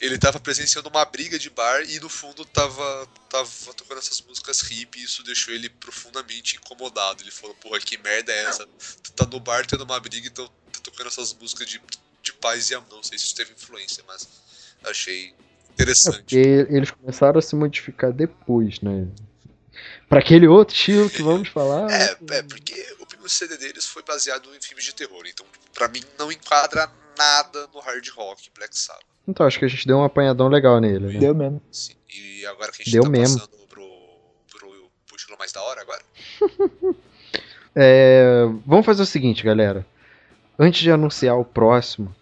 ele 0.00 0.16
estava 0.16 0.38
presenciando 0.38 0.88
uma 0.88 1.04
briga 1.04 1.38
de 1.38 1.48
bar 1.48 1.82
e 1.88 1.98
no 1.98 2.08
fundo 2.08 2.44
tava, 2.44 3.08
tava 3.30 3.48
tocando 3.74 3.98
essas 3.98 4.20
músicas 4.20 4.60
hip 4.70 4.98
e 4.98 5.04
isso 5.04 5.22
deixou 5.22 5.54
ele 5.54 5.70
profundamente 5.70 6.56
incomodado. 6.56 7.22
Ele 7.22 7.30
falou, 7.30 7.54
porra, 7.56 7.80
que 7.80 7.96
merda 7.96 8.30
é 8.30 8.44
essa? 8.44 8.66
Tu 9.02 9.12
tá 9.12 9.26
no 9.26 9.40
bar 9.40 9.66
tendo 9.66 9.84
uma 9.84 9.98
briga 9.98 10.26
e 10.26 10.30
então 10.30 10.46
tá 10.46 10.80
tocando 10.82 11.06
essas 11.06 11.32
músicas 11.32 11.66
de, 11.66 11.80
de 12.22 12.32
paz 12.34 12.68
e 12.70 12.74
amor. 12.74 12.96
Não 12.96 13.02
sei 13.02 13.18
se 13.18 13.24
isso 13.24 13.34
teve 13.34 13.52
influência, 13.52 14.04
mas 14.06 14.28
achei 14.84 15.34
interessante. 15.72 16.18
Porque 16.18 16.66
eles 16.68 16.90
começaram 16.90 17.38
a 17.38 17.42
se 17.42 17.56
modificar 17.56 18.12
depois, 18.12 18.80
né? 18.80 19.08
Pra 20.10 20.20
aquele 20.20 20.46
outro 20.46 20.76
estilo 20.76 21.08
que 21.08 21.22
vamos 21.22 21.48
falar. 21.48 21.90
É, 21.90 22.16
é, 22.32 22.42
porque 22.42 22.96
o 23.00 23.06
primeiro 23.06 23.30
CD 23.30 23.56
deles 23.56 23.86
foi 23.86 24.02
baseado 24.02 24.54
em 24.54 24.60
filmes 24.60 24.84
de 24.84 24.94
terror, 24.94 25.24
então 25.26 25.46
pra 25.72 25.88
mim 25.88 26.02
não 26.18 26.30
enquadra 26.30 26.90
nada 27.16 27.66
no 27.72 27.80
hard 27.80 28.06
rock 28.10 28.50
Black 28.54 28.78
Sabbath. 28.78 29.15
Então, 29.28 29.46
acho 29.46 29.58
que 29.58 29.64
a 29.64 29.68
gente 29.68 29.86
deu 29.86 29.98
um 29.98 30.04
apanhadão 30.04 30.48
legal 30.48 30.80
nele, 30.80 31.12
né? 31.14 31.18
Deu 31.18 31.34
mesmo. 31.34 31.60
Sim. 31.72 31.94
E 32.14 32.46
agora 32.46 32.70
que 32.72 32.82
a 32.82 32.84
gente 32.84 32.92
Deu 32.92 33.02
tá 33.02 33.08
mesmo. 33.10 33.38
passando 33.40 33.66
pro, 33.68 33.84
pro, 34.50 34.68
pro 35.06 35.16
estilo 35.16 35.38
mais 35.38 35.52
da 35.52 35.62
hora 35.62 35.80
agora. 35.80 36.02
É, 37.78 38.46
vamos 38.64 38.86
fazer 38.86 39.02
o 39.02 39.06
seguinte, 39.06 39.44
galera. 39.44 39.84
Antes 40.58 40.80
de 40.80 40.90
anunciar 40.90 41.36
o 41.38 41.44
próximo, 41.44 42.14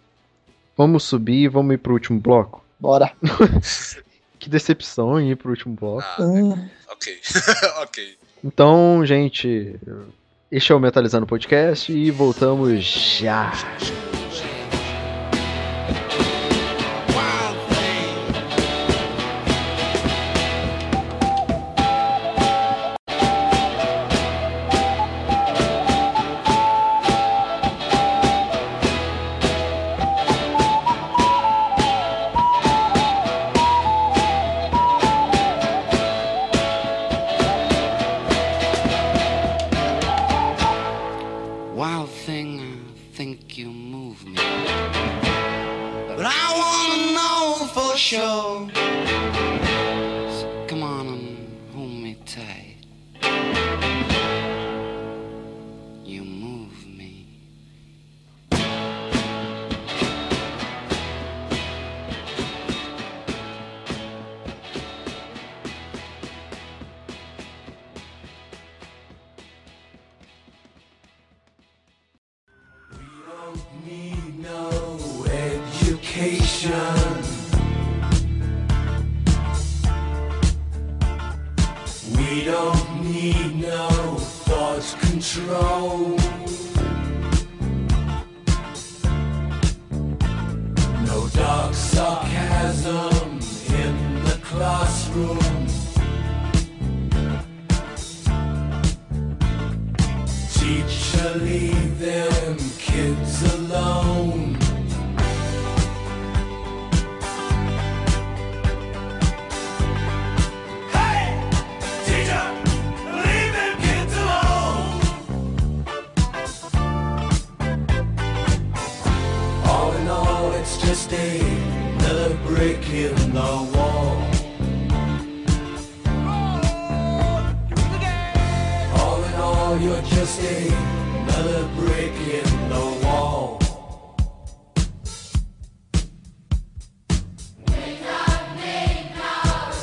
vamos 0.75 1.05
subir 1.05 1.43
e 1.43 1.47
vamos 1.47 1.73
ir 1.73 1.77
pro 1.77 1.93
último 1.93 2.19
bloco. 2.19 2.61
Bora. 2.79 3.13
Que 4.37 4.49
decepção 4.49 5.17
em 5.19 5.31
ir 5.31 5.37
pro 5.37 5.49
último 5.49 5.73
bloco. 5.73 6.03
Ah, 6.19 6.67
Ah, 6.89 6.91
ok. 6.91 7.19
ok. 7.83 8.17
Então, 8.43 9.03
gente, 9.05 9.79
este 10.51 10.71
é 10.71 10.75
o 10.75 10.79
Metalizando 10.79 11.25
Podcast 11.25 11.91
e 11.91 12.11
voltamos 12.11 12.83
já. 12.83 13.51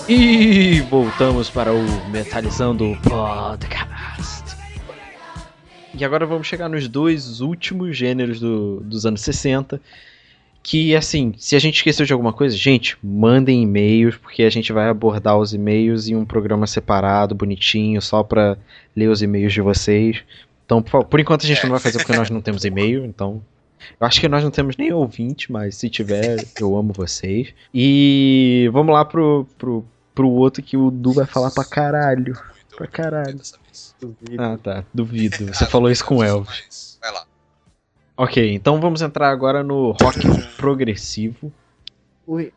E 0.09 0.81
voltamos 0.91 1.49
para 1.49 1.73
o 1.73 2.11
Metalizando 2.11 2.97
Podcast. 3.03 4.57
E 5.95 6.05
agora 6.05 6.27
vamos 6.27 6.47
chegar 6.47 6.69
nos 6.69 6.89
dois 6.89 7.41
últimos 7.41 7.97
gêneros 7.97 8.41
do- 8.41 8.81
dos 8.81 9.07
anos 9.07 9.21
60. 9.21 9.81
Que, 10.65 10.95
assim, 10.95 11.35
se 11.39 11.57
a 11.57 11.59
gente 11.59 11.77
esqueceu 11.77 12.07
de 12.07 12.13
alguma 12.13 12.33
coisa, 12.33 12.57
gente, 12.57 12.97
mandem 13.03 13.63
e-mails, 13.65 14.17
porque 14.17 14.45
a 14.45 14.51
gente 14.51 14.73
vai 14.73 14.89
abordar 14.89 15.37
os 15.37 15.53
e-mails 15.53 16.07
em 16.09 16.15
um 16.15 16.25
programa 16.25 16.69
separado, 16.69 17.35
bonitinho, 17.35 18.01
só 18.01 18.23
para 18.23 18.57
ler 18.95 19.09
os 19.09 19.23
e-mails 19.23 19.53
de 19.53 19.61
vocês. 19.61 20.23
Então, 20.65 20.81
por, 20.81 21.05
por 21.05 21.19
enquanto 21.19 21.43
a 21.45 21.49
gente 21.49 21.65
não 21.65 21.73
vai 21.73 21.81
fazer 21.81 21.99
porque 21.99 22.17
nós 22.17 22.31
não 22.31 22.41
temos 22.41 22.65
e-mail, 22.65 23.05
então. 23.05 23.43
Eu 24.01 24.07
acho 24.07 24.21
que 24.21 24.29
nós 24.29 24.43
não 24.45 24.51
temos 24.51 24.77
nem 24.77 24.93
ouvinte, 24.93 25.51
mas 25.51 25.77
se 25.77 25.89
tiver, 25.91 26.37
eu 26.61 26.77
amo 26.77 26.93
vocês. 26.93 27.53
E 27.75 28.69
vamos 28.73 28.93
lá 28.95 29.05
pro, 29.05 29.47
pro, 29.59 29.85
pro 30.15 30.29
outro 30.29 30.63
que 30.63 30.77
o 30.77 30.91
Du 30.91 31.13
vai 31.13 31.27
falar 31.27 31.51
pra 31.51 31.65
caralho. 31.65 32.35
Pra 32.77 32.87
caralho. 32.87 33.37
dessa 33.37 33.59
vez. 33.65 33.95
Ah, 34.39 34.59
tá. 34.63 34.85
Duvido. 34.93 35.47
Você 35.53 35.65
Ah, 35.65 35.67
falou 35.67 35.91
isso 35.91 36.05
com 36.05 36.17
o 36.17 36.23
Elvis. 36.25 36.63
mas 36.67 36.99
Vai 37.01 37.13
lá. 37.13 37.27
Ok, 38.17 38.55
então 38.55 38.81
vamos 38.81 39.01
entrar 39.03 39.31
agora 39.31 39.63
no 39.63 39.93
rock 39.93 40.21
progressivo, 40.57 41.53
Ui, 42.27 42.53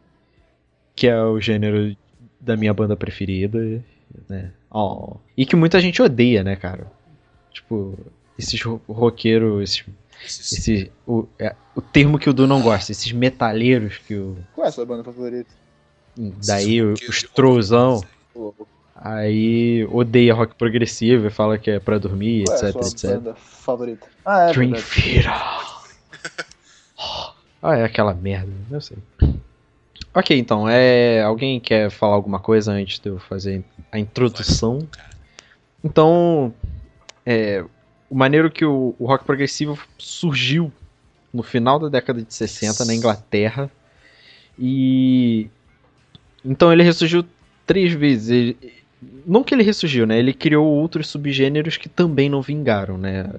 que 0.96 1.08
é 1.08 1.20
o 1.24 1.40
gênero 1.40 1.96
da 2.40 2.56
minha 2.58 2.74
banda 2.74 2.96
preferida, 2.96 3.84
né? 4.30 4.52
Oh. 4.70 5.16
E 5.36 5.46
que 5.46 5.56
muita 5.56 5.80
gente 5.80 6.02
odeia, 6.02 6.44
né, 6.44 6.56
cara? 6.56 6.86
Tipo, 7.52 7.98
esses 8.38 8.62
ro- 8.62 8.82
roqueiros, 8.88 9.62
Esses- 9.64 9.86
esse, 10.24 10.92
o, 11.06 11.28
é, 11.40 11.56
o 11.76 11.82
termo 11.82 12.18
que 12.20 12.30
o 12.30 12.34
Du 12.34 12.48
não 12.48 12.62
gosta, 12.62 12.92
esses 12.92 13.12
metaleiros 13.12 13.98
que 13.98 14.16
o. 14.16 14.38
Qual 14.54 14.66
é 14.66 14.70
a 14.70 14.72
sua 14.72 14.86
banda 14.86 15.04
favorita? 15.04 15.54
Daí 16.18 16.82
o- 16.82 16.94
os 16.94 17.24
trozão, 17.24 18.02
aí 18.96 19.86
odeia 19.92 20.34
rock 20.34 20.56
progressivo 20.56 21.28
e 21.28 21.30
fala 21.30 21.58
que 21.58 21.70
é 21.72 21.80
pra 21.80 21.98
dormir, 21.98 22.46
Qual 22.46 22.56
é 22.56 22.60
etc, 22.60 22.70
a 22.70 22.72
sua 22.72 22.88
etc. 22.88 23.12
banda 23.16 23.36
favorita? 23.36 24.08
Ah, 24.26 24.50
é 24.50 24.54
Dream. 24.54 24.72
Theater. 24.72 25.26
Ah, 27.62 27.76
é 27.78 27.84
aquela 27.84 28.14
merda, 28.14 28.52
eu 28.70 28.80
sei. 28.80 28.98
Ok, 30.14 30.38
então, 30.38 30.70
é. 30.70 31.22
Alguém 31.24 31.60
quer 31.60 31.90
falar 31.90 32.14
alguma 32.14 32.40
coisa 32.40 32.72
antes 32.72 33.00
de 33.00 33.10
eu 33.10 33.18
fazer 33.18 33.64
a 33.92 33.98
introdução? 33.98 34.88
Então, 35.84 36.54
é. 37.26 37.66
O 38.16 38.18
maneiro 38.18 38.50
que 38.50 38.64
o, 38.64 38.96
o 38.98 39.06
rock 39.06 39.26
progressivo 39.26 39.78
surgiu 39.98 40.72
no 41.34 41.44
final 41.44 41.78
da 41.78 41.90
década 41.90 42.22
de 42.22 42.34
60 42.34 42.86
na 42.86 42.96
Inglaterra. 42.96 43.70
E. 44.58 45.50
Então 46.46 46.72
ele 46.72 46.82
ressurgiu 46.82 47.26
três 47.68 47.92
vezes. 47.92 48.30
Ele- 48.30 48.58
não 49.28 49.44
que 49.44 49.54
ele 49.54 49.64
ressurgiu, 49.64 50.08
né? 50.08 50.18
Ele 50.18 50.34
criou 50.34 50.66
outros 50.66 51.10
subgêneros 51.10 51.76
que 51.76 51.90
também 51.90 52.30
não 52.30 52.42
vingaram, 52.42 52.98
né? 52.98 53.30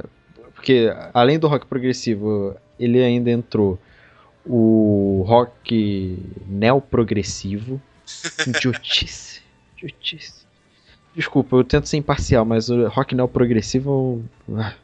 Porque 0.54 0.92
além 1.14 1.38
do 1.38 1.48
rock 1.48 1.64
progressivo, 1.64 2.54
ele 2.78 3.02
ainda 3.02 3.30
entrou 3.30 3.78
o 4.44 5.24
rock 5.26 6.18
neoprogressivo. 6.46 7.80
Idiotice. 8.46 9.40
Idiotice. 9.78 10.45
Desculpa, 11.16 11.56
eu 11.56 11.64
tento 11.64 11.88
ser 11.88 11.96
imparcial, 11.96 12.44
mas 12.44 12.68
o 12.68 12.86
rock 12.88 13.14
neoprogressivo. 13.14 14.22
ah. 14.54 14.74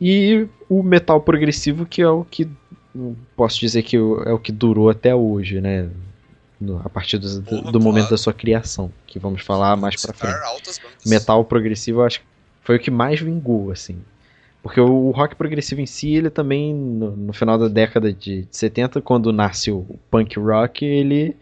E 0.00 0.46
o 0.68 0.82
metal 0.82 1.20
progressivo, 1.20 1.84
que 1.84 2.00
é 2.02 2.08
o 2.08 2.24
que. 2.24 2.48
Posso 3.36 3.58
dizer 3.60 3.82
que 3.82 3.96
é 3.96 4.00
o 4.00 4.38
que 4.38 4.52
durou 4.52 4.88
até 4.88 5.14
hoje, 5.14 5.60
né? 5.60 5.88
A 6.84 6.88
partir 6.88 7.18
do, 7.18 7.40
do- 7.40 7.42
Porra, 7.42 7.72
momento 7.72 8.04
claro. 8.04 8.10
da 8.10 8.16
sua 8.16 8.32
criação, 8.32 8.90
que 9.06 9.18
vamos 9.18 9.42
falar 9.42 9.76
mais 9.76 10.00
pra 10.00 10.14
Citar 10.14 10.30
frente 10.40 10.40
metal 11.06 11.44
progressivo, 11.44 12.02
acho 12.02 12.20
que 12.20 12.26
foi 12.62 12.76
o 12.76 12.80
que 12.80 12.90
mais 12.90 13.20
vingou, 13.20 13.70
assim. 13.70 13.98
Porque 14.62 14.80
o 14.80 15.10
rock 15.10 15.34
progressivo 15.36 15.80
em 15.82 15.86
si, 15.86 16.14
ele 16.14 16.30
também, 16.30 16.74
no, 16.74 17.14
no 17.14 17.32
final 17.34 17.58
da 17.58 17.68
década 17.68 18.10
de, 18.12 18.42
de 18.42 18.48
70, 18.56 19.00
quando 19.02 19.32
nasce 19.32 19.70
o 19.70 19.84
punk 20.10 20.38
rock, 20.40 20.84
ele, 20.84 21.36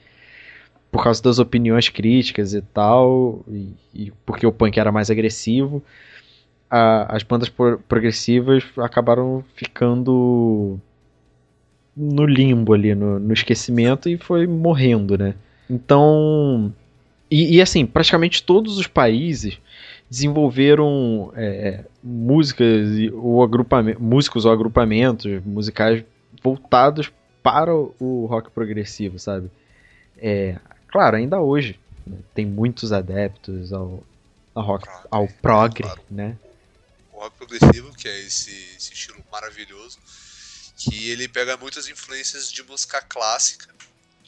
por 0.95 1.03
causa 1.03 1.21
das 1.21 1.41
opiniões 1.41 1.89
críticas 1.89 2.55
e 2.55 2.63
tal, 2.63 3.45
e, 3.49 3.73
e 3.93 4.13
porque 4.25 4.47
o 4.47 4.53
punk 4.53 4.79
era 4.79 4.93
mais 4.93 5.11
agressivo, 5.11 5.83
a- 6.71 7.17
as 7.17 7.25
bandas 7.25 7.49
pro- 7.49 7.81
progressivas 7.89 8.63
acabaram 8.79 9.45
ficando 9.57 10.79
no 11.97 12.25
limbo 12.25 12.73
ali, 12.75 12.95
no, 12.95 13.19
no 13.19 13.33
esquecimento, 13.33 14.09
e 14.09 14.17
foi 14.17 14.47
morrendo, 14.47 15.19
né? 15.19 15.35
Então, 15.69 16.73
e, 17.29 17.57
e, 17.57 17.61
assim, 17.61 17.85
praticamente 17.85 18.45
todos 18.45 18.79
os 18.79 18.87
países 18.87 19.59
desenvolveram 20.09 21.33
é, 21.35 21.81
músicas 22.05 22.97
e- 22.97 23.11
ou 23.13 23.43
agrupamentos, 23.43 24.01
músicos 24.01 24.45
ou 24.45 24.53
agrupamentos 24.53 25.43
musicais 25.45 26.05
voltados 26.41 27.11
para 27.43 27.75
o, 27.75 27.93
o 27.99 28.27
rock 28.27 28.49
progressivo, 28.53 29.19
sabe? 29.19 29.51
É, 30.17 30.55
claro, 30.95 31.17
ainda 31.17 31.41
hoje 31.41 31.79
né, 32.07 32.19
tem 32.35 32.47
muitos 32.47 32.93
adeptos 32.93 33.73
ao, 33.73 34.07
ao 34.55 34.65
rock, 34.65 34.87
Prog, 34.87 35.07
ao 35.11 35.27
né? 35.27 35.35
prog, 35.43 35.83
Claro. 35.83 36.05
né? 36.11 36.39
o 37.13 37.19
rock 37.21 37.37
progressivo, 37.37 37.93
que 37.95 38.09
é 38.09 38.21
esse, 38.21 38.51
esse 38.77 38.93
estilo 38.93 39.25
maravilhoso, 39.33 39.99
que 40.77 41.11
ele 41.11 41.29
pega 41.29 41.57
muitas 41.57 41.89
influências 41.89 42.51
de 42.51 42.63
música 42.63 43.01
clássica 43.03 43.75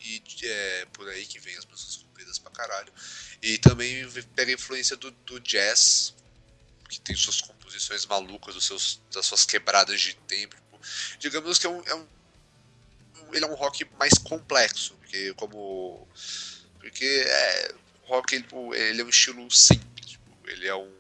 e 0.05 0.23
é 0.45 0.87
por 0.93 1.09
aí 1.09 1.27
que 1.27 1.39
vem 1.41 1.57
as 1.57 1.67
músicas 1.67 1.97
compridas 1.97 2.39
pra 2.39 2.51
caralho. 2.53 2.93
E 3.43 3.59
também 3.59 4.09
pega 4.35 4.53
influência 4.53 4.97
do, 4.97 5.11
do 5.11 5.41
jazz, 5.41 6.15
que 6.89 7.01
tem 7.01 7.17
suas 7.17 7.41
composições 7.41 8.07
malucas, 8.07 8.55
dos 8.55 8.65
seus, 8.65 9.01
das 9.13 9.27
suas 9.27 9.45
quebradas 9.45 10.01
de 10.01 10.15
tempo. 10.15 10.57
Digamos 11.19 11.59
que 11.59 11.67
é 11.67 11.71
um, 11.71 11.83
é 11.87 11.95
um- 11.95 12.07
ele 13.33 13.45
é 13.45 13.49
um 13.49 13.55
rock 13.55 13.85
mais 13.99 14.15
complexo, 14.15 14.95
porque 15.01 15.35
como 15.35 16.07
porque 16.91 17.05
é, 17.27 17.75
o 18.05 18.09
rock 18.09 18.35
ele, 18.35 18.47
ele 18.75 19.01
é 19.03 19.05
um 19.05 19.09
estilo 19.09 19.51
simples, 19.51 20.07
tipo, 20.07 20.25
ele 20.47 20.67
é 20.67 20.75
um 20.75 20.91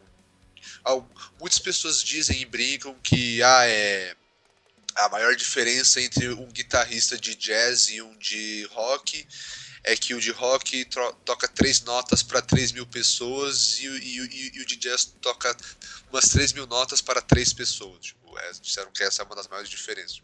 ah, 0.84 1.02
muitas 1.40 1.58
pessoas 1.58 2.02
dizem 2.02 2.40
e 2.40 2.44
brincam 2.44 2.94
que 3.02 3.42
ah, 3.42 3.66
é 3.66 4.14
a 4.96 5.08
maior 5.08 5.34
diferença 5.36 6.00
entre 6.00 6.28
um 6.30 6.46
guitarrista 6.46 7.18
de 7.18 7.34
jazz 7.34 7.88
e 7.90 8.00
um 8.00 8.16
de 8.18 8.64
rock 8.72 9.26
é 9.84 9.94
que 9.96 10.14
o 10.14 10.20
de 10.20 10.30
rock 10.30 10.84
toca 11.24 11.46
três 11.46 11.80
notas 11.82 12.22
para 12.22 12.42
3 12.42 12.72
mil 12.72 12.86
pessoas 12.86 13.78
e, 13.78 13.88
o- 13.88 13.96
e, 13.96 14.18
e, 14.18 14.56
e 14.56 14.60
o 14.62 14.66
de 14.66 14.76
jazz 14.76 15.04
toca 15.20 15.56
umas 16.10 16.28
3 16.28 16.52
mil 16.52 16.66
notas 16.66 17.00
para 17.00 17.20
três 17.20 17.52
pessoas. 17.52 18.00
Tipo, 18.00 18.36
é, 18.38 18.50
disseram 18.60 18.90
que 18.90 19.02
essa 19.04 19.22
é 19.22 19.24
uma 19.24 19.36
das 19.36 19.46
maiores 19.46 19.70
diferenças. 19.70 20.20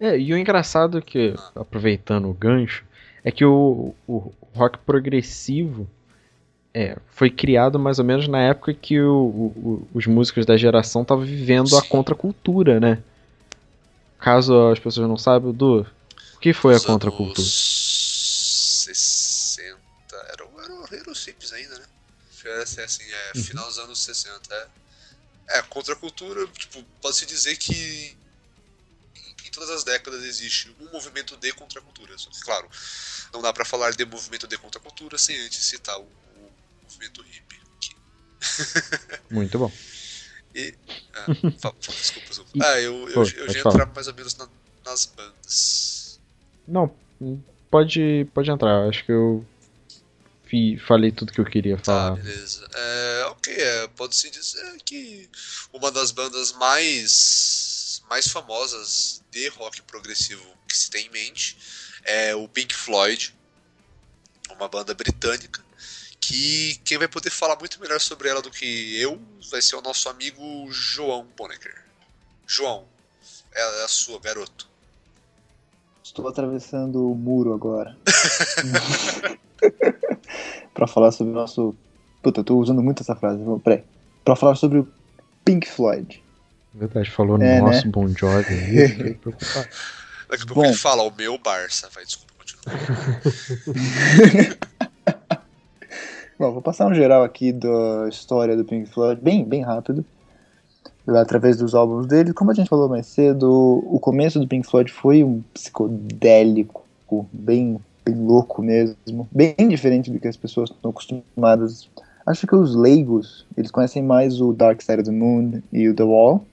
É, 0.00 0.18
e 0.18 0.32
o 0.32 0.38
engraçado 0.38 1.00
que, 1.00 1.34
aproveitando 1.54 2.28
o 2.28 2.34
gancho, 2.34 2.84
é 3.24 3.32
que 3.32 3.44
o, 3.44 3.94
o 4.06 4.32
rock 4.54 4.78
progressivo 4.78 5.88
é, 6.72 6.96
foi 7.12 7.30
criado 7.30 7.78
mais 7.78 7.98
ou 7.98 8.04
menos 8.04 8.28
na 8.28 8.40
época 8.42 8.74
que 8.74 9.00
o- 9.00 9.14
o- 9.14 9.88
os 9.94 10.06
músicos 10.06 10.44
da 10.44 10.56
geração 10.56 11.02
estavam 11.02 11.24
vivendo 11.24 11.76
a 11.76 11.82
Sim. 11.82 11.88
contracultura, 11.88 12.80
né? 12.80 13.02
Caso 14.18 14.68
as 14.68 14.78
pessoas 14.78 15.08
não 15.08 15.16
saibam, 15.16 15.52
Du, 15.52 15.80
o 16.34 16.38
que 16.40 16.52
foi 16.52 16.72
a 16.72 16.78
Nos 16.78 16.86
contracultura? 16.86 17.40
anos 17.40 18.84
60. 18.84 19.80
Era, 20.32 20.46
o- 20.46 20.60
era, 20.60 20.96
era 21.00 21.10
o 21.10 21.14
simples 21.14 21.52
ainda, 21.52 21.78
né? 21.78 21.84
Era 22.44 22.62
assim, 22.62 23.02
é, 23.02 23.32
Uhum. 23.36 23.42
final 23.42 23.66
dos 23.66 23.78
anos 23.78 24.02
60. 24.02 24.54
É, 25.48 25.58
é 25.58 25.62
contracultura, 25.62 26.46
tipo, 26.48 26.82
pode-se 27.00 27.24
dizer 27.26 27.56
que 27.56 27.72
em, 27.74 28.16
em 29.46 29.50
todas 29.50 29.70
as 29.70 29.84
décadas 29.84 30.22
existe 30.24 30.74
um 30.80 30.90
movimento 30.92 31.36
de 31.36 31.52
contracultura. 31.52 32.14
Claro, 32.44 32.68
não 33.34 33.42
dá 33.42 33.52
pra 33.52 33.64
falar 33.64 33.90
de 33.92 34.04
movimento 34.06 34.46
de 34.46 34.56
contracultura 34.56 35.18
sem 35.18 35.36
antes 35.40 35.62
citar 35.64 35.98
o, 35.98 36.04
o 36.04 36.52
movimento 36.82 37.20
hippie. 37.22 37.60
Que, 37.80 37.96
Muito 39.30 39.58
bom. 39.58 39.70
e, 40.54 40.72
ah, 41.14 41.26
desculpa, 41.32 42.28
desculpa. 42.28 42.50
Ah, 42.62 42.80
eu, 42.80 43.08
eu, 43.08 43.14
Pô, 43.14 43.20
eu 43.22 43.48
já 43.52 43.58
entrar 43.58 43.86
mais 43.94 44.06
ou 44.06 44.14
menos 44.14 44.34
na- 44.36 44.48
nas 44.86 45.04
bandas. 45.06 46.20
Não, 46.66 46.96
pode, 47.70 48.26
pode 48.32 48.50
entrar. 48.50 48.88
Acho 48.88 49.04
que 49.04 49.12
eu 49.12 49.44
fi- 50.44 50.78
falei 50.78 51.10
tudo 51.10 51.32
que 51.32 51.40
eu 51.40 51.44
queria 51.44 51.76
Tá, 51.76 51.82
falar. 51.82 52.16
beleza. 52.16 52.66
É, 52.74 53.24
ok, 53.30 53.52
é, 53.54 53.88
pode-se 53.88 54.30
dizer 54.30 54.78
que 54.84 55.28
uma 55.72 55.90
das 55.90 56.10
bandas 56.12 56.52
mais, 56.52 58.00
mais 58.08 58.28
famosas 58.28 59.22
de 59.32 59.48
rock 59.48 59.82
progressivo 59.82 60.44
que 60.68 60.76
se 60.76 60.88
tem 60.90 61.06
em 61.06 61.10
mente 61.10 61.58
é 62.04 62.34
o 62.34 62.46
Pink 62.48 62.74
Floyd, 62.74 63.34
uma 64.56 64.68
banda 64.68 64.94
britânica, 64.94 65.62
que 66.20 66.80
quem 66.84 66.98
vai 66.98 67.08
poder 67.08 67.30
falar 67.30 67.56
muito 67.58 67.80
melhor 67.80 68.00
sobre 68.00 68.28
ela 68.28 68.40
do 68.40 68.50
que 68.50 68.98
eu 69.00 69.20
vai 69.50 69.60
ser 69.60 69.76
o 69.76 69.82
nosso 69.82 70.08
amigo 70.08 70.42
João 70.70 71.26
Bonecker. 71.36 71.74
João, 72.46 72.84
é 73.54 73.84
a 73.84 73.88
sua, 73.88 74.18
garoto. 74.20 74.68
Estou 76.02 76.28
atravessando 76.28 77.10
o 77.10 77.14
muro 77.14 77.52
agora. 77.54 77.96
pra 80.74 80.86
falar 80.86 81.10
sobre 81.12 81.32
o 81.32 81.36
nosso. 81.36 81.74
Puta, 82.22 82.40
eu 82.40 82.44
tô 82.44 82.56
usando 82.58 82.82
muito 82.82 83.02
essa 83.02 83.14
frase. 83.16 83.42
Vamos- 83.42 83.62
Peraí. 83.62 83.82
Pra 84.24 84.36
falar 84.36 84.54
sobre 84.54 84.78
o 84.78 84.88
Pink 85.44 85.68
Floyd. 85.68 86.22
Verdade, 86.72 87.10
falou 87.10 87.40
É, 87.40 87.60
no 87.60 87.66
nosso 87.66 87.84
né? 87.86 87.90
Bon 87.92 88.08
Jovi. 88.08 89.18
Daqui 90.34 90.42
a 90.42 90.46
pouco 90.46 90.62
Bom. 90.62 90.66
ele 90.66 90.76
fala, 90.76 91.02
o 91.04 91.12
meu 91.16 91.38
Barça. 91.38 91.88
Vai, 91.94 92.04
desculpa, 92.04 92.32
continua. 92.36 92.74
Bom, 96.36 96.52
vou 96.52 96.62
passar 96.62 96.86
um 96.88 96.94
geral 96.94 97.22
aqui 97.22 97.52
da 97.52 98.08
história 98.08 98.56
do 98.56 98.64
Pink 98.64 98.90
Floyd, 98.90 99.20
bem, 99.22 99.44
bem 99.44 99.62
rápido. 99.62 100.04
através 101.06 101.56
dos 101.56 101.72
álbuns 101.74 102.06
dele. 102.06 102.32
Como 102.32 102.50
a 102.50 102.54
gente 102.54 102.68
falou 102.68 102.88
mais 102.88 103.06
cedo, 103.06 103.48
o 103.86 104.00
começo 104.00 104.40
do 104.40 104.48
Pink 104.48 104.66
Floyd 104.66 104.90
foi 104.90 105.22
um 105.22 105.40
psicodélico, 105.54 106.82
bem, 107.32 107.78
bem 108.04 108.16
louco 108.16 108.60
mesmo, 108.60 109.28
bem 109.30 109.54
diferente 109.68 110.10
do 110.10 110.18
que 110.18 110.26
as 110.26 110.36
pessoas 110.36 110.70
estão 110.70 110.90
acostumadas. 110.90 111.88
Acho 112.26 112.44
que 112.44 112.56
os 112.56 112.74
leigos, 112.74 113.46
eles 113.56 113.70
conhecem 113.70 114.02
mais 114.02 114.40
o 114.40 114.52
Dark 114.52 114.80
Side 114.82 115.02
of 115.02 115.04
the 115.04 115.12
Moon 115.12 115.62
e 115.72 115.88
o 115.88 115.94
The 115.94 116.02
Wall. 116.02 116.44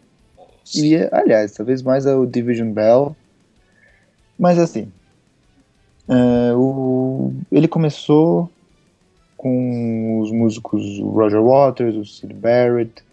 E, 0.75 0.95
aliás, 1.11 1.53
talvez 1.53 1.81
mais 1.81 2.05
o 2.05 2.27
Division 2.27 2.71
Bell. 2.71 3.15
Mas 4.41 4.57
assim, 4.57 4.91
é, 6.09 6.51
o, 6.55 7.31
ele 7.51 7.67
começou 7.67 8.49
com 9.37 10.19
os 10.19 10.31
músicos 10.31 10.81
Roger 10.99 11.43
Waters, 11.43 11.95
o 11.95 12.03
Sid 12.03 12.33
Barrett, 12.33 13.03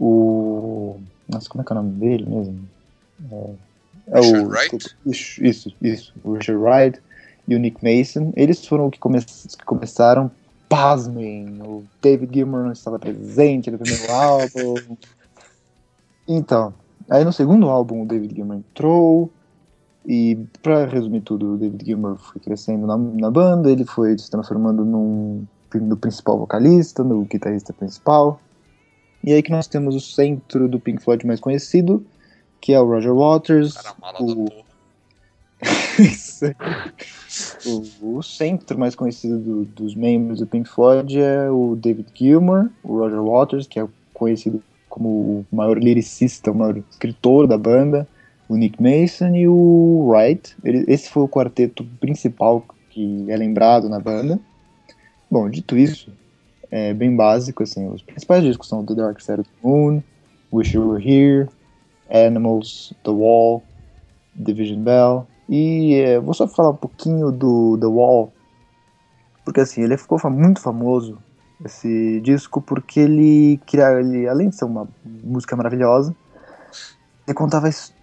o. 0.00 0.96
Nossa, 1.28 1.46
como 1.50 1.60
é 1.60 1.66
que 1.66 1.72
é 1.74 1.76
o 1.76 1.82
nome 1.82 1.92
dele 1.92 2.24
mesmo? 2.26 2.68
É, 3.30 3.50
é 4.12 4.20
Richard 4.20 4.46
o, 4.46 4.48
Wright? 4.48 4.96
Isso, 5.04 5.44
isso, 5.44 5.76
isso. 5.82 6.14
O 6.24 6.32
Richard 6.32 6.64
Wright 6.64 7.02
e 7.46 7.54
o 7.54 7.58
Nick 7.58 7.76
Mason. 7.84 8.32
Eles 8.34 8.64
foram 8.64 8.86
os 8.86 8.92
que, 8.92 8.98
come 8.98 9.22
que 9.22 9.64
começaram. 9.66 10.30
Pasmem, 10.70 11.60
o 11.60 11.84
David 12.00 12.32
Gilmour 12.32 12.64
não 12.64 12.72
estava 12.72 12.98
presente 12.98 13.70
no 13.70 13.76
primeiro 13.76 14.08
álbum. 14.10 14.96
Então, 16.26 16.72
aí 17.10 17.26
no 17.26 17.32
segundo 17.32 17.68
álbum 17.68 18.04
o 18.04 18.06
David 18.06 18.34
Gilmour 18.34 18.56
entrou. 18.56 19.30
E 20.06 20.36
pra 20.62 20.86
resumir 20.86 21.20
tudo, 21.20 21.54
o 21.54 21.56
David 21.56 21.84
Gilmour 21.84 22.16
foi 22.16 22.40
crescendo 22.40 22.86
na, 22.86 22.96
na 22.96 23.30
banda, 23.30 23.70
ele 23.70 23.84
foi 23.84 24.16
se 24.18 24.30
transformando 24.30 24.84
num, 24.84 25.44
no 25.74 25.96
principal 25.96 26.38
vocalista, 26.38 27.04
no 27.04 27.24
guitarrista 27.24 27.72
principal. 27.72 28.40
E 29.24 29.32
aí 29.32 29.42
que 29.42 29.52
nós 29.52 29.68
temos 29.68 29.94
o 29.94 30.00
centro 30.00 30.68
do 30.68 30.80
Pink 30.80 31.02
Floyd 31.02 31.24
mais 31.26 31.38
conhecido, 31.38 32.04
que 32.60 32.72
é 32.72 32.80
o 32.80 32.86
Roger 32.86 33.14
Waters. 33.14 33.74
O, 34.20 34.46
o, 38.02 38.18
o 38.18 38.22
centro 38.22 38.78
mais 38.78 38.96
conhecido 38.96 39.38
do- 39.38 39.64
dos 39.64 39.94
membros 39.94 40.40
do 40.40 40.46
Pink 40.46 40.68
Floyd 40.68 41.20
é 41.20 41.48
o 41.48 41.76
David 41.76 42.08
Gilmour, 42.12 42.68
o 42.82 42.98
Roger 42.98 43.22
Waters, 43.22 43.68
que 43.68 43.78
é 43.78 43.86
conhecido 44.12 44.60
como 44.88 45.08
o 45.08 45.46
maior 45.56 45.78
lyricista, 45.78 46.50
o 46.50 46.54
maior 46.54 46.76
escritor 46.90 47.46
da 47.46 47.56
banda, 47.56 48.06
o 48.52 48.56
Nick 48.56 48.82
Mason 48.82 49.34
e 49.34 49.48
o 49.48 50.08
Wright. 50.08 50.54
Ele- 50.62 50.84
esse 50.86 51.08
foi 51.08 51.22
o 51.22 51.28
quarteto 51.28 51.84
principal 51.98 52.62
que 52.90 53.24
é 53.28 53.36
lembrado 53.36 53.88
na 53.88 53.98
banda. 53.98 54.38
Bom, 55.30 55.48
dito 55.48 55.74
isso, 55.74 56.12
é 56.70 56.92
bem 56.92 57.16
básico, 57.16 57.62
assim, 57.62 57.88
os 57.88 58.02
principais 58.02 58.44
discos 58.44 58.68
são 58.68 58.84
The 58.84 58.94
Dark 58.94 59.18
Side 59.20 59.40
of 59.40 59.48
the 59.48 59.56
Moon, 59.66 60.02
Wish 60.52 60.76
You 60.76 60.90
Were 60.90 61.02
Here, 61.02 61.48
Animals, 62.10 62.92
The 63.02 63.10
Wall, 63.10 63.62
Division 64.34 64.82
Bell. 64.82 65.26
E 65.48 65.94
é, 65.94 66.20
vou 66.20 66.34
só 66.34 66.46
falar 66.46 66.70
um 66.70 66.76
pouquinho 66.76 67.32
do 67.32 67.78
The 67.78 67.86
Wall, 67.86 68.30
porque 69.46 69.60
assim, 69.60 69.80
ele 69.82 69.96
ficou 69.96 70.18
muito 70.30 70.60
famoso, 70.60 71.16
esse 71.64 72.20
disco, 72.20 72.60
porque 72.60 73.00
ele, 73.00 73.58
ele 73.98 74.28
além 74.28 74.50
de 74.50 74.56
ser 74.56 74.66
uma 74.66 74.86
música 75.24 75.56
maravilhosa, 75.56 76.14
ele 77.26 77.34
contava 77.34 77.66
a 77.66 77.70
história 77.70 78.01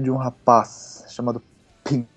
de 0.00 0.10
um 0.10 0.16
rapaz 0.16 1.04
chamado 1.08 1.42
Pink. 1.84 2.08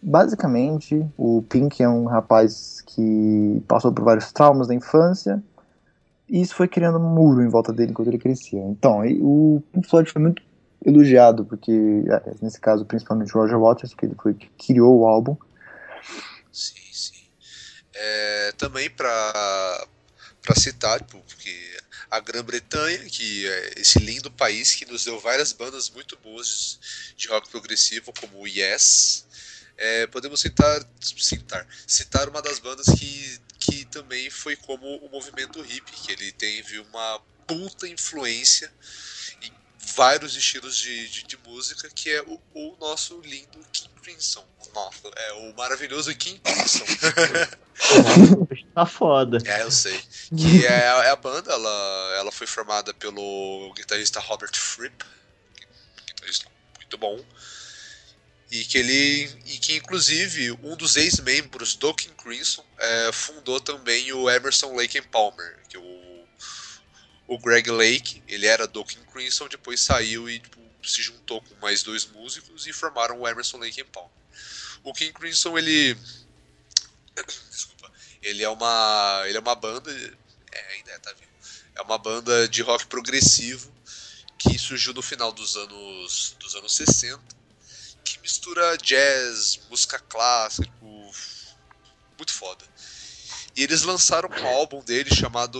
Basicamente, 0.00 1.06
o 1.16 1.42
Pink 1.48 1.82
é 1.82 1.88
um 1.88 2.06
rapaz 2.06 2.80
que 2.86 3.62
passou 3.68 3.92
por 3.92 4.04
vários 4.04 4.32
traumas 4.32 4.66
da 4.66 4.74
infância, 4.74 5.42
e 6.28 6.40
isso 6.40 6.54
foi 6.54 6.66
criando 6.66 6.98
um 6.98 7.14
muro 7.14 7.42
em 7.42 7.48
volta 7.48 7.72
dele 7.72 7.90
enquanto 7.90 8.08
ele 8.08 8.18
crescia. 8.18 8.60
Então, 8.60 9.02
o 9.20 9.62
Pink 9.72 9.88
Floyd 9.88 10.10
foi 10.10 10.22
muito 10.22 10.42
elogiado, 10.84 11.44
porque, 11.44 12.04
é, 12.08 12.34
nesse 12.40 12.58
caso, 12.58 12.86
principalmente 12.86 13.32
Roger 13.32 13.58
Waters, 13.58 13.92
que 13.92 14.06
ele 14.06 14.16
foi 14.20 14.32
que 14.32 14.48
criou 14.66 15.00
o 15.00 15.06
álbum. 15.06 15.36
Sim, 16.50 16.80
sim. 16.92 17.20
É, 17.94 18.52
também 18.56 18.88
pra 18.88 19.86
citar, 20.56 21.00
tipo, 21.00 21.18
porque 21.18 21.50
a 22.10 22.18
Grã-Bretanha, 22.18 22.98
que 23.08 23.46
é 23.46 23.74
esse 23.76 23.98
lindo 24.00 24.30
país 24.30 24.74
que 24.74 24.84
nos 24.84 25.04
deu 25.04 25.20
várias 25.20 25.52
bandas 25.52 25.88
muito 25.90 26.16
boas 26.18 26.78
de 27.16 27.28
rock 27.28 27.48
progressivo, 27.48 28.12
como 28.18 28.40
o 28.40 28.48
Yes, 28.48 29.24
é, 29.76 30.06
podemos 30.08 30.40
citar, 30.40 30.84
citar, 31.00 31.66
citar 31.86 32.28
uma 32.28 32.42
das 32.42 32.58
bandas 32.58 32.86
que, 32.86 33.40
que 33.58 33.84
também 33.86 34.28
foi 34.28 34.56
como 34.56 34.96
o 34.96 35.08
movimento 35.08 35.62
hippie, 35.62 35.92
que 35.92 36.12
ele 36.12 36.32
teve 36.32 36.80
uma 36.80 37.20
puta 37.46 37.88
influência 37.88 38.70
vários 39.94 40.36
estilos 40.36 40.76
de, 40.76 41.08
de, 41.08 41.22
de 41.24 41.38
música, 41.46 41.88
que 41.94 42.10
é 42.10 42.22
o, 42.22 42.40
o 42.54 42.76
nosso 42.80 43.20
lindo 43.20 43.58
King 43.72 43.90
Crimson. 44.02 44.44
Nossa, 44.74 45.08
é 45.16 45.32
o 45.34 45.54
maravilhoso 45.56 46.14
King 46.14 46.38
Crimson. 46.40 46.84
Tá 48.74 48.86
foda. 48.86 49.38
É, 49.46 49.62
eu 49.62 49.70
sei. 49.70 49.98
Que 50.36 50.66
é, 50.66 50.88
a- 50.88 51.04
é 51.06 51.10
a 51.10 51.16
banda, 51.16 51.50
ela, 51.52 52.14
ela 52.18 52.32
foi 52.32 52.46
formada 52.46 52.92
pelo 52.94 53.72
guitarrista 53.74 54.20
Robert 54.20 54.54
Fripp, 54.54 55.04
guitarrista 56.06 56.46
muito 56.76 56.98
bom, 56.98 57.24
e 58.50 58.64
que 58.64 58.78
ele, 58.78 59.24
e 59.46 59.58
que 59.58 59.76
inclusive 59.76 60.52
um 60.62 60.76
dos 60.76 60.96
ex-membros 60.96 61.74
do 61.74 61.94
King 61.94 62.14
Crimson 62.14 62.64
é, 62.78 63.12
fundou 63.12 63.60
também 63.60 64.12
o 64.12 64.28
Emerson 64.30 64.74
Lake 64.74 64.98
and 64.98 65.04
Palmer, 65.10 65.58
que 65.68 65.78
o 65.78 66.09
o 67.30 67.38
Greg 67.38 67.70
Lake, 67.70 68.20
ele 68.26 68.44
era 68.44 68.66
do 68.66 68.84
King 68.84 69.06
Crimson, 69.06 69.46
depois 69.46 69.80
saiu 69.80 70.28
e 70.28 70.40
tipo, 70.40 70.60
se 70.82 71.00
juntou 71.00 71.40
com 71.40 71.54
mais 71.62 71.80
dois 71.84 72.04
músicos 72.04 72.66
e 72.66 72.72
formaram 72.72 73.20
o 73.20 73.28
Emerson 73.28 73.58
Lake 73.58 73.80
and 73.80 73.86
Palmer. 73.86 74.10
O 74.82 74.92
King 74.92 75.12
Crimson, 75.12 75.56
ele 75.56 75.94
desculpa, 77.48 77.92
ele 78.20 78.42
é 78.42 78.48
uma 78.48 79.22
ele 79.26 79.36
é 79.36 79.40
uma 79.40 79.54
banda 79.54 79.92
é, 80.50 80.72
ainda 80.72 80.90
é, 80.90 80.98
tá 80.98 81.12
vivo. 81.12 81.30
É 81.76 81.82
uma 81.82 81.98
banda 81.98 82.48
de 82.48 82.62
rock 82.62 82.86
progressivo 82.86 83.72
que 84.36 84.58
surgiu 84.58 84.92
no 84.92 85.00
final 85.00 85.30
dos 85.30 85.56
anos 85.56 86.34
dos 86.40 86.56
anos 86.56 86.74
60, 86.74 87.22
que 88.04 88.18
mistura 88.18 88.76
jazz, 88.78 89.60
música 89.70 90.00
clássica, 90.00 90.64
tipo, 90.64 91.14
muito 92.18 92.32
foda. 92.32 92.64
E 93.56 93.62
eles 93.62 93.82
lançaram 93.82 94.28
um 94.28 94.46
álbum 94.46 94.82
dele 94.82 95.14
chamado 95.14 95.58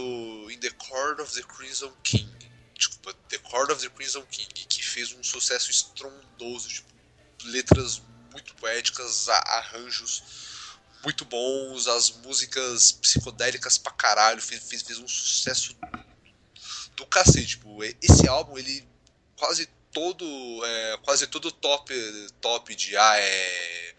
In 0.51 0.59
the 0.59 0.71
Court 0.71 1.21
of 1.21 1.33
the 1.35 1.43
Crimson 1.43 1.93
King. 2.03 2.31
Desculpa, 2.75 3.13
The 3.29 3.39
Court 3.39 3.71
of 3.71 3.83
the 3.83 3.91
Crimson 3.91 4.23
King, 4.31 4.49
que 4.53 4.83
fez 4.83 5.13
um 5.13 5.23
sucesso 5.23 5.71
estrondoso, 5.71 6.69
tipo, 6.69 6.89
letras 7.45 8.01
muito 8.33 8.55
poéticas, 8.55 9.29
arranjos 9.29 10.23
muito 11.03 11.25
bons, 11.25 11.87
as 11.89 12.11
músicas 12.11 12.93
psicodélicas 12.93 13.79
pra 13.79 13.93
caralho, 13.93 14.41
fez, 14.41 14.63
fez, 14.69 14.83
fez 14.83 14.99
um 14.99 15.09
sucesso 15.09 15.77
do 16.97 17.07
cacete. 17.07 17.49
Tipo, 17.49 17.83
esse 17.83 18.29
álbum, 18.29 18.59
ele 18.59 18.87
quase 19.37 19.67
todo, 19.93 20.25
é, 20.65 20.99
quase 21.03 21.27
todo 21.27 21.51
top, 21.51 21.93
top 22.41 22.75
de 22.75 22.97
ah, 22.97 23.19
é, 23.19 23.95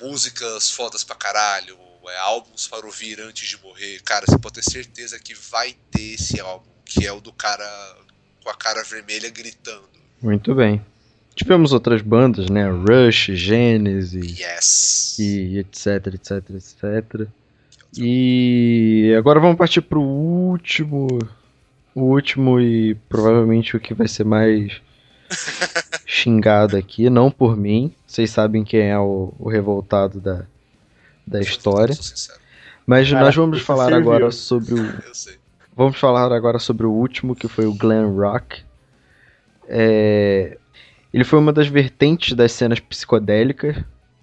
músicas 0.00 0.70
fodas 0.70 1.02
pra 1.02 1.16
caralho, 1.16 1.78
é, 2.08 2.18
álbuns 2.18 2.68
para 2.68 2.86
ouvir 2.86 3.20
antes 3.20 3.48
de 3.48 3.62
morrer. 3.62 4.00
Cara, 4.02 4.24
você 4.26 4.38
pode 4.38 4.54
ter 4.56 4.62
certeza 4.62 5.18
que 5.18 5.34
vai 5.34 5.74
ter 5.90 6.14
esse 6.14 6.40
álbum, 6.40 6.66
que 6.84 7.06
é 7.06 7.12
o 7.12 7.20
do 7.20 7.32
cara 7.32 7.64
com 8.42 8.50
a 8.50 8.54
cara 8.54 8.82
vermelha 8.84 9.28
gritando. 9.30 9.88
Muito 10.22 10.54
bem. 10.54 10.80
Tivemos 11.34 11.72
outras 11.72 12.00
bandas, 12.00 12.48
né? 12.48 12.66
Rush, 12.70 13.26
Genesis 13.34 14.38
Yes! 14.38 15.18
e 15.18 15.58
etc, 15.58 16.14
etc, 16.14 16.50
etc. 16.50 17.28
E 17.98 19.14
agora 19.18 19.40
vamos 19.40 19.56
partir 19.56 19.82
pro 19.82 20.00
último. 20.00 21.08
O 21.94 22.02
último 22.02 22.60
e 22.60 22.94
provavelmente 23.08 23.76
o 23.76 23.80
que 23.80 23.94
vai 23.94 24.06
ser 24.06 24.24
mais 24.24 24.80
xingado 26.06 26.76
aqui, 26.76 27.10
não 27.10 27.30
por 27.30 27.56
mim. 27.56 27.92
Vocês 28.06 28.30
sabem 28.30 28.64
quem 28.64 28.90
é 28.90 28.98
o, 28.98 29.32
o 29.38 29.48
revoltado 29.48 30.20
da, 30.20 30.46
da 31.26 31.40
história. 31.40 31.94
Mas 32.86 33.10
Cara, 33.10 33.24
nós 33.24 33.34
vamos 33.34 33.60
falar 33.62 33.86
serviu. 33.86 34.00
agora 34.00 34.30
sobre 34.30 34.74
o, 34.74 34.78
Eu 34.78 35.14
sei. 35.14 35.36
Vamos 35.76 35.98
falar 35.98 36.32
agora 36.32 36.58
sobre 36.58 36.86
o 36.86 36.90
último, 36.90 37.34
que 37.34 37.48
foi 37.48 37.66
o 37.66 37.74
Glam 37.74 38.14
Rock. 38.16 38.62
É, 39.68 40.56
Ele 41.12 41.24
foi 41.24 41.38
uma 41.38 41.52
das 41.52 41.66
vertentes 41.66 42.32
das 42.34 42.52
cenas 42.52 42.80
psicodélicas. 42.80 43.76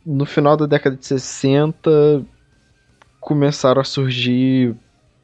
No 0.05 0.25
final 0.25 0.57
da 0.57 0.65
década 0.65 0.95
de 0.95 1.05
60, 1.05 2.25
começaram 3.19 3.81
a 3.81 3.85
surgir 3.85 4.75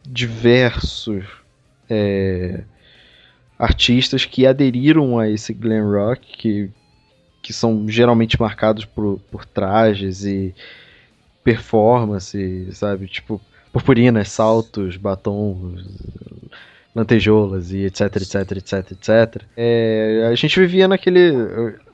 diversos 0.04 1.26
é, 1.90 2.64
artistas 3.58 4.24
que 4.24 4.46
aderiram 4.46 5.20
a 5.20 5.30
esse 5.30 5.54
glam 5.54 5.92
rock, 5.92 6.38
que, 6.38 6.72
que 7.42 7.52
são 7.52 7.90
geralmente 7.90 8.40
marcados 8.40 8.86
por, 8.86 9.20
por 9.32 9.46
trajes 9.46 10.24
e 10.24 10.54
performance, 11.44 12.68
sabe? 12.72 13.08
Tipo, 13.08 13.42
purpurinas, 13.72 14.30
saltos, 14.30 14.98
batons, 14.98 15.86
lantejoulas 16.96 17.72
e 17.72 17.86
etc, 17.86 18.02
etc, 18.18 18.52
etc, 18.58 18.92
etc. 18.92 19.44
É, 19.56 20.28
a 20.32 20.36
gente 20.36 20.60
vivia 20.60 20.88
naquele. 20.88 21.32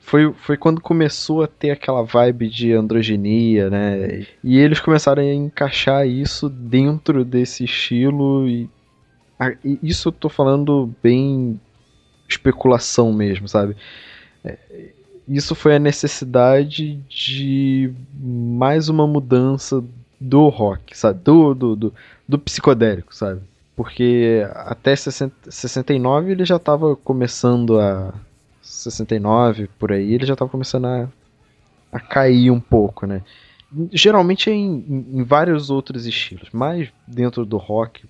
Foi, 0.00 0.32
foi 0.32 0.56
quando 0.56 0.80
começou 0.80 1.42
a 1.42 1.46
ter 1.46 1.70
aquela 1.70 2.02
vibe 2.02 2.48
de 2.48 2.72
androginia, 2.72 3.68
né? 3.68 4.26
E 4.42 4.58
eles 4.58 4.80
começaram 4.80 5.22
a 5.22 5.34
encaixar 5.34 6.06
isso 6.06 6.48
dentro 6.48 7.24
desse 7.24 7.64
estilo. 7.64 8.48
E, 8.48 8.70
isso 9.82 10.08
eu 10.08 10.12
tô 10.12 10.28
falando 10.28 10.94
bem 11.02 11.60
especulação 12.28 13.12
mesmo, 13.12 13.48
sabe? 13.48 13.76
Isso 15.28 15.54
foi 15.54 15.76
a 15.76 15.78
necessidade 15.80 16.96
de 17.08 17.92
mais 18.14 18.88
uma 18.88 19.06
mudança 19.06 19.82
do 20.20 20.48
rock, 20.48 20.96
sabe? 20.96 21.20
Do, 21.22 21.54
do, 21.54 21.76
do, 21.76 21.94
do 22.28 22.38
psicodélico, 22.38 23.14
sabe? 23.14 23.40
Porque 23.74 24.46
até 24.54 24.94
60, 24.94 25.50
69 25.50 26.32
ele 26.32 26.44
já 26.44 26.56
estava 26.56 26.96
começando 26.96 27.78
a. 27.78 28.14
69 28.62 29.68
por 29.78 29.92
aí, 29.92 30.14
ele 30.14 30.26
já 30.26 30.32
estava 30.32 30.50
começando 30.50 30.86
a, 30.86 31.08
a 31.92 32.00
cair 32.00 32.50
um 32.50 32.58
pouco, 32.58 33.06
né? 33.06 33.22
Geralmente 33.92 34.50
é 34.50 34.54
em, 34.54 35.06
em, 35.12 35.22
vários 35.22 35.70
outros 35.70 36.06
estilos, 36.06 36.48
mas 36.52 36.88
dentro 37.06 37.44
do 37.44 37.56
rock 37.58 38.04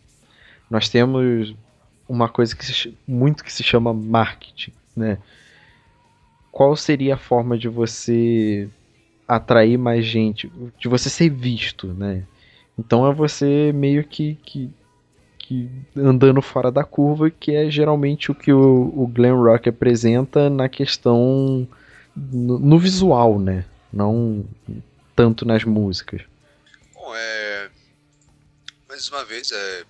nós 0.71 0.89
temos 0.89 1.55
uma 2.09 2.29
coisa 2.29 2.55
que 2.55 2.65
se 2.65 2.97
muito 3.07 3.45
que 3.45 3.53
se 3.53 3.63
chama 3.63 3.93
marketing, 3.93 4.73
né? 4.95 5.19
Qual 6.57 6.75
seria 6.75 7.17
a 7.17 7.19
forma 7.19 7.59
de 7.59 7.69
você 7.69 8.67
atrair 9.29 9.77
mais 9.77 10.07
gente, 10.07 10.51
de 10.79 10.89
você 10.89 11.11
ser 11.11 11.29
visto, 11.29 11.89
né? 11.89 12.25
Então 12.79 13.07
é 13.07 13.13
você 13.13 13.73
meio 13.75 14.03
que, 14.03 14.37
que, 14.37 14.71
que 15.39 15.69
andando 15.95 16.41
fora 16.41 16.73
da 16.73 16.83
curva, 16.83 17.29
que 17.29 17.55
é 17.55 17.71
geralmente 17.71 18.31
o 18.31 18.35
que 18.35 18.55
o, 18.55 18.91
o 18.97 19.07
glam 19.07 19.37
rock 19.37 19.69
apresenta 19.69 20.49
na 20.49 20.67
questão 20.67 21.69
no, 22.17 22.59
no 22.59 22.79
visual, 22.79 23.39
né? 23.39 23.67
Não 23.93 24.43
tanto 25.15 25.45
nas 25.45 25.63
músicas. 25.63 26.23
Bom, 26.95 27.15
é. 27.15 27.69
Mais 28.89 29.07
uma 29.11 29.27
vez, 29.27 29.53
é. 29.53 29.85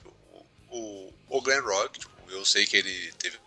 O, 0.73 0.77
o, 0.77 1.13
o 1.39 1.43
Glen 1.43 1.61
Rock, 1.61 2.01
tipo, 2.01 2.13
eu 2.29 2.45
sei 2.45 2.67
que 2.67 2.77
ele 2.77 3.13
teve 3.21 3.39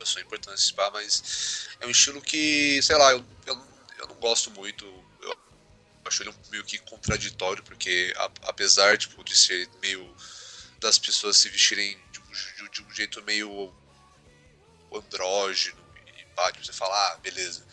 a 0.00 0.06
sua 0.06 0.22
importância, 0.22 0.74
pá, 0.74 0.90
mas 0.92 1.68
é 1.80 1.86
um 1.86 1.90
estilo 1.90 2.20
que, 2.22 2.80
sei 2.82 2.96
lá, 2.96 3.12
eu, 3.12 3.24
eu, 3.46 3.54
eu 3.98 4.06
não 4.08 4.16
gosto 4.16 4.50
muito. 4.52 4.84
Eu 5.20 5.38
acho 6.06 6.22
ele 6.22 6.34
meio 6.50 6.64
que 6.64 6.78
contraditório, 6.80 7.62
porque 7.64 8.12
a- 8.16 8.32
apesar 8.44 8.96
tipo, 8.98 9.22
de 9.24 9.36
ser 9.36 9.70
meio. 9.82 10.14
das 10.80 10.98
pessoas 10.98 11.36
se 11.38 11.48
vestirem 11.50 11.96
de, 12.12 12.20
um- 12.20 12.64
de- 12.66 12.70
de 12.70 12.82
um 12.82 12.90
jeito 12.92 13.22
meio 13.24 13.74
andrógeno 14.92 15.82
e 16.16 16.24
pá, 16.34 16.50
tipo, 16.52 16.64
você 16.64 16.72
fala, 16.72 16.94
ah, 16.94 17.18
beleza. 17.18 17.64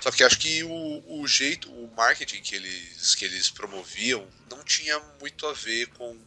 Só 0.00 0.10
que 0.10 0.22
acho 0.24 0.38
que 0.38 0.62
o, 0.64 1.20
o 1.20 1.26
jeito, 1.26 1.72
o 1.72 1.88
marketing 1.94 2.42
que 2.42 2.54
eles, 2.54 3.14
que 3.14 3.24
eles 3.24 3.50
promoviam 3.50 4.28
não 4.50 4.62
tinha 4.64 4.98
muito 5.20 5.46
a 5.46 5.52
ver 5.52 5.86
com 5.88 6.18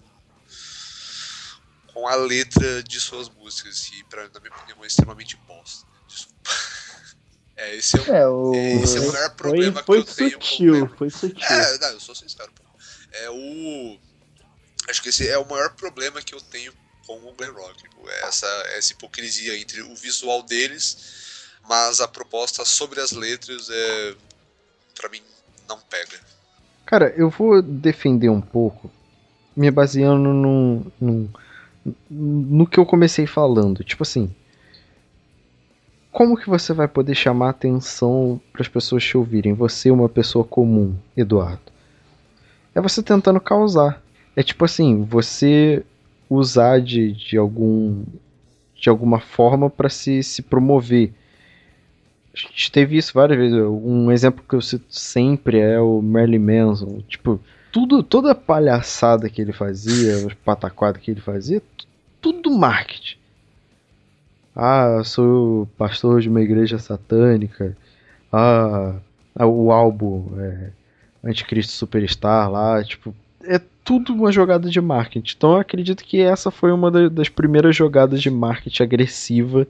com 1.93 2.07
a 2.07 2.15
letra 2.15 2.81
de 2.83 2.99
suas 2.99 3.29
músicas, 3.29 3.81
que 3.81 4.03
pra, 4.05 4.23
na 4.33 4.39
minha 4.39 4.51
opinião 4.55 4.83
é 4.83 4.87
extremamente 4.87 5.37
bosta. 5.47 5.85
Desculpa. 6.07 6.49
É, 7.55 7.75
esse 7.75 7.95
é 7.97 8.01
o, 8.01 8.15
É, 8.15 8.27
o. 8.27 8.83
esse 8.83 8.97
é 8.97 9.01
o 9.01 9.13
maior 9.13 9.29
problema 9.35 9.83
Foi, 9.83 10.03
que 10.03 10.11
foi 10.11 10.27
eu 10.27 10.31
tenho 10.31 10.39
com 10.39 10.45
o 10.45 10.49
sutil, 10.49 10.73
Glam 10.87 10.97
foi 10.97 11.09
sutil. 11.11 11.45
é, 11.45 11.77
não, 11.77 11.87
eu 11.89 11.99
sou 11.99 12.15
sincero, 12.15 12.51
pô. 12.51 12.63
É 13.11 13.29
o. 13.29 13.99
Acho 14.89 15.01
que 15.03 15.09
esse 15.09 15.29
é 15.29 15.37
o 15.37 15.47
maior 15.47 15.69
problema 15.75 16.19
que 16.23 16.33
eu 16.33 16.41
tenho 16.41 16.73
com 17.05 17.15
o 17.29 17.33
glam 17.33 17.53
rock. 17.53 17.83
é 18.07 18.27
essa, 18.27 18.47
essa 18.75 18.93
hipocrisia 18.93 19.55
entre 19.55 19.83
o 19.83 19.95
visual 19.95 20.41
deles, 20.41 20.97
mas 21.69 22.01
a 22.01 22.07
proposta 22.07 22.65
sobre 22.65 22.99
as 22.99 23.11
letras 23.11 23.69
é. 23.69 24.15
Pra 24.95 25.07
mim, 25.09 25.21
não 25.69 25.79
pega. 25.79 26.19
Cara, 26.87 27.13
eu 27.15 27.29
vou 27.29 27.61
defender 27.61 28.29
um 28.29 28.41
pouco, 28.41 28.91
me 29.55 29.69
baseando 29.69 30.33
num, 30.33 30.91
num- 30.99 31.31
no 32.09 32.65
que 32.65 32.79
eu 32.79 32.85
comecei 32.85 33.25
falando. 33.25 33.83
Tipo 33.83 34.03
assim, 34.03 34.33
como 36.11 36.37
que 36.37 36.49
você 36.49 36.73
vai 36.73 36.87
poder 36.87 37.15
chamar 37.15 37.49
atenção 37.49 38.39
para 38.51 38.61
as 38.61 38.67
pessoas 38.67 39.03
te 39.03 39.17
ouvirem? 39.17 39.53
Você, 39.53 39.89
uma 39.89 40.07
pessoa 40.07 40.45
comum, 40.45 40.95
Eduardo. 41.17 41.71
É 42.75 42.81
você 42.81 43.01
tentando 43.01 43.39
causar. 43.39 44.01
É 44.35 44.43
tipo 44.43 44.63
assim, 44.65 45.03
você 45.03 45.83
usar 46.29 46.81
de, 46.81 47.13
de 47.13 47.37
algum 47.37 48.03
de 48.75 48.89
alguma 48.89 49.19
forma 49.19 49.69
para 49.69 49.89
se, 49.89 50.21
se 50.21 50.41
promover. 50.41 51.13
A 52.33 52.37
gente 52.37 52.71
teve 52.71 52.97
isso 52.97 53.13
várias 53.13 53.37
vezes. 53.37 53.57
Um 53.57 54.11
exemplo 54.11 54.43
que 54.47 54.55
eu 54.55 54.61
cito 54.61 54.85
sempre 54.89 55.59
é 55.59 55.79
o 55.79 56.01
Marilyn 56.01 56.39
Manson. 56.39 57.01
Tipo, 57.07 57.39
tudo, 57.73 58.03
toda 58.03 58.31
a 58.31 58.35
palhaçada 58.35 59.29
que 59.29 59.41
ele 59.41 59.53
fazia, 59.53 60.19
os 60.25 60.33
pataquadas 60.35 61.01
que 61.01 61.11
ele 61.11 61.21
fazia, 61.21 61.61
tu- 61.77 61.87
tudo 62.21 62.51
marketing. 62.51 63.17
Ah, 64.55 65.01
sou 65.03 65.67
pastor 65.77 66.21
de 66.21 66.29
uma 66.29 66.41
igreja 66.41 66.77
satânica. 66.77 67.75
Ah, 68.31 68.95
ah, 69.35 69.47
o 69.47 69.71
álbum 69.71 70.29
é, 70.39 70.71
Anticristo 71.23 71.73
Superstar 71.73 72.51
lá, 72.51 72.83
tipo, 72.83 73.15
é 73.43 73.59
tudo 73.83 74.13
uma 74.13 74.31
jogada 74.31 74.69
de 74.69 74.79
marketing. 74.81 75.33
Então 75.37 75.53
eu 75.53 75.59
acredito 75.59 76.03
que 76.03 76.21
essa 76.21 76.51
foi 76.51 76.71
uma 76.71 76.91
da- 76.91 77.09
das 77.09 77.29
primeiras 77.29 77.75
jogadas 77.75 78.21
de 78.21 78.29
marketing 78.29 78.83
agressiva 78.83 79.67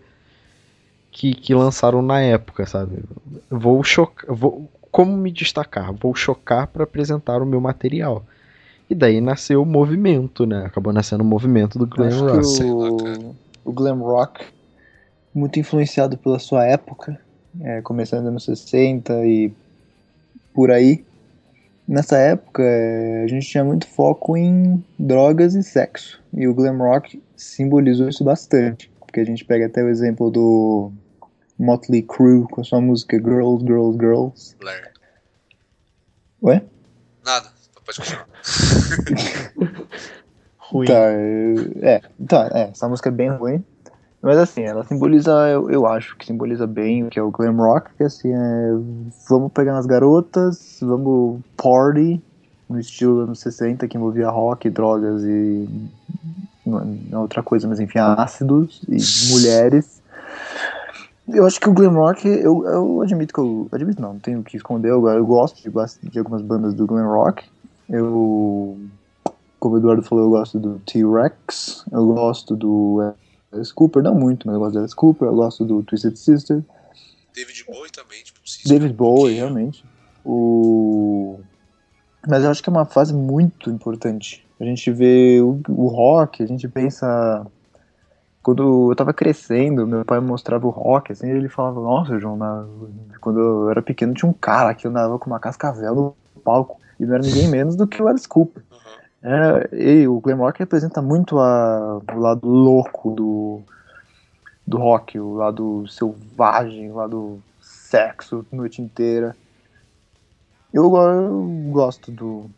que, 1.12 1.34
que 1.34 1.54
lançaram 1.54 2.02
na 2.02 2.20
época, 2.22 2.66
sabe? 2.66 3.04
Vou 3.50 3.84
chocar, 3.84 4.34
vou, 4.34 4.70
como 4.94 5.18
me 5.18 5.32
destacar? 5.32 5.92
Vou 5.92 6.14
chocar 6.14 6.68
para 6.68 6.84
apresentar 6.84 7.42
o 7.42 7.48
meu 7.48 7.60
material. 7.60 8.24
E 8.88 8.94
daí 8.94 9.20
nasceu 9.20 9.64
o 9.64 9.66
movimento, 9.66 10.46
né? 10.46 10.66
Acabou 10.68 10.94
nascendo 10.94 11.24
o 11.24 11.26
movimento 11.26 11.80
do 11.80 11.88
glam 11.88 12.10
Acho 12.38 12.78
rock. 12.78 13.02
o, 13.16 13.36
o 13.66 13.74
glam 13.74 13.98
rock, 13.98 14.46
muito 15.34 15.60
influenciado 15.60 16.16
pela 16.16 16.38
sua 16.38 16.64
época, 16.68 17.20
é, 17.60 17.82
começando 17.82 18.26
nos 18.26 18.48
anos 18.48 18.62
60 18.62 19.26
e 19.26 19.52
por 20.54 20.70
aí. 20.70 21.04
Nessa 21.88 22.18
época, 22.18 22.62
é, 22.62 23.24
a 23.24 23.28
gente 23.28 23.48
tinha 23.48 23.64
muito 23.64 23.88
foco 23.88 24.38
em 24.38 24.84
drogas 25.00 25.56
e 25.56 25.64
sexo. 25.64 26.22
E 26.32 26.48
o 26.48 26.54
glam 26.54 26.78
rock 26.78 27.20
simbolizou 27.36 28.08
isso 28.08 28.24
bastante. 28.24 28.92
Porque 29.00 29.20
a 29.20 29.26
gente 29.26 29.44
pega 29.44 29.66
até 29.66 29.84
o 29.84 29.90
exemplo 29.90 30.30
do 30.30 30.92
Motley 31.64 32.02
Crue 32.02 32.44
com 32.50 32.62
a 32.62 32.64
sua 32.64 32.82
música 32.82 33.18
Girls, 33.18 33.66
Girls, 33.66 33.98
Girls. 33.98 34.56
Blair. 34.60 34.92
Ué? 36.42 36.62
Nada, 37.24 37.50
pode 37.86 38.00
continuar. 38.00 38.28
Ruim. 40.58 40.88
Tá, 40.88 40.94
é, 40.94 42.02
tá, 42.28 42.50
é, 42.54 42.70
essa 42.72 42.90
música 42.90 43.10
é 43.10 43.12
bem 43.12 43.30
ruim. 43.30 43.64
Mas 44.22 44.38
assim, 44.38 44.62
ela 44.64 44.84
simboliza, 44.86 45.32
eu, 45.50 45.70
eu 45.70 45.86
acho 45.86 46.18
que 46.18 46.26
simboliza 46.26 46.66
bem 46.66 47.04
o 47.04 47.10
que 47.10 47.20
é 47.20 47.22
o 47.22 47.30
glam 47.30 47.58
rock, 47.58 47.94
que 47.96 48.04
assim, 48.04 48.34
é, 48.34 48.72
vamos 49.30 49.52
pegar 49.52 49.74
nas 49.74 49.86
garotas, 49.86 50.80
vamos 50.82 51.42
party, 51.58 52.22
no 52.70 52.80
estilo 52.80 53.20
anos 53.20 53.40
60, 53.40 53.88
que 53.88 53.98
envolvia 53.98 54.30
rock, 54.30 54.70
drogas 54.70 55.24
e 55.24 55.68
não 56.66 56.86
não 56.86 57.20
é 57.20 57.22
outra 57.22 57.44
coisa, 57.44 57.68
mas 57.68 57.80
enfim, 57.80 58.00
ácidos 58.00 58.82
e 58.88 58.98
mulheres. 59.32 59.93
Eu 61.28 61.46
acho 61.46 61.60
que 61.60 61.70
o 61.70 61.74
glam 61.74 61.94
rock, 61.94 62.28
eu, 62.28 62.66
eu 62.66 63.02
admito 63.02 63.34
que 63.34 63.40
eu, 63.40 63.70
admito 63.72 64.02
não, 64.02 64.14
não 64.14 64.20
tenho 64.20 64.40
o 64.40 64.44
que 64.44 64.58
esconder, 64.58 64.90
eu, 64.90 65.08
eu 65.08 65.26
gosto 65.26 65.56
de, 65.62 66.10
de 66.10 66.20
algumas 66.20 66.42
bandas 66.42 66.74
do 66.74 66.86
glam 66.86 67.08
rock. 67.08 67.46
Eu 67.90 68.78
como 69.60 69.76
o 69.76 69.78
Eduardo 69.78 70.04
falou, 70.04 70.26
eu 70.26 70.30
gosto 70.30 70.60
do 70.60 70.78
T-Rex, 70.80 71.86
eu 71.90 72.06
gosto 72.08 72.54
do 72.54 73.14
Alice 73.50 73.74
Cooper, 73.74 74.04
não 74.04 74.14
muito, 74.14 74.46
mas 74.46 74.56
eu 74.56 74.60
gosto 74.60 74.74
do 74.74 74.80
Alice 74.80 74.96
Cooper, 74.96 75.30
eu 75.30 75.36
gosto 75.36 75.64
do 75.64 75.82
Twisted 75.84 76.18
Sister, 76.18 76.62
David 77.34 77.66
Bowie 77.66 77.92
também, 77.92 78.24
tipo, 78.24 78.40
David 78.66 78.94
Bowie, 78.94 79.36
realmente. 79.36 79.84
O... 80.24 81.40
Mas 82.28 82.44
eu 82.44 82.52
acho 82.52 82.62
que 82.62 82.70
é 82.70 82.72
uma 82.72 82.86
fase 82.86 83.14
muito 83.14 83.70
importante. 83.70 84.46
A 84.60 84.64
gente 84.64 84.92
vê 84.92 85.42
o, 85.42 85.60
o 85.70 85.88
rock, 85.88 86.44
a 86.44 86.46
gente 86.46 86.68
pensa. 86.68 87.46
Quando 88.44 88.92
eu 88.92 88.96
tava 88.96 89.14
crescendo, 89.14 89.88
meu 89.88 90.04
pai 90.04 90.20
mostrava 90.20 90.68
o 90.68 90.70
rock, 90.70 91.14
assim, 91.14 91.30
ele 91.30 91.48
falava, 91.48 91.80
nossa, 91.80 92.20
João, 92.20 92.36
na- 92.36 92.66
quando 93.22 93.40
eu 93.40 93.70
era 93.70 93.82
pequeno 93.82 94.14
tinha 94.14 94.30
um 94.30 94.34
cara 94.34 94.76
que 94.76 94.86
andava 94.86 95.18
com 95.18 95.28
uma 95.28 95.40
cascavel 95.40 95.96
no 95.96 96.42
palco, 96.42 96.78
e 97.00 97.06
não 97.06 97.16
era 97.16 97.24
ninguém 97.24 97.48
menos 97.48 97.78
do 97.78 97.88
que 97.88 98.04
o 98.04 98.08
Alice 98.08 98.28
Cooper. 98.28 98.62
Aham. 99.24 99.70
É, 99.72 100.02
e 100.02 100.08
o 100.10 100.20
glam 100.20 100.40
rock 100.40 100.60
representa 100.60 101.02
muito 101.02 101.40
a, 101.40 102.02
o 102.14 102.20
lado 102.20 102.46
louco 102.46 103.12
do, 103.12 103.62
do 104.68 104.78
rock, 104.78 105.18
o 105.18 105.36
lado 105.36 105.88
selvagem, 105.88 106.92
o 106.92 106.96
lado 106.96 107.42
sexo 107.62 108.46
a 108.52 108.56
noite 108.56 108.82
inteira. 108.82 109.38
Eu, 110.74 110.94
eu 110.98 111.48
gosto 111.72 112.12
do, 112.12 112.50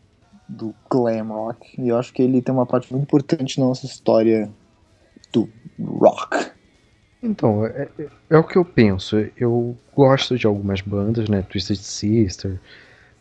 do 0.48 0.74
glam 0.90 1.28
rock 1.28 1.80
e 1.80 1.90
eu 1.90 1.96
acho 1.96 2.12
que 2.12 2.22
ele 2.22 2.42
tem 2.42 2.52
uma 2.52 2.66
parte 2.66 2.92
muito 2.92 3.04
importante 3.04 3.60
na 3.60 3.66
nossa 3.66 3.86
história 3.86 4.50
rock. 6.08 6.50
Então, 7.22 7.66
é, 7.66 7.88
é- 7.98 8.08
é 8.30 8.38
o 8.38 8.44
que 8.44 8.56
eu 8.56 8.64
penso. 8.64 9.16
Eu 9.36 9.76
gosto 9.94 10.36
de 10.38 10.46
algumas 10.46 10.80
bandas, 10.80 11.28
né? 11.28 11.42
Twisted 11.42 11.78
Sister, 11.78 12.58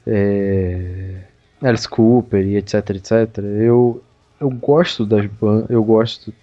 é, 0.06 1.22
Alice 1.62 1.88
Cooper 1.88 2.46
e 2.46 2.58
etc, 2.58 2.90
etc. 2.92 3.38
Eu, 3.40 4.04
eu 4.40 4.50
gosto 4.50 5.06
das 5.06 5.26
bandas, 5.26 5.70
eu 5.70 5.84
gosto 5.84 6.34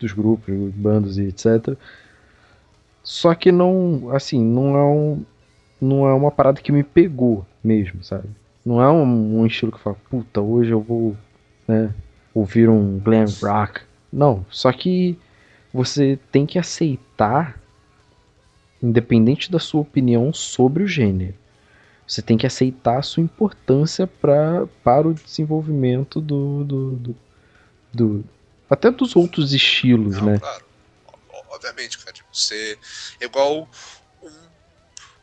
dos 0.00 0.12
grupos, 0.12 0.54
bandas 0.74 1.18
e 1.18 1.24
etc. 1.24 1.76
Só 3.04 3.34
que 3.34 3.50
não, 3.50 4.10
assim, 4.12 4.42
não 4.42 4.76
é 4.76 4.84
um, 4.84 5.22
não 5.80 6.06
é 6.08 6.14
uma 6.14 6.30
parada 6.30 6.60
que 6.60 6.72
me 6.72 6.82
pegou 6.82 7.44
mesmo, 7.62 8.02
sabe? 8.02 8.28
Não 8.64 8.80
é 8.80 8.90
um, 8.90 9.40
um 9.40 9.46
estilo 9.46 9.72
que 9.72 9.78
eu 9.78 9.82
falo, 9.82 9.96
puta, 10.08 10.40
hoje 10.40 10.70
eu 10.70 10.80
vou, 10.80 11.16
né, 11.66 11.90
ouvir 12.32 12.68
um 12.68 12.98
glam 12.98 13.26
rock. 13.42 13.80
Não, 14.12 14.44
só 14.50 14.70
que 14.72 15.18
você 15.72 16.18
tem 16.30 16.44
que 16.46 16.58
aceitar, 16.58 17.58
independente 18.82 19.50
da 19.50 19.58
sua 19.58 19.80
opinião 19.80 20.32
sobre 20.32 20.82
o 20.82 20.86
gênero. 20.88 21.34
Você 22.06 22.20
tem 22.20 22.36
que 22.36 22.46
aceitar 22.46 22.98
a 22.98 23.02
sua 23.02 23.22
importância 23.22 24.06
pra, 24.06 24.66
para 24.84 25.08
o 25.08 25.14
desenvolvimento 25.14 26.20
do, 26.20 26.64
do, 26.64 26.90
do, 26.96 27.16
do- 27.94 28.24
até 28.68 28.90
dos 28.90 29.14
outros 29.16 29.52
estilos, 29.52 30.16
Não, 30.16 30.26
né? 30.26 30.38
claro. 30.38 30.64
Obviamente, 31.50 31.98
cara. 31.98 32.12
tipo, 32.12 32.28
Você. 32.32 32.78
É 33.20 33.24
igual 33.26 33.68
um, 34.22 34.28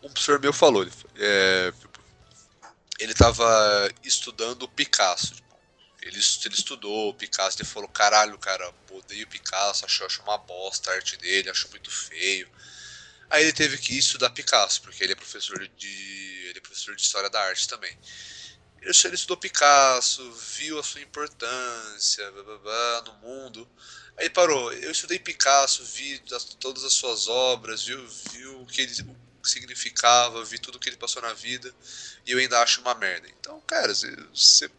um 0.03 0.09
professor 0.09 0.39
meu 0.39 0.53
falou. 0.53 0.83
Ele, 0.83 0.91
é, 1.17 1.73
ele 2.99 3.13
tava 3.13 3.45
estudando 4.03 4.63
o 4.63 4.67
Picasso. 4.67 5.33
Ele, 6.09 6.19
ele 6.45 6.55
estudou 6.55 7.09
o 7.09 7.13
Picasso 7.13 7.61
e 7.61 7.65
falou: 7.65 7.89
caralho, 7.89 8.37
cara, 8.37 8.73
odeio 8.91 9.25
o 9.25 9.29
Picasso, 9.29 9.85
achou, 9.85 10.07
achou 10.07 10.23
uma 10.25 10.37
bosta 10.37 10.91
a 10.91 10.95
arte 10.95 11.17
dele, 11.17 11.49
achou 11.49 11.69
muito 11.71 11.91
feio. 11.91 12.49
Aí 13.29 13.43
ele 13.43 13.53
teve 13.53 13.77
que 13.77 13.97
estudar 13.97 14.31
Picasso, 14.31 14.81
porque 14.81 15.03
ele 15.03 15.13
é 15.13 15.15
professor 15.15 15.67
de. 15.77 16.45
Ele 16.49 16.57
é 16.57 16.61
professor 16.61 16.95
de 16.95 17.01
história 17.01 17.29
da 17.29 17.41
arte 17.41 17.67
também. 17.67 17.95
Ele 18.81 18.91
ele 19.05 19.15
estudou 19.15 19.37
Picasso, 19.37 20.31
viu 20.57 20.79
a 20.79 20.83
sua 20.83 21.01
importância 21.01 22.31
blá, 22.31 22.43
blá, 22.43 22.57
blá, 22.59 23.03
no 23.07 23.13
mundo. 23.19 23.69
Aí 24.17 24.29
parou. 24.29 24.71
Eu 24.73 24.91
estudei 24.91 25.19
Picasso, 25.19 25.83
vi 25.85 26.21
as- 26.33 26.45
todas 26.59 26.83
as 26.83 26.93
suas 26.93 27.27
obras, 27.27 27.83
viu, 27.85 28.05
viu 28.31 28.61
o 28.61 28.65
que 28.67 28.81
ele 28.81 28.93
significava, 29.43 30.43
vi 30.43 30.59
tudo 30.59 30.79
que 30.79 30.89
ele 30.89 30.97
passou 30.97 31.21
na 31.21 31.33
vida 31.33 31.73
e 32.25 32.31
eu 32.31 32.37
ainda 32.39 32.61
acho 32.61 32.81
uma 32.81 32.95
merda. 32.95 33.27
Então, 33.39 33.61
cara, 33.61 33.93
você- 33.93 34.69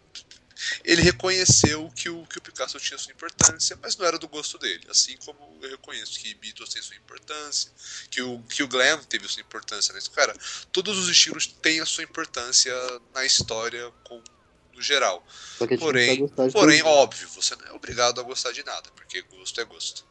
ele 0.85 1.03
reconheceu 1.03 1.91
que 1.95 2.09
o, 2.09 2.25
que 2.27 2.39
o 2.39 2.41
Picasso 2.41 2.79
tinha 2.79 2.99
sua 2.99 3.13
importância, 3.13 3.79
mas 3.83 3.97
não 3.97 4.07
era 4.07 4.19
do 4.19 4.29
gosto 4.29 4.59
dele. 4.59 4.85
Assim 4.91 5.17
como 5.25 5.39
eu 5.63 5.71
reconheço 5.71 6.19
que 6.19 6.35
Beatles 6.35 6.71
tem 6.71 6.83
sua 6.83 6.97
importância, 6.97 7.71
que 8.11 8.23
o, 8.23 8.41
que 8.43 8.63
o 8.63 8.69
Glam 8.69 8.99
teve 9.05 9.27
sua 9.29 9.43
importância. 9.43 9.93
Né? 9.95 10.01
Cara, 10.15 10.35
todos 10.73 10.99
os 10.99 11.09
estilos 11.09 11.47
têm 11.47 11.81
a 11.81 11.87
sua 11.87 12.05
importância 12.05 12.73
na 13.15 13.25
história 13.25 13.91
com, 14.05 14.23
no 14.75 14.83
geral. 14.83 15.25
Porém, 15.79 16.29
Porém, 16.53 16.83
óbvio, 16.83 17.29
você 17.29 17.57
não 17.57 17.67
é 17.67 17.73
obrigado 17.73 18.21
a 18.21 18.23
gostar 18.23 18.53
de 18.53 18.65
nada, 18.65 18.91
porque 18.95 19.23
gosto 19.23 19.61
é 19.61 19.65
gosto. 19.65 20.05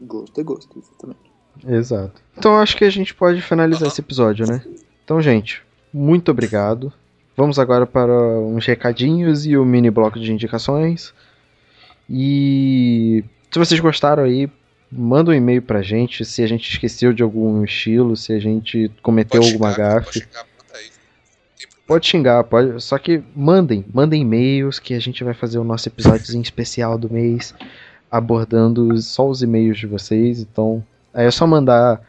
Gosto 0.00 0.40
é 0.40 0.44
gosto, 0.44 0.78
exatamente. 0.78 1.36
Exato. 1.66 2.20
Então 2.36 2.52
eu 2.52 2.58
acho 2.58 2.76
que 2.76 2.84
a 2.84 2.90
gente 2.90 3.14
pode 3.14 3.40
finalizar 3.40 3.88
esse 3.88 4.00
episódio, 4.00 4.46
né? 4.46 4.62
Então, 5.04 5.22
gente, 5.22 5.62
muito 5.92 6.30
obrigado. 6.30 6.92
Vamos 7.36 7.58
agora 7.58 7.86
para 7.86 8.12
uns 8.12 8.64
recadinhos 8.64 9.44
e 9.44 9.56
o 9.56 9.64
mini 9.64 9.90
bloco 9.90 10.18
de 10.18 10.32
indicações. 10.32 11.12
E 12.08 13.22
se 13.50 13.58
vocês 13.58 13.78
gostaram 13.78 14.24
aí, 14.24 14.48
manda 14.90 15.30
um 15.30 15.34
e-mail 15.34 15.60
pra 15.60 15.82
gente 15.82 16.24
se 16.24 16.42
a 16.42 16.46
gente 16.46 16.70
esqueceu 16.70 17.12
de 17.12 17.22
algum 17.22 17.62
estilo, 17.62 18.16
se 18.16 18.32
a 18.32 18.38
gente 18.38 18.90
cometeu 19.02 19.40
Pode 19.40 19.52
alguma 19.52 19.72
xingar, 19.72 19.94
gafe. 19.94 20.04
Pode 20.06 20.24
xingar, 20.24 20.46
manda 20.56 20.78
aí. 20.78 20.90
Pode 21.86 22.06
xingar, 22.06 22.44
pode. 22.44 22.82
Só 22.82 22.98
que 22.98 23.22
mandem, 23.34 23.84
mandem 23.92 24.22
e-mails 24.22 24.78
que 24.78 24.94
a 24.94 25.00
gente 25.00 25.22
vai 25.22 25.34
fazer 25.34 25.58
o 25.58 25.64
nosso 25.64 25.88
episódio 25.88 26.40
especial 26.40 26.96
do 26.96 27.12
mês 27.12 27.54
abordando 28.10 28.96
só 29.02 29.28
os 29.28 29.42
e-mails 29.42 29.78
de 29.78 29.86
vocês. 29.86 30.40
Então, 30.40 30.82
aí 31.12 31.26
é 31.26 31.30
só 31.30 31.46
mandar 31.46 32.00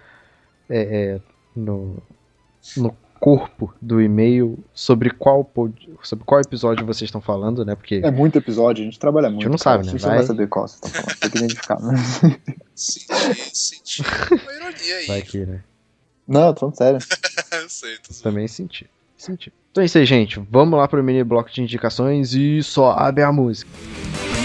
é, 0.70 0.80
é, 0.80 1.20
no, 1.56 1.98
no 2.78 2.96
corpo 3.20 3.74
do 3.82 4.02
e-mail 4.02 4.58
sobre 4.74 5.10
qual 5.10 5.44
pod- 5.44 5.90
sobre 6.04 6.24
qual 6.26 6.40
episódio 6.42 6.86
vocês 6.86 7.08
estão 7.08 7.20
falando, 7.22 7.66
né? 7.66 7.76
Porque 7.76 8.02
É 8.04 8.12
muito 8.12 8.38
episódio, 8.38 8.82
a 8.82 8.86
gente 8.86 9.00
trabalha 9.00 9.30
muito. 9.30 9.44
não 9.50 9.58
cara. 9.58 9.78
sabe, 9.78 9.86
né? 9.86 9.90
A 9.90 9.92
gente 9.94 10.02
não 10.04 10.10
Vai- 10.10 10.18
vai 10.20 10.28
saber 10.28 10.48
qual 10.48 10.68
vocês 10.68 10.82
estão 10.84 11.02
falando. 11.02 11.20
Tem 11.20 11.30
que 11.30 11.38
identificar. 11.38 11.80
Né? 11.82 11.98
Senti, 12.76 13.08
senti 13.54 14.02
uma 14.02 14.54
ironia 14.54 14.96
aí. 14.98 15.06
vai 15.08 15.20
aqui, 15.20 15.46
né? 15.46 15.64
Não, 16.28 16.54
tô 16.54 16.60
falando 16.60 16.76
sério. 16.78 17.00
Eu 17.64 17.70
sei, 17.70 17.96
tô. 17.98 18.14
Também 18.24 18.48
senti. 18.48 18.90
Senti. 19.18 19.52
Então 19.72 19.82
é 19.82 19.86
isso 19.86 19.98
aí, 19.98 20.06
gente. 20.06 20.40
Vamos 20.52 20.78
lá 20.78 20.88
pro 20.88 21.04
mini 21.04 21.24
bloco 21.24 21.50
de 21.52 21.62
indicações 21.62 22.34
e 22.34 22.62
sobe 22.62 23.22
a 23.22 23.32
música. 23.32 23.70
Hear 23.76 24.37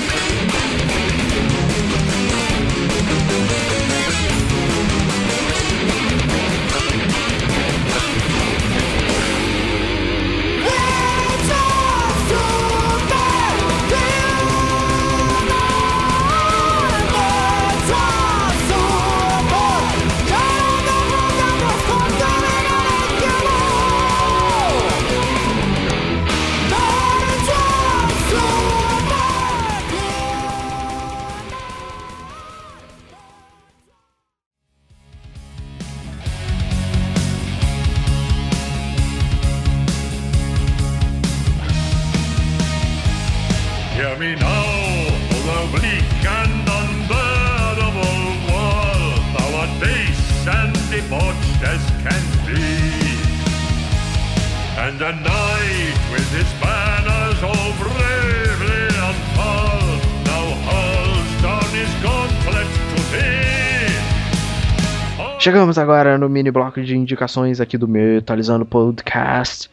Chegamos 65.42 65.76
agora 65.76 66.16
no 66.16 66.28
mini 66.28 66.52
bloco 66.52 66.80
de 66.80 66.96
indicações 66.96 67.60
aqui 67.60 67.76
do 67.76 67.88
Metalizando 67.88 68.64
Podcast. 68.64 69.68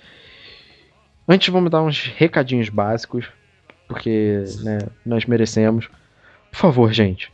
Antes 1.28 1.50
vamos 1.50 1.70
dar 1.70 1.84
uns 1.84 2.12
recadinhos 2.18 2.70
básicos, 2.70 3.28
porque 3.88 4.46
né, 4.64 4.80
nós 5.06 5.28
merecemos. 5.28 5.88
Por 6.50 6.58
favor, 6.58 6.92
gente, 6.92 7.32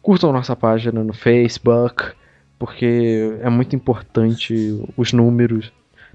curtam 0.00 0.32
nossa 0.32 0.56
página 0.56 1.04
no 1.04 1.12
Facebook, 1.12 2.12
porque 2.58 3.36
é 3.42 3.50
muito 3.50 3.76
importante 3.76 4.82
os 4.96 5.12
números. 5.12 5.70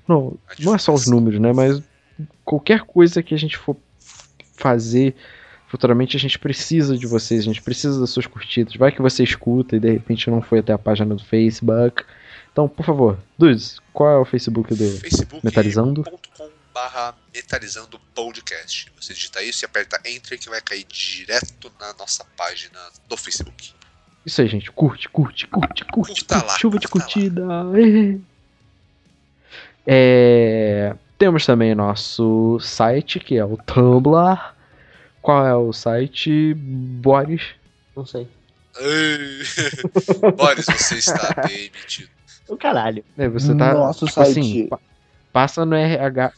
Não, 0.07 0.35
não 0.61 0.73
é 0.73 0.79
só 0.79 0.91
os 0.91 1.05
números, 1.05 1.39
né? 1.39 1.53
Mas 1.53 1.83
qualquer 2.43 2.81
coisa 2.81 3.21
que 3.21 3.35
a 3.35 3.37
gente 3.37 3.55
for 3.55 3.77
fazer 4.57 5.13
futuramente 5.69 6.17
a 6.17 6.19
gente 6.19 6.37
precisa 6.37 6.97
de 6.97 7.07
vocês, 7.07 7.41
a 7.41 7.45
gente 7.45 7.61
precisa 7.61 7.99
das 7.99 8.09
suas 8.09 8.27
curtidas. 8.27 8.75
Vai 8.75 8.91
que 8.91 9.01
você 9.01 9.23
escuta 9.23 9.75
e 9.75 9.79
de 9.79 9.91
repente 9.91 10.29
não 10.29 10.41
foi 10.41 10.59
até 10.59 10.73
a 10.73 10.77
página 10.77 11.15
do 11.15 11.23
Facebook. 11.23 12.03
Então, 12.51 12.67
por 12.67 12.85
favor, 12.85 13.17
Dudes, 13.37 13.79
qual 13.93 14.09
é 14.09 14.17
o 14.17 14.25
Facebook 14.25 14.73
do 14.73 14.99
Metalizando? 15.43 16.03
facebook.com 16.03 16.59
barra 16.73 17.15
metalizando 17.33 17.99
podcast. 18.13 18.91
Você 18.99 19.13
digita 19.13 19.43
isso 19.43 19.63
e 19.63 19.65
aperta 19.65 19.99
Enter 20.05 20.39
que 20.39 20.49
vai 20.49 20.61
cair 20.61 20.85
direto 20.85 21.71
na 21.79 21.93
nossa 21.93 22.25
página 22.37 22.79
do 23.07 23.17
Facebook. 23.17 23.73
Isso 24.25 24.41
aí, 24.41 24.47
gente. 24.47 24.71
Curte, 24.71 25.09
curte, 25.09 25.47
curte, 25.47 25.85
curte. 25.85 26.25
Curte. 26.25 26.45
lá, 26.45 26.57
Chuva 26.57 26.79
de 26.79 26.87
curtida. 26.87 27.43
É, 29.85 30.95
Temos 31.17 31.45
também 31.45 31.73
nosso 31.73 32.59
site, 32.61 33.19
que 33.19 33.37
é 33.37 33.43
o 33.43 33.57
Tumblr. 33.57 34.55
Qual 35.21 35.45
é 35.45 35.55
o 35.55 35.71
site, 35.73 36.53
Boris? 36.55 37.41
Não 37.95 38.05
sei. 38.05 38.27
Ei. 38.79 39.41
Boris, 40.37 40.65
você 40.65 40.95
está 40.95 41.33
demitido. 41.43 42.09
O 42.47 42.57
caralho. 42.57 43.03
É, 43.17 43.27
você 43.27 43.53
tá. 43.55 43.73
Nosso 43.73 44.05
tipo 44.05 44.23
site. 44.23 44.39
assim, 44.39 44.67
pa- 44.67 44.79
passa 45.31 45.65
no 45.65 45.75
RH. 45.75 46.31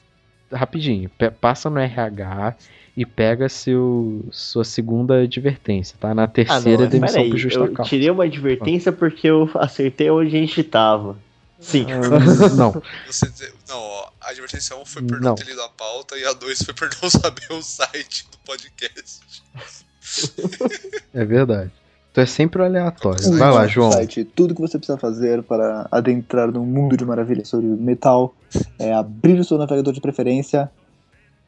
rapidinho, 0.51 1.09
passa 1.39 1.69
no 1.69 1.79
RH 1.79 2.55
e 2.97 3.05
pega 3.05 3.47
seu, 3.47 4.25
sua 4.31 4.65
segunda 4.65 5.21
advertência, 5.21 5.95
tá? 5.97 6.13
Na 6.13 6.23
Ah, 6.23 6.27
terceira 6.27 6.83
não, 6.83 6.89
demissão 6.89 7.15
peraí, 7.17 7.29
por 7.29 7.37
justa 7.37 7.59
eu 7.59 7.71
causa. 7.73 7.89
tirei 7.89 8.09
uma 8.09 8.25
advertência 8.25 8.91
porque 8.91 9.27
eu 9.27 9.49
acertei 9.55 10.09
onde 10.09 10.35
a 10.35 10.39
gente 10.39 10.61
tava. 10.63 11.17
Sim. 11.61 11.85
Ah, 11.91 12.49
não, 12.57 12.81
Você 13.07 13.29
dizer, 13.29 13.53
não, 13.69 13.79
ó, 13.79 14.09
a 14.19 14.31
advertência 14.31 14.75
1 14.75 14.83
foi 14.85 15.03
por 15.03 15.21
Não. 15.21 15.29
não 15.29 15.35
ter 15.35 15.45
lido 15.45 15.61
a 15.61 15.69
pauta 15.69 16.17
e 16.17 16.25
a 16.25 16.33
2 16.33 16.63
foi 16.63 16.73
por 16.73 16.89
não 17.01 17.09
saber 17.21 17.47
o 17.51 17.61
site 17.61 18.27
do 18.31 18.37
podcast. 18.39 19.21
é 21.13 21.23
verdade. 21.23 21.71
Tu 22.13 22.19
é 22.19 22.25
sempre 22.25 22.61
o 22.61 22.65
aleatório. 22.65 23.23
Vai 23.37 23.49
lá, 23.51 23.61
nosso 23.61 23.73
João. 23.73 23.91
Site, 23.93 24.25
tudo 24.25 24.53
que 24.53 24.59
você 24.59 24.77
precisa 24.77 24.97
fazer 24.97 25.41
para 25.43 25.87
adentrar 25.89 26.51
num 26.51 26.65
mundo 26.65 26.97
de 26.97 27.05
maravilhas 27.05 27.47
sobre 27.47 27.67
metal 27.67 28.35
é 28.77 28.91
abrir 28.93 29.39
o 29.39 29.45
seu 29.45 29.57
navegador 29.57 29.93
de 29.93 30.01
preferência, 30.01 30.69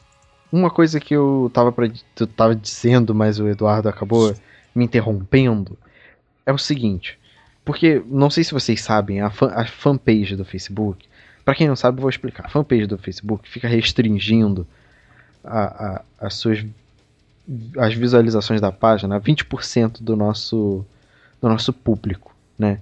Uma 0.50 0.70
coisa 0.70 1.00
que 1.00 1.14
eu 1.14 1.50
tava, 1.54 1.72
pra, 1.72 1.90
eu 2.20 2.26
tava 2.26 2.54
dizendo, 2.54 3.14
mas 3.14 3.38
o 3.38 3.48
Eduardo 3.48 3.88
acabou 3.88 4.34
me 4.74 4.84
interrompendo, 4.84 5.78
é 6.44 6.52
o 6.52 6.58
seguinte. 6.58 7.18
Porque, 7.64 8.02
não 8.06 8.28
sei 8.28 8.44
se 8.44 8.52
vocês 8.52 8.80
sabem, 8.82 9.20
a, 9.22 9.30
fan- 9.30 9.52
a 9.54 9.64
fanpage 9.66 10.36
do 10.36 10.44
Facebook, 10.44 11.06
pra 11.44 11.54
quem 11.54 11.68
não 11.68 11.76
sabe, 11.76 11.98
eu 11.98 12.02
vou 12.02 12.10
explicar. 12.10 12.44
A 12.44 12.48
fanpage 12.50 12.86
do 12.86 12.98
Facebook 12.98 13.48
fica 13.48 13.66
restringindo 13.68 14.66
a, 15.44 15.62
a- 15.96 16.02
as 16.20 16.34
suas 16.34 16.62
as 17.76 17.94
visualizações 17.94 18.60
da 18.60 18.70
página 18.70 19.16
a 19.16 19.20
20% 19.20 20.02
do 20.02 20.16
nosso, 20.16 20.84
do 21.40 21.48
nosso 21.48 21.72
público, 21.72 22.34
né? 22.58 22.78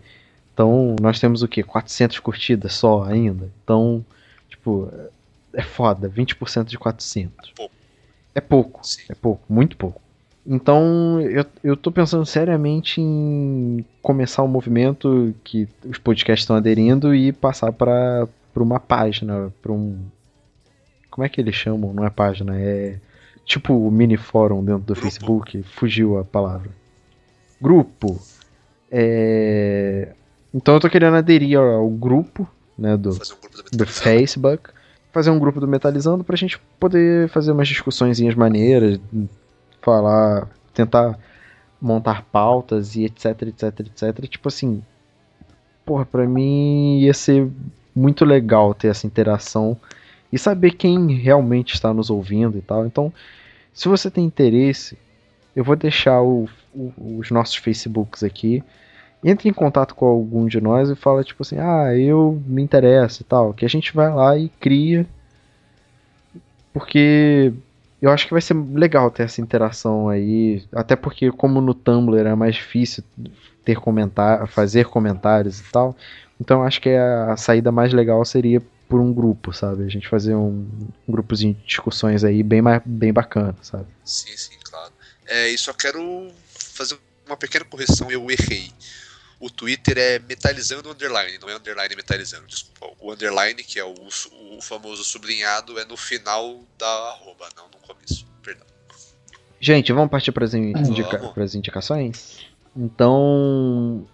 Então, 0.52 0.94
nós 1.00 1.18
temos 1.18 1.42
o 1.42 1.48
quê? 1.48 1.62
400 1.62 2.18
curtidas 2.18 2.74
só 2.74 3.04
ainda. 3.04 3.50
Então, 3.64 4.04
tipo, 4.48 4.92
é 5.54 5.62
foda, 5.62 6.08
20% 6.08 6.64
de 6.64 6.78
400. 6.78 7.52
Pouco. 7.52 7.74
É 8.34 8.40
pouco, 8.40 8.86
Sim. 8.86 9.02
é 9.08 9.14
pouco, 9.14 9.42
muito 9.48 9.76
pouco. 9.76 10.00
Então, 10.46 11.20
eu, 11.20 11.44
eu 11.62 11.76
tô 11.76 11.90
pensando 11.90 12.24
seriamente 12.24 13.00
em 13.00 13.84
começar 14.02 14.42
um 14.42 14.48
movimento 14.48 15.34
que 15.44 15.68
os 15.84 15.98
podcasts 15.98 16.42
estão 16.42 16.56
aderindo 16.56 17.14
e 17.14 17.32
passar 17.32 17.72
para 17.72 18.28
uma 18.56 18.80
página, 18.80 19.52
para 19.60 19.72
um. 19.72 19.98
Como 21.10 21.24
é 21.24 21.28
que 21.28 21.40
eles 21.40 21.54
chamam? 21.54 21.92
Não 21.92 22.04
é 22.04 22.10
página, 22.10 22.58
é 22.58 22.98
tipo 23.50 23.74
o 23.74 23.90
mini 23.90 24.16
fórum 24.16 24.64
dentro 24.64 24.82
do 24.82 24.94
Grupo. 24.94 25.00
Facebook. 25.00 25.62
Fugiu 25.64 26.18
a 26.18 26.24
palavra. 26.24 26.70
Grupo. 27.60 28.20
É... 28.90 30.12
Então 30.54 30.74
eu 30.74 30.80
tô 30.80 30.88
querendo 30.88 31.16
aderir 31.16 31.58
ao, 31.58 31.88
grupo, 31.90 32.48
né, 32.78 32.96
do, 32.96 33.10
um 33.10 33.14
grupo 33.14 33.48
do 33.50 33.56
Metalizando. 33.56 33.86
Facebook, 33.86 34.70
fazer 35.12 35.30
um 35.30 35.38
grupo 35.38 35.60
do 35.60 35.68
Metalizando 35.68 36.24
pra 36.24 36.36
gente 36.36 36.60
poder 36.78 37.28
fazer 37.28 37.52
umas 37.52 37.68
discussõezinhas 37.68 38.34
maneiras, 38.34 39.00
falar, 39.80 40.48
tentar 40.72 41.18
montar 41.80 42.22
pautas 42.30 42.94
e 42.94 43.04
etc, 43.04 43.42
etc, 43.42 43.80
etc. 43.80 44.28
Tipo 44.28 44.48
assim, 44.48 44.82
porra, 45.84 46.04
pra 46.04 46.26
mim 46.26 47.00
ia 47.00 47.14
ser 47.14 47.48
muito 47.94 48.24
legal 48.24 48.74
ter 48.74 48.88
essa 48.88 49.06
interação 49.06 49.76
e 50.32 50.38
saber 50.38 50.72
quem 50.72 51.14
realmente 51.14 51.74
está 51.74 51.92
nos 51.92 52.10
ouvindo 52.10 52.58
e 52.58 52.60
tal. 52.60 52.86
Então, 52.86 53.12
se 53.72 53.88
você 53.88 54.10
tem 54.10 54.24
interesse, 54.24 54.96
eu 55.54 55.64
vou 55.64 55.76
deixar 55.76 56.20
o- 56.22 56.48
o- 56.74 57.18
os 57.18 57.30
nossos 57.30 57.56
Facebooks 57.56 58.22
aqui. 58.22 58.62
Entre 59.22 59.48
em 59.48 59.52
contato 59.52 59.94
com 59.94 60.06
algum 60.06 60.46
de 60.46 60.60
nós 60.60 60.88
e 60.88 60.96
fala 60.96 61.22
tipo 61.22 61.42
assim, 61.42 61.58
ah, 61.58 61.94
eu 61.94 62.42
me 62.46 62.62
interesso 62.62 63.22
e 63.22 63.24
tal. 63.24 63.52
Que 63.52 63.64
a 63.64 63.68
gente 63.68 63.94
vai 63.94 64.10
lá 64.12 64.36
e 64.38 64.48
cria. 64.60 65.06
Porque 66.72 67.52
eu 68.00 68.10
acho 68.10 68.26
que 68.26 68.32
vai 68.32 68.40
ser 68.40 68.54
legal 68.54 69.10
ter 69.10 69.24
essa 69.24 69.40
interação 69.40 70.08
aí. 70.08 70.62
Até 70.72 70.96
porque 70.96 71.30
como 71.30 71.60
no 71.60 71.74
Tumblr 71.74 72.26
é 72.26 72.34
mais 72.34 72.54
difícil 72.54 73.02
ter 73.64 73.76
comentar, 73.78 74.46
fazer 74.48 74.86
comentários 74.86 75.60
e 75.60 75.64
tal. 75.70 75.94
Então 76.40 76.62
acho 76.62 76.80
que 76.80 76.88
a 76.88 77.36
saída 77.36 77.70
mais 77.70 77.92
legal 77.92 78.24
seria 78.24 78.62
por 78.90 79.00
um 79.00 79.14
grupo, 79.14 79.52
sabe? 79.52 79.84
A 79.84 79.88
gente 79.88 80.08
fazer 80.08 80.34
um, 80.34 80.68
um 81.06 81.12
grupozinho 81.12 81.54
de 81.54 81.64
discussões 81.64 82.24
aí 82.24 82.42
bem, 82.42 82.60
bem 82.84 83.12
bacana, 83.12 83.56
sabe? 83.62 83.86
Sim, 84.04 84.36
sim, 84.36 84.58
claro. 84.64 84.92
É, 85.28 85.48
e 85.48 85.56
só 85.56 85.72
quero 85.72 86.28
fazer 86.52 86.98
uma 87.24 87.36
pequena 87.36 87.64
correção, 87.64 88.10
eu 88.10 88.28
errei. 88.28 88.72
O 89.38 89.48
Twitter 89.48 89.96
é 89.96 90.18
metalizando 90.18 90.90
underline, 90.90 91.38
não 91.38 91.48
é 91.48 91.54
underline 91.54 91.94
metalizando. 91.94 92.48
Desculpa. 92.48 92.92
O 92.98 93.12
underline, 93.12 93.62
que 93.62 93.78
é 93.78 93.84
o, 93.84 93.94
o 93.94 94.60
famoso 94.60 95.04
sublinhado, 95.04 95.78
é 95.78 95.84
no 95.84 95.96
final 95.96 96.60
da 96.76 96.86
arroba, 97.12 97.48
não 97.56 97.66
no 97.66 97.78
começo. 97.86 98.26
Perdão. 98.42 98.66
Gente, 99.60 99.92
vamos 99.92 100.10
partir 100.10 100.32
para 100.32 100.44
as 100.44 100.52
indica 100.52 101.32
indicações? 101.54 102.40
Então, 102.76 104.06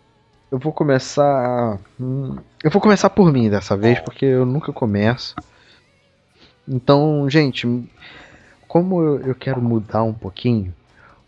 eu 0.50 0.58
vou 0.58 0.72
começar. 0.72 1.78
hum, 2.00 2.36
Eu 2.62 2.70
vou 2.70 2.80
começar 2.80 3.10
por 3.10 3.32
mim 3.32 3.50
dessa 3.50 3.76
vez, 3.76 3.98
porque 4.00 4.24
eu 4.24 4.46
nunca 4.46 4.72
começo. 4.72 5.34
Então, 6.68 7.28
gente, 7.30 7.66
como 8.66 9.02
eu, 9.02 9.34
quero 9.34 9.60
mudar 9.62 10.02
um 10.02 10.12
pouquinho, 10.12 10.74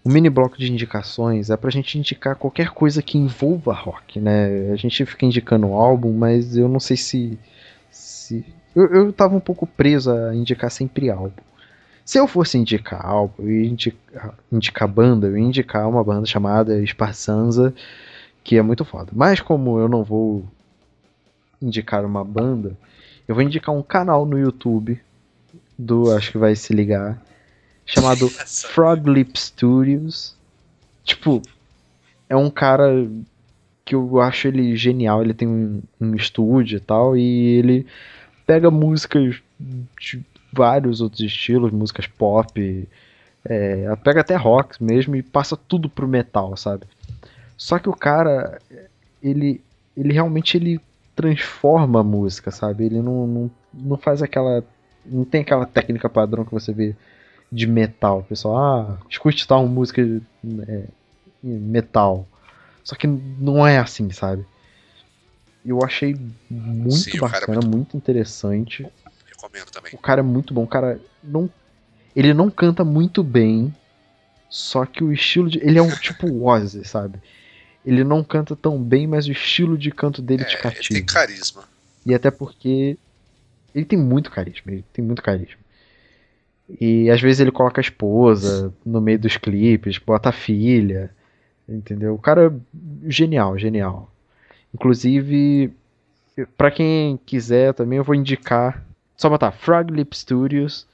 o 0.04 0.08
mini 0.08 0.28
bloco 0.28 0.58
de 0.58 0.72
indicações 0.72 1.50
é 1.50 1.56
pra 1.56 1.70
gente 1.70 1.98
indicar 1.98 2.36
qualquer 2.36 2.70
coisa 2.70 3.02
que 3.02 3.18
envolva 3.18 3.72
rock, 3.72 4.20
né? 4.20 4.70
A 4.72 4.76
gente 4.76 5.04
fica 5.06 5.24
indicando 5.26 5.68
o 5.68 5.74
álbum, 5.74 6.12
mas 6.12 6.56
eu 6.56 6.68
não 6.68 6.80
sei 6.80 6.96
se. 6.96 7.38
se... 7.90 8.44
Eu, 8.74 8.86
eu 8.86 9.12
tava 9.12 9.34
um 9.36 9.40
pouco 9.40 9.66
preso 9.66 10.10
a 10.10 10.34
indicar 10.34 10.70
sempre 10.70 11.10
álbum. 11.10 11.42
Se 12.04 12.18
eu 12.18 12.26
fosse 12.26 12.56
indicar 12.56 13.04
álbum, 13.04 13.42
eu 13.42 13.50
ia 13.50 13.68
indicar, 13.68 14.34
indicar 14.50 14.88
banda, 14.88 15.26
eu 15.26 15.36
ia 15.36 15.44
indicar 15.44 15.86
uma 15.88 16.02
banda 16.02 16.24
chamada 16.24 16.84
Sparsanza, 16.86 17.74
que 18.48 18.56
é 18.56 18.62
muito 18.62 18.82
foda. 18.82 19.12
Mas 19.14 19.42
como 19.42 19.78
eu 19.78 19.90
não 19.90 20.02
vou 20.02 20.42
indicar 21.60 22.02
uma 22.02 22.24
banda, 22.24 22.74
eu 23.28 23.34
vou 23.34 23.44
indicar 23.44 23.74
um 23.74 23.82
canal 23.82 24.24
no 24.24 24.38
YouTube 24.38 24.98
do, 25.78 26.16
acho 26.16 26.32
que 26.32 26.38
vai 26.38 26.56
se 26.56 26.72
ligar, 26.72 27.22
chamado 27.84 28.26
Frog 28.72 29.06
Lip 29.06 29.38
Studios. 29.38 30.34
Tipo, 31.04 31.42
é 32.26 32.34
um 32.34 32.48
cara 32.48 33.06
que 33.84 33.94
eu 33.94 34.18
acho 34.18 34.48
ele 34.48 34.74
genial. 34.78 35.20
Ele 35.20 35.34
tem 35.34 35.46
um, 35.46 35.82
um 36.00 36.14
estúdio 36.14 36.78
e 36.78 36.80
tal, 36.80 37.18
e 37.18 37.58
ele 37.58 37.86
pega 38.46 38.70
músicas 38.70 39.42
de 40.00 40.24
vários 40.50 41.02
outros 41.02 41.20
estilos, 41.20 41.70
músicas 41.70 42.06
pop, 42.06 42.88
é, 43.44 43.94
pega 43.96 44.22
até 44.22 44.36
rock 44.36 44.82
mesmo 44.82 45.14
e 45.16 45.22
passa 45.22 45.54
tudo 45.54 45.90
pro 45.90 46.08
metal, 46.08 46.56
sabe? 46.56 46.86
Só 47.58 47.80
que 47.80 47.88
o 47.88 47.92
cara, 47.92 48.62
ele, 49.20 49.60
ele 49.96 50.12
realmente 50.12 50.56
ele 50.56 50.80
transforma 51.16 52.00
a 52.00 52.04
música, 52.04 52.52
sabe? 52.52 52.84
Ele 52.84 53.02
não, 53.02 53.26
não, 53.26 53.50
não 53.74 53.96
faz 53.96 54.22
aquela. 54.22 54.64
Não 55.04 55.24
tem 55.24 55.40
aquela 55.40 55.66
técnica 55.66 56.08
padrão 56.08 56.44
que 56.44 56.52
você 56.52 56.72
vê 56.72 56.94
de 57.50 57.66
metal. 57.66 58.20
O 58.20 58.22
pessoal, 58.22 58.56
ah, 58.56 58.98
escute 59.10 59.46
tal 59.48 59.66
música 59.66 60.00
é, 60.68 60.84
metal. 61.42 62.24
Só 62.84 62.94
que 62.94 63.08
não 63.08 63.66
é 63.66 63.78
assim, 63.78 64.10
sabe? 64.10 64.46
Eu 65.66 65.82
achei 65.82 66.16
muito 66.48 66.94
Sim, 66.94 67.16
é 67.16 67.20
bacana, 67.20 67.60
muito 67.60 67.76
muito 67.76 67.96
interessante. 67.96 68.86
Recomendo 69.26 69.70
também. 69.72 69.92
O 69.92 69.98
cara 69.98 70.20
é 70.20 70.22
muito 70.22 70.54
bom. 70.54 70.62
O 70.62 70.68
cara 70.68 71.00
não. 71.22 71.50
Ele 72.14 72.32
não 72.32 72.48
canta 72.50 72.84
muito 72.84 73.24
bem. 73.24 73.74
Só 74.48 74.86
que 74.86 75.02
o 75.02 75.12
estilo 75.12 75.50
de. 75.50 75.58
Ele 75.58 75.78
é 75.78 75.82
um 75.82 75.90
tipo 75.90 76.44
Ozzy, 76.46 76.86
sabe? 76.86 77.18
Ele 77.84 78.04
não 78.04 78.22
canta 78.22 78.54
tão 78.56 78.82
bem, 78.82 79.06
mas 79.06 79.26
o 79.26 79.32
estilo 79.32 79.78
de 79.78 79.90
canto 79.90 80.20
dele 80.20 80.44
te 80.44 80.54
É, 80.54 80.58
ele 80.58 80.62
cativa. 80.62 80.88
tem 80.94 81.04
carisma. 81.04 81.64
E 82.04 82.14
até 82.14 82.30
porque 82.30 82.98
ele 83.74 83.84
tem 83.84 83.98
muito 83.98 84.30
carisma, 84.30 84.72
ele 84.72 84.84
tem 84.92 85.04
muito 85.04 85.22
carisma. 85.22 85.58
E 86.80 87.10
às 87.10 87.20
vezes 87.20 87.40
ele 87.40 87.50
coloca 87.50 87.80
a 87.80 87.82
esposa 87.82 88.74
no 88.84 89.00
meio 89.00 89.18
dos 89.18 89.36
clipes, 89.36 89.98
bota 89.98 90.28
a 90.28 90.32
filha, 90.32 91.10
entendeu? 91.68 92.14
O 92.14 92.18
cara 92.18 92.46
é 92.48 93.10
genial, 93.10 93.58
genial. 93.58 94.12
Inclusive, 94.74 95.72
pra 96.58 96.70
quem 96.70 97.18
quiser 97.24 97.72
também 97.72 97.96
eu 97.96 98.04
vou 98.04 98.14
indicar, 98.14 98.84
só 99.16 99.30
botar 99.30 99.50
Frog 99.52 99.90
Lip 99.90 100.14
Studios, 100.16 100.86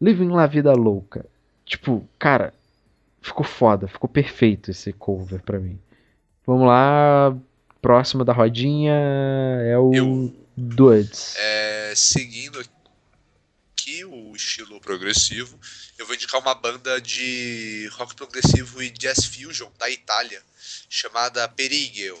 Living 0.00 0.28
La 0.30 0.46
Vida 0.46 0.72
Louca. 0.72 1.26
Tipo, 1.66 2.06
cara, 2.18 2.54
ficou 3.20 3.44
foda, 3.44 3.86
ficou 3.86 4.08
perfeito 4.08 4.70
esse 4.70 4.92
cover 4.94 5.40
pra 5.42 5.58
mim. 5.58 5.78
Vamos 6.46 6.66
lá, 6.66 7.36
próximo 7.80 8.24
da 8.24 8.32
rodinha 8.32 8.92
é 9.64 9.78
o 9.78 9.94
Eu- 9.94 10.38
Dudes. 10.56 11.34
É, 11.36 11.94
seguindo 11.96 12.60
aqui 12.60 14.04
o 14.04 14.34
estilo 14.36 14.78
progressivo, 14.80 15.58
eu 15.98 16.04
vou 16.06 16.14
indicar 16.14 16.40
uma 16.40 16.54
banda 16.54 17.00
de 17.00 17.88
rock 17.94 18.14
progressivo 18.14 18.82
e 18.82 18.90
jazz 18.90 19.24
fusion 19.24 19.70
da 19.78 19.88
Itália, 19.88 20.42
chamada 20.90 21.48
Perigeo. 21.48 22.18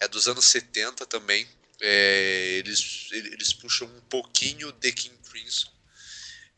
É 0.00 0.08
dos 0.08 0.26
anos 0.28 0.44
70 0.46 1.06
também. 1.06 1.46
É, 1.80 2.56
eles, 2.58 3.08
eles 3.12 3.52
puxam 3.52 3.86
um 3.86 4.00
pouquinho 4.08 4.72
de 4.72 4.92
King 4.92 5.14
Crimson. 5.30 5.70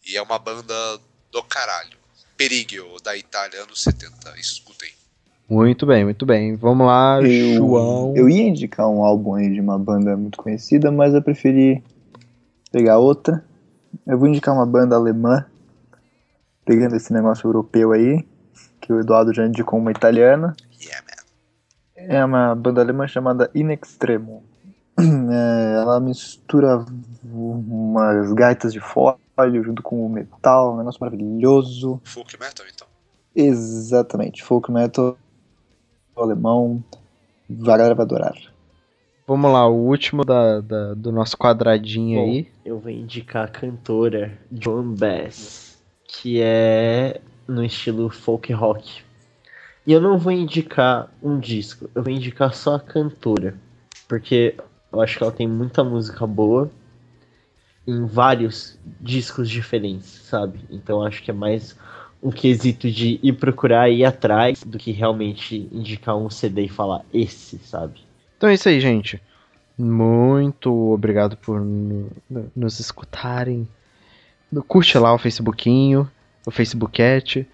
E 0.07 0.17
é 0.17 0.23
uma 0.23 0.39
banda 0.39 0.75
do 1.31 1.43
caralho. 1.45 1.99
Perigeo, 2.37 2.99
da 3.01 3.15
Itália, 3.17 3.63
anos 3.63 3.83
70. 3.83 4.39
Escutem. 4.39 4.91
Muito 5.51 5.85
bem, 5.85 6.05
muito 6.05 6.25
bem. 6.25 6.55
Vamos 6.55 6.87
lá, 6.87 7.21
Eu, 7.21 7.55
João. 7.55 8.15
eu 8.15 8.29
ia 8.29 8.45
indicar 8.45 8.89
um 8.89 9.03
álbum 9.03 9.35
aí 9.35 9.53
de 9.53 9.61
uma 9.61 9.77
banda 9.77 10.17
muito 10.17 10.39
conhecida, 10.41 10.93
mas 10.93 11.13
eu 11.13 11.21
preferi 11.21 11.83
pegar 12.71 12.99
outra. 12.99 13.45
Eu 14.07 14.17
vou 14.17 14.29
indicar 14.29 14.55
uma 14.55 14.65
banda 14.65 14.95
alemã, 14.95 15.45
pegando 16.65 16.95
esse 16.95 17.13
negócio 17.13 17.49
europeu 17.49 17.91
aí, 17.91 18.25
que 18.81 18.93
o 18.93 19.01
Eduardo 19.01 19.35
já 19.35 19.45
indicou 19.45 19.81
uma 19.81 19.91
italiana. 19.91 20.55
Yeah, 20.81 21.05
man. 21.05 21.21
É 21.97 22.25
uma 22.25 22.55
banda 22.55 22.81
alemã 22.81 23.09
chamada 23.09 23.51
In 23.53 23.73
Extremo. 23.73 24.45
É, 25.01 25.81
ela 25.81 25.99
mistura 25.99 26.85
umas 27.25 28.33
gaitas 28.35 28.71
de 28.71 28.81
folha 28.81 29.17
junto 29.65 29.83
com 29.83 30.05
o 30.05 30.09
metal, 30.11 30.75
um 30.75 30.77
negócio 30.77 31.01
maravilhoso. 31.01 31.99
Folk 32.05 32.39
metal, 32.39 32.67
então. 32.73 32.87
Exatamente, 33.35 34.45
folk 34.45 34.71
metal 34.71 35.17
alemão. 36.23 36.83
A 37.51 37.65
galera 37.65 37.95
vai 37.95 38.05
adorar. 38.05 38.35
Vamos 39.27 39.53
lá, 39.53 39.69
o 39.69 39.75
último 39.75 40.25
da, 40.25 40.61
da- 40.61 40.95
do 40.95 41.13
nosso 41.13 41.37
quadradinho 41.37 42.19
Bom, 42.21 42.31
aí. 42.31 42.49
eu 42.65 42.79
vou 42.79 42.91
indicar 42.91 43.45
a 43.45 43.49
cantora 43.49 44.37
Joan 44.51 44.95
Bass, 44.95 45.79
que 46.05 46.41
é 46.43 47.21
no 47.47 47.65
estilo 47.65 48.11
folk 48.11 48.53
rock. 48.53 49.03
E 49.87 49.93
eu 49.93 50.01
não 50.01 50.19
vou 50.19 50.33
indicar 50.33 51.11
um 51.23 51.39
disco, 51.39 51.89
eu 51.95 52.03
vou 52.03 52.13
indicar 52.13 52.55
só 52.55 52.75
a 52.75 52.81
cantora, 52.81 53.55
porque 54.09 54.57
eu 54.93 55.01
acho 55.01 55.17
que 55.17 55.23
ela 55.23 55.33
tem 55.33 55.49
muita 55.49 55.85
música 55.85 56.27
boa 56.27 56.71
em 57.87 58.05
vários 58.07 58.79
discos 59.01 59.49
diferentes, 59.49 60.07
sabe? 60.25 60.61
Então 60.71 61.01
eu 61.01 61.07
acho 61.07 61.23
que 61.23 61.31
é 61.31 61.35
mais 61.35 61.77
um 62.23 62.31
quesito 62.31 62.91
de 62.91 63.19
ir 63.23 63.33
procurar 63.35 63.89
e 63.91 63.99
ir 64.01 64.05
atrás 64.05 64.63
do 64.63 64.79
que 64.79 64.91
realmente 64.93 65.69
indicar 65.73 66.17
um 66.17 66.29
CD 66.29 66.65
e 66.65 66.69
falar 66.69 67.03
esse, 67.15 67.59
sabe? 67.59 68.01
Então 68.37 68.49
é 68.49 68.55
isso 68.55 68.69
aí, 68.69 68.79
gente. 68.81 69.21
Muito 69.79 70.71
obrigado 70.93 71.37
por 71.37 71.61
no- 71.61 72.11
no- 72.29 72.53
nos 72.55 72.79
escutarem. 72.81 73.67
Curte 74.69 74.99
lá 74.99 75.15
o 75.15 75.19
Facebookinho, 75.19 76.11
o 76.47 76.51
Facebooket. 76.51 77.47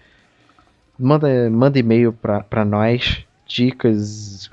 Manda, 0.99 1.49
manda 1.49 1.79
e-mail 1.79 2.11
pra, 2.11 2.41
pra 2.43 2.65
nós. 2.65 3.23
Dicas, 3.47 4.49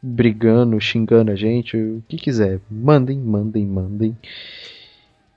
brigando, 0.00 0.80
xingando 0.80 1.32
a 1.32 1.34
gente, 1.34 1.76
o 1.76 2.02
que 2.08 2.16
quiser. 2.16 2.60
Mandem, 2.70 3.18
mandem, 3.18 3.66
mandem. 3.66 4.16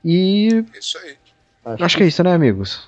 E 0.06 0.50
É 0.76 0.80
isso 0.80 0.98
aí. 1.00 1.16
acho 1.80 1.98
que 1.98 2.04
é 2.04 2.08
isso, 2.08 2.24
né, 2.24 2.32
amigos? 2.34 2.88